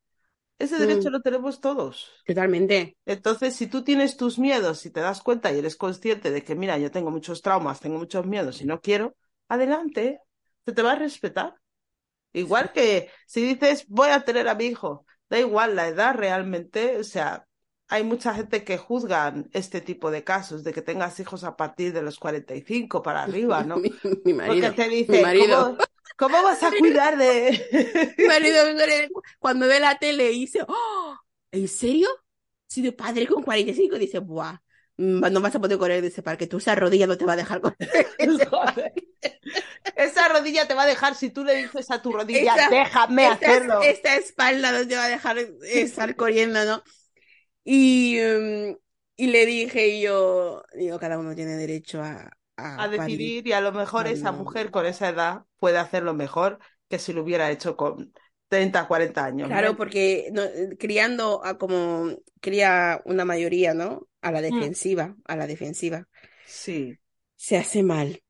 Ese 0.60 0.78
derecho 0.80 1.10
Mm, 1.10 1.12
lo 1.12 1.22
tenemos 1.22 1.62
todos. 1.62 2.12
totalmente. 2.26 2.98
Entonces, 3.06 3.56
si 3.56 3.68
tú 3.68 3.84
tienes 3.84 4.18
tus 4.18 4.40
miedos 4.40 4.86
y 4.86 4.92
te 4.92 5.00
das 5.02 5.22
cuenta 5.22 5.52
y 5.52 5.60
eres 5.60 5.76
consciente 5.76 6.32
de 6.32 6.44
que, 6.44 6.56
mira, 6.56 6.78
yo 6.80 6.90
tengo 6.92 7.12
muchos 7.12 7.42
traumas, 7.42 7.80
tengo 7.80 7.98
muchos 8.00 8.26
miedos 8.26 8.62
y 8.62 8.66
no 8.66 8.82
quiero, 8.82 9.16
adelante, 9.48 10.22
se 10.66 10.74
te 10.74 10.82
va 10.82 10.94
a 10.94 10.96
respetar. 10.96 11.56
Igual 12.34 12.74
que 12.74 13.10
si 13.28 13.42
dices, 13.44 13.86
voy 13.88 14.10
a 14.10 14.26
tener 14.26 14.48
a 14.50 14.56
mi 14.56 14.66
hijo, 14.66 15.06
da 15.30 15.40
igual 15.40 15.76
la 15.76 15.88
edad 15.88 16.16
realmente, 16.16 16.98
o 17.00 17.04
sea, 17.04 17.48
hay 17.88 18.04
mucha 18.04 18.34
gente 18.34 18.64
que 18.64 18.78
juzgan 18.78 19.50
este 19.54 19.82
tipo 19.82 20.12
de 20.12 20.24
casos, 20.24 20.64
de 20.64 20.74
que 20.74 20.82
tengas 20.82 21.20
hijos 21.20 21.44
a 21.44 21.56
partir 21.56 21.94
de 21.94 22.02
los 22.02 22.20
45 22.20 23.04
para 23.04 23.24
arriba, 23.24 23.64
¿no? 23.64 23.78
Mi, 23.80 23.92
mi 24.24 24.34
Porque 24.44 24.72
marido, 24.72 24.72
te 24.72 24.90
mi 25.08 25.18
dice, 25.18 25.20
marido, 25.20 25.76
¿cómo, 25.76 25.78
cómo 26.18 26.44
vas 26.44 26.64
a 26.64 26.76
cuidar 26.76 27.18
mi 28.18 28.26
de...? 28.26 28.26
marido, 28.28 28.62
cuando 29.40 29.68
ve 29.68 29.80
la 29.80 29.98
tele 30.00 30.32
y 30.32 30.42
dice, 30.42 30.62
oh, 30.68 31.16
¿en 31.52 31.68
serio? 31.68 32.08
Si 32.68 32.82
de 32.82 32.92
padre 32.92 33.28
con 33.28 33.44
45 33.44 33.98
dice, 33.98 34.20
buah, 34.20 34.58
mm, 34.98 35.20
no 35.32 35.42
vas 35.42 35.56
a 35.56 35.60
poder 35.62 35.78
correr 35.78 36.02
de 36.02 36.08
ese 36.10 36.24
parque, 36.24 36.48
tú 36.48 36.58
esa 36.58 36.76
rodilla 36.76 37.08
no 37.08 37.18
te 37.18 37.26
va 37.26 37.34
a 37.34 37.38
dejar 37.38 37.62
correr. 37.62 37.78
Esa 39.96 40.28
rodilla 40.30 40.68
te 40.68 40.74
va 40.74 40.84
a 40.84 40.88
dejar 40.88 41.16
si 41.16 41.30
tú 41.30 41.44
le 41.44 41.56
dices 41.56 41.92
a 41.92 42.02
tu 42.02 42.12
rodilla, 42.12 42.56
Esta, 42.56 42.70
déjame 42.70 43.32
esta, 43.32 43.36
hacerlo. 43.48 43.82
esta 43.82 44.16
espalda 44.16 44.72
no 44.72 44.88
te 44.88 44.96
va 44.96 45.06
a 45.06 45.10
dejar 45.10 45.38
estar 45.64 46.16
corriendo, 46.16 46.66
¿no? 46.66 46.84
Y, 47.66 48.20
um, 48.22 48.78
y 49.18 49.28
le 49.28 49.48
dije 49.48 50.02
yo, 50.02 50.64
digo, 50.76 51.00
cada 51.00 51.20
uno 51.20 51.36
tiene 51.36 51.58
derecho 51.58 52.04
a, 52.04 52.32
a 52.78 52.88
a 52.88 52.88
parir 52.94 53.36
decidir 53.36 53.48
y 53.48 53.54
a 53.54 53.62
lo 53.62 53.72
mejor 53.72 54.08
esa 54.08 54.32
mujer 54.32 54.72
con 54.72 54.86
esa 54.86 55.10
edad 55.10 55.46
puede 55.58 55.78
hacerlo 55.78 56.14
mejor 56.14 56.60
que 56.90 57.00
si 57.00 57.14
lo 57.14 57.24
hubiera 57.24 57.52
hecho 57.52 57.76
con 57.78 58.14
30, 58.50 58.88
40 58.88 59.26
años, 59.26 59.52
Claro, 59.52 59.76
¿no? 59.76 59.78
porque 59.78 60.30
no, 60.34 60.42
criando 60.80 61.44
a 61.46 61.58
como 61.58 62.10
cría 62.42 63.02
una 63.06 63.26
mayoría, 63.26 63.74
¿no? 63.76 64.08
A 64.22 64.32
la 64.32 64.42
Mm, 64.50 64.76
defensiva, 64.82 65.16
a 65.26 65.36
la 65.36 65.46
defensiva. 65.48 66.08
Sí, 66.44 66.98
Se 67.38 67.56
hace 67.58 67.82
mal. 67.82 68.22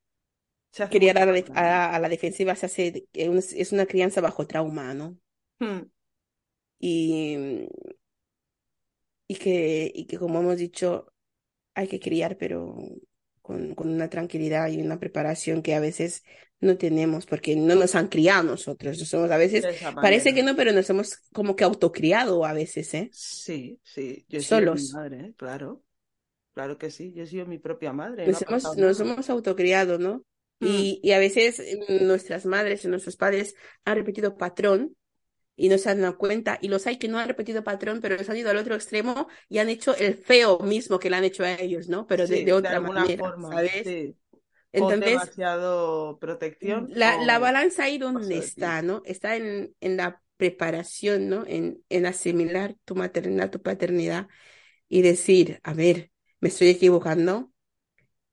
se 0.71 0.83
hace 0.83 0.99
muy 0.99 1.09
Criar 1.09 1.17
a 1.19 1.25
la, 1.27 1.33
mal 1.33 1.53
a, 1.53 1.95
a 1.95 1.99
la 1.99 2.09
defensiva 2.09 2.55
se 2.55 2.65
hace, 2.67 3.07
es 3.13 3.27
una 3.29 3.39
es 3.39 3.71
una 3.71 3.85
crianza 3.85 4.19
bajo 4.21 4.47
trauma, 4.47 4.93
¿no? 4.95 5.15
Mm, 5.61 5.89
Y, 6.79 7.67
y 9.27 9.35
que, 9.35 9.91
y 9.93 10.05
que 10.07 10.17
como 10.19 10.39
hemos 10.41 10.57
dicho, 10.57 11.13
hay 11.75 11.87
que 11.87 11.99
criar, 11.99 12.37
pero 12.37 12.75
con, 13.41 13.75
con 13.75 13.89
una 13.89 14.09
tranquilidad 14.09 14.69
y 14.69 14.81
una 14.81 14.99
preparación 14.99 15.61
que 15.61 15.75
a 15.75 15.79
veces 15.79 16.23
no 16.59 16.77
tenemos, 16.77 17.25
porque 17.25 17.55
no 17.55 17.75
nos 17.75 17.95
han 17.95 18.07
criado 18.07 18.43
nosotros. 18.43 18.99
Nos 18.99 19.09
somos, 19.09 19.31
a 19.31 19.37
veces, 19.37 19.67
parece 20.01 20.33
que 20.33 20.43
no, 20.43 20.55
pero 20.55 20.71
nos 20.73 20.89
hemos 20.89 21.17
como 21.33 21.55
que 21.55 21.63
autocriado 21.63 22.45
a 22.45 22.53
veces, 22.53 22.93
¿eh? 22.93 23.09
Sí, 23.09 23.79
sí, 23.83 24.25
yo 24.29 24.43
sido 24.43 24.69
mi 24.69 24.83
Solos. 24.83 24.91
madre, 24.91 25.27
¿eh? 25.27 25.33
Claro, 25.37 25.83
claro 26.53 26.77
que 26.77 26.91
sí, 26.91 27.13
yo 27.13 27.23
he 27.23 27.27
sido 27.27 27.45
mi 27.45 27.59
propia 27.59 27.93
madre, 27.93 28.29
no 28.29 28.31
Nos 28.31 28.41
hemos, 28.41 28.75
nos 28.77 28.99
hemos 28.99 29.29
autocriado, 29.29 29.97
¿no? 29.99 30.25
Mm, 30.61 30.67
Y, 30.67 30.99
y 31.03 31.11
a 31.11 31.19
veces 31.19 31.61
mm, 31.89 32.05
nuestras 32.07 32.45
madres 32.45 32.83
y 32.85 32.87
nuestros 32.87 33.17
padres 33.17 33.55
han 33.83 33.95
repetido 33.97 34.37
patrón 34.37 34.95
y 35.55 35.69
no 35.69 35.77
se 35.77 35.89
han 35.89 36.01
dado 36.01 36.17
cuenta, 36.17 36.57
y 36.61 36.67
los 36.69 36.85
hay 36.87 36.97
que 36.97 37.07
no 37.07 37.19
han 37.19 37.27
repetido 37.27 37.63
patrón, 37.63 37.99
pero 38.01 38.17
los 38.17 38.29
han 38.29 38.37
ido 38.37 38.49
al 38.51 38.57
otro 38.57 38.75
extremo 38.75 39.27
y 39.49 39.59
han 39.59 39.69
hecho 39.69 39.95
el 39.95 40.15
feo 40.15 40.59
mismo 40.59 40.99
que 40.99 41.09
le 41.09 41.15
han 41.17 41.23
hecho 41.25 41.43
a 41.43 41.53
ellos, 41.55 41.87
¿no? 41.89 42.07
Pero 42.07 42.27
de, 42.27 42.39
Sí, 42.39 42.43
de 42.43 42.53
de 42.59 42.67
otra 42.67 42.79
alguna 42.79 43.07
manera, 43.07 43.23
forma, 43.23 43.51
¿sabes? 43.51 43.71
sí. 43.83 44.17
O 44.73 44.87
Entonces, 44.87 44.97
demasiado 44.97 46.17
protección 46.19 46.91
la, 46.93 47.17
la 47.19 47.39
o 47.39 47.39
balanza 47.39 47.83
ahí 47.85 47.97
donde 47.97 48.37
de 48.37 48.37
está. 48.37 48.81
¿no? 48.81 49.01
Está 49.05 49.35
en, 49.35 49.75
en 49.79 49.97
la 49.97 50.21
preparación, 50.37 51.29
¿no? 51.29 51.45
En, 51.47 51.83
en 51.89 52.05
asimilar 52.05 52.75
tu 52.85 52.95
maternidad, 52.95 53.49
tu 53.51 53.61
paternidad 53.61 54.27
y 54.89 55.01
decir, 55.01 55.59
a 55.63 55.73
ver, 55.73 56.11
me 56.41 56.49
estoy 56.49 56.69
equivocando, 56.69 57.53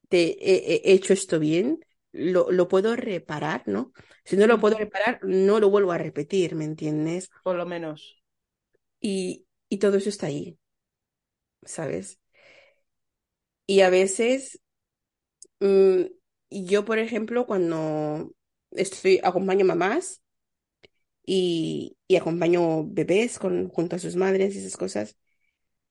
te 0.09 0.23
he, 0.41 0.83
he 0.91 0.95
hecho 0.95 1.13
esto 1.15 1.39
bien, 1.41 1.81
lo, 2.13 2.51
lo 2.51 2.69
puedo 2.69 2.97
reparar, 2.97 3.63
¿no? 3.67 3.93
Si 4.25 4.37
no 4.37 4.47
lo 4.47 4.61
puedo 4.61 4.79
reparar, 4.79 5.21
no 5.25 5.61
lo 5.61 5.71
vuelvo 5.71 5.93
a 5.93 5.99
repetir, 5.99 6.55
¿me 6.55 6.65
entiendes? 6.65 7.31
Por 7.43 7.57
lo 7.57 7.67
menos. 7.67 8.23
Y, 9.01 9.47
y 9.69 9.79
todo 9.79 9.99
eso 9.99 10.09
está 10.11 10.27
ahí, 10.29 10.59
¿sabes? 11.65 12.19
Y 13.67 13.81
a 13.83 13.91
veces, 13.91 14.61
mm, 15.61 16.03
yo, 16.51 16.85
por 16.85 16.99
ejemplo, 16.99 17.47
cuando 17.47 18.33
estoy, 18.73 19.21
acompaño 19.23 19.65
mamás 19.65 20.23
y, 21.25 21.97
y 22.09 22.17
acompaño 22.17 22.85
bebés 22.87 23.39
con, 23.39 23.69
junto 23.69 23.97
a 23.97 23.99
sus 23.99 24.17
madres 24.17 24.55
y 24.55 24.59
esas 24.59 24.77
cosas, 24.77 25.17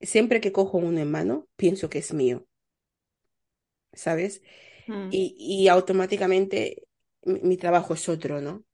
siempre 0.01 0.41
que 0.41 0.53
cojo 0.53 0.80
uno 0.80 0.99
en 0.99 1.11
mano, 1.11 1.47
pienso 1.57 1.89
que 1.91 1.99
es 1.99 2.13
mío, 2.13 2.47
¿sabes? 3.93 4.41
Mm. 4.88 5.11
Y, 5.11 5.36
y 5.39 5.67
automáticamente 5.69 6.84
mi, 7.23 7.39
mi 7.41 7.57
trabajo 7.57 7.93
es 7.93 8.09
otro, 8.09 8.41
¿no? 8.41 8.65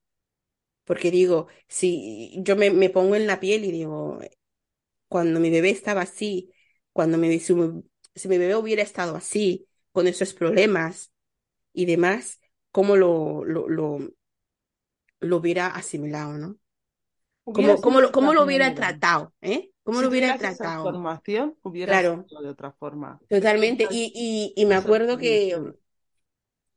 Porque 0.84 1.10
digo, 1.10 1.48
si 1.68 2.34
yo 2.42 2.56
me, 2.56 2.70
me 2.70 2.90
pongo 2.90 3.14
en 3.16 3.26
la 3.26 3.40
piel 3.40 3.64
y 3.64 3.72
digo, 3.72 4.20
cuando 5.08 5.40
mi 5.40 5.50
bebé 5.50 5.70
estaba 5.70 6.02
así, 6.02 6.52
cuando 6.92 7.18
mi, 7.18 7.40
si, 7.40 7.54
mi, 7.54 7.84
si 8.14 8.28
mi 8.28 8.38
bebé 8.38 8.56
hubiera 8.56 8.82
estado 8.82 9.16
así, 9.16 9.68
con 9.92 10.06
esos 10.08 10.34
problemas 10.34 11.12
y 11.74 11.86
demás, 11.86 12.40
¿cómo 12.72 12.96
lo, 12.96 13.44
lo, 13.44 13.68
lo, 13.68 13.98
lo 15.20 15.36
hubiera 15.38 15.68
asimilado, 15.68 16.38
¿no? 16.38 16.56
Hubiera 17.44 17.74
¿Cómo, 17.74 17.80
cómo 17.80 18.00
lo, 18.00 18.12
cómo 18.12 18.34
lo 18.34 18.44
hubiera 18.44 18.74
tratado, 18.74 19.34
¿eh? 19.40 19.72
¿Cómo 19.84 20.00
Si 20.00 20.02
lo 20.02 20.08
hubiera 20.08 20.36
esa 20.36 20.36
tratado? 20.36 21.00
información, 21.00 21.56
hubieras 21.62 22.02
Claro, 22.02 22.28
sido 22.28 22.42
de 22.42 22.48
otra 22.50 22.72
forma. 22.72 23.20
totalmente. 23.28 23.84
Esa 23.84 23.90
Y, 23.90 24.12
y, 24.56 24.60
y 24.60 24.66
me 24.66 24.74
esa 24.74 24.76
acuerdo 24.76 25.18
que. 25.18 25.56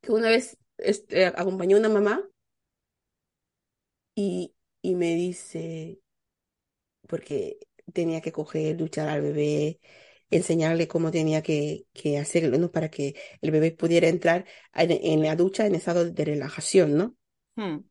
Que 0.02 0.12
una 0.12 0.30
vez 0.30 0.58
este, 0.78 1.26
acompañé 1.28 1.76
a 1.76 1.80
una 1.80 1.90
mamá 1.90 2.24
y, 4.16 4.54
y 4.82 4.96
me 4.96 5.16
dice, 5.16 6.00
porque 7.08 7.60
tenía 7.94 8.22
que 8.22 8.32
coger, 8.32 8.78
duchar 8.78 9.10
al 9.10 9.22
bebé, 9.22 9.80
enseñarle 10.30 10.88
cómo 10.88 11.12
tenía 11.12 11.42
que, 11.44 11.86
que 11.94 12.18
hacerlo, 12.20 12.58
¿no? 12.58 12.72
Para 12.72 12.90
que 12.90 13.16
el 13.42 13.52
bebé 13.52 13.72
pudiera 13.72 14.08
entrar 14.08 14.46
en, 14.74 14.92
en 14.92 15.22
la 15.24 15.36
ducha 15.36 15.66
en 15.68 15.76
estado 15.76 16.06
de 16.10 16.26
relajación, 16.26 16.96
¿no? 16.98 17.16
Mm, 17.58 17.84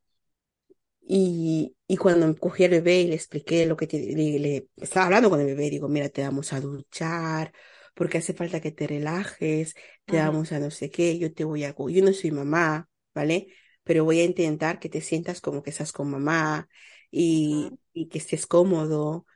Y, 1.02 1.76
y 1.88 1.96
cuando 1.96 2.34
cogí 2.36 2.64
al 2.64 2.70
bebé 2.70 3.00
y 3.00 3.08
le 3.08 3.14
expliqué 3.16 3.66
lo 3.66 3.76
que 3.76 3.86
te- 3.86 3.98
le, 4.14 4.38
le- 4.38 4.68
estaba 4.76 5.06
hablando 5.06 5.28
con 5.30 5.40
el 5.40 5.46
bebé, 5.46 5.68
digo, 5.70 5.88
mira, 5.88 6.08
te 6.08 6.22
vamos 6.22 6.52
a 6.52 6.60
duchar, 6.60 7.52
porque 7.94 8.18
hace 8.18 8.32
falta 8.34 8.60
que 8.60 8.70
te 8.70 8.86
relajes, 8.86 9.74
te 10.10 10.18
ujú, 10.18 10.32
vamos 10.32 10.52
a 10.52 10.58
no 10.60 10.70
sé 10.70 10.90
qué, 10.90 11.18
yo 11.18 11.32
te 11.34 11.44
voy 11.44 11.64
a, 11.64 11.74
yo 11.76 12.04
no 12.04 12.12
soy 12.12 12.32
mamá, 12.32 12.88
¿vale? 13.14 13.48
Pero 13.84 14.04
voy 14.04 14.20
a 14.20 14.24
intentar 14.24 14.80
que 14.80 14.88
te 14.90 15.00
sientas 15.02 15.40
como 15.40 15.62
que 15.62 15.70
estás 15.70 15.92
con 15.92 16.10
mamá 16.10 16.68
y, 17.10 17.80
y 17.94 18.08
que 18.08 18.18
estés 18.18 18.46
cómodo 18.46 19.26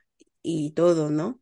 y 0.43 0.71
todo, 0.73 1.09
¿no? 1.11 1.41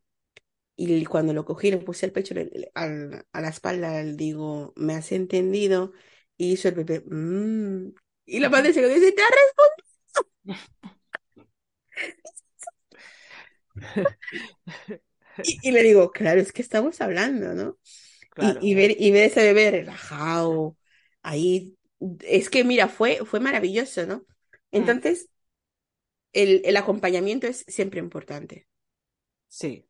Y 0.76 1.04
cuando 1.06 1.32
lo 1.34 1.44
cogí, 1.44 1.70
le 1.70 1.78
puse 1.78 2.06
el 2.06 2.12
pecho 2.12 2.34
le- 2.34 2.70
al- 2.74 3.26
a 3.32 3.40
la 3.40 3.48
espalda, 3.48 4.02
le 4.02 4.14
digo, 4.14 4.72
¿me 4.76 4.94
has 4.94 5.12
entendido? 5.12 5.92
Y 6.36 6.52
hizo 6.52 6.68
el 6.68 6.74
bebé, 6.74 7.02
"Mm". 7.06 7.94
Y 8.26 8.40
la 8.40 8.48
madre 8.50 8.72
se 8.72 8.80
y 8.82 8.94
dice, 8.94 9.12
¿te 9.12 9.22
has 9.22 9.30
Y, 15.42 15.58
y 15.68 15.72
le 15.72 15.82
digo, 15.82 16.10
claro, 16.12 16.40
es 16.40 16.52
que 16.52 16.62
estamos 16.62 17.00
hablando, 17.00 17.54
¿no? 17.54 17.78
Y, 18.38 18.58
Claro. 18.58 18.60
y 18.60 18.74
ver, 18.74 18.96
y 19.00 19.10
ver 19.12 19.24
ese 19.30 19.42
bebé 19.44 19.70
relajado, 19.70 20.76
ahí, 21.22 21.76
es 22.22 22.50
que 22.50 22.64
mira, 22.64 22.88
fue, 22.88 23.24
fue 23.24 23.40
maravilloso, 23.40 24.06
¿no? 24.06 24.26
Mm, 24.74 24.98
Entonces, 24.98 25.28
el, 26.34 26.60
el 26.66 26.76
acompañamiento 26.76 27.46
es 27.46 27.64
siempre 27.66 27.98
importante, 28.00 28.66
Sí, 29.48 29.86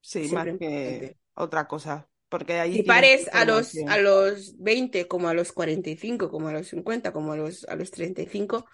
sí, 0.00 0.28
más 0.28 0.50
que 0.58 0.62
importante. 0.62 1.18
otra 1.34 1.68
cosa, 1.68 2.08
porque 2.28 2.60
ahí 2.60 2.76
Si 2.76 2.82
pares 2.82 3.28
a 3.32 3.44
los, 3.44 3.82
a 3.86 3.98
los 3.98 4.56
20 4.58 5.08
como 5.08 5.28
a 5.28 5.34
los 5.34 5.52
45 5.52 6.30
como 6.30 6.48
a 6.48 6.52
los 6.52 6.68
50 6.68 7.12
como 7.12 7.32
a 7.32 7.36
los, 7.36 7.64
a 7.68 7.76
los 7.76 7.90
35 7.90 8.66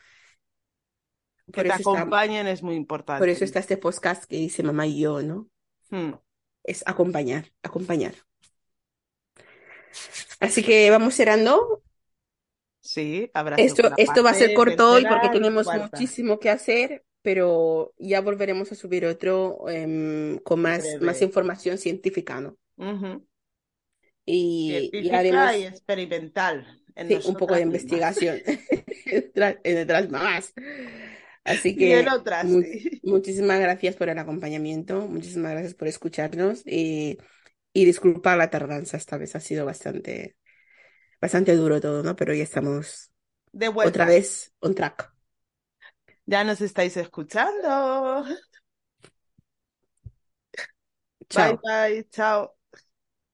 Que 1.52 1.60
por 1.60 1.66
te 1.66 1.72
eso 1.72 1.80
está, 1.82 2.02
acompañen 2.02 2.46
es 2.46 2.62
muy 2.62 2.74
por 3.16 3.28
importante. 3.28 3.30
eso 3.30 3.44
está 3.44 3.58
este 3.60 3.76
podcast 3.76 4.24
que 4.24 4.36
dice 4.36 4.62
mamá 4.62 4.86
y 4.86 5.00
yo, 5.00 5.22
¿no? 5.22 5.48
Mm, 5.92 6.14
Es 6.62 6.82
acompañar, 6.86 7.44
acompañar. 7.62 8.14
Así 10.40 10.62
que 10.64 10.90
vamos 10.90 11.14
cerrando. 11.14 11.82
Sí, 12.80 13.30
habrá 13.34 13.56
Esto, 13.56 13.92
esto 13.96 14.22
va 14.24 14.30
a 14.30 14.34
ser 14.34 14.52
corto 14.52 14.90
hoy 14.90 15.06
porque 15.06 15.28
tenemos 15.30 15.72
cuarta, 15.72 15.74
muchísimo 15.74 16.38
que 16.40 16.50
hacer, 16.50 17.04
pero 17.22 17.94
ya 17.98 18.20
volveremos 18.20 18.72
a 18.72 18.74
subir 18.74 19.06
otro 19.06 19.68
em, 19.68 20.38
con 20.40 20.60
en 20.62 20.62
más, 20.62 20.96
más 21.00 21.22
información 21.22 21.78
científica, 21.78 22.40
¿no? 22.40 22.56
Ujú. 22.78 23.26
Y, 24.26 24.94
y 24.98 25.10
Científica 25.10 25.56
y 25.56 25.64
haremos, 25.64 25.64
experimental 25.64 26.82
en 26.94 27.08
sí, 27.08 27.20
un 27.24 27.36
poco 27.36 27.54
de 27.54 27.62
mismas. 27.62 27.62
investigación 27.62 28.42
entre 29.64 29.84
las 29.94 30.10
mamás. 30.10 30.52
Así 31.44 31.76
Y 31.76 31.92
en 31.92 32.08
que 32.08 32.08
otras, 32.08 32.50
mu- 32.50 32.62
sí. 32.62 33.02
muchísimas 33.02 33.60
gracias 33.60 33.96
por 33.96 34.08
el 34.08 34.18
acompañamiento, 34.18 35.06
muchísimas 35.08 35.52
gracias 35.52 35.74
por 35.74 35.88
escucharnos 35.88 36.62
y, 36.66 37.18
y 37.74 37.86
disculpa 37.86 38.36
la 38.36 38.50
tardanza, 38.50 38.98
esta 38.98 39.18
vez 39.18 39.36
ha 39.36 39.40
sido 39.40 39.66
bastante, 39.66 40.36
bastante 41.20 41.56
duro 41.56 41.80
todo, 41.80 42.02
¿no? 42.04 42.16
Pero 42.16 42.34
ya 42.34 42.44
estamos 42.44 43.12
De 43.52 43.68
otra 43.80 44.04
vuelta. 44.04 44.06
vez 44.06 44.54
on 44.60 44.74
track. 44.76 45.12
Ya 46.26 46.44
nos 46.44 46.60
estáis 46.60 46.96
escuchando. 46.98 48.24
Bye, 51.32 51.52
Chao. 51.52 51.62
bye, 51.62 52.02
chao. 52.10 52.56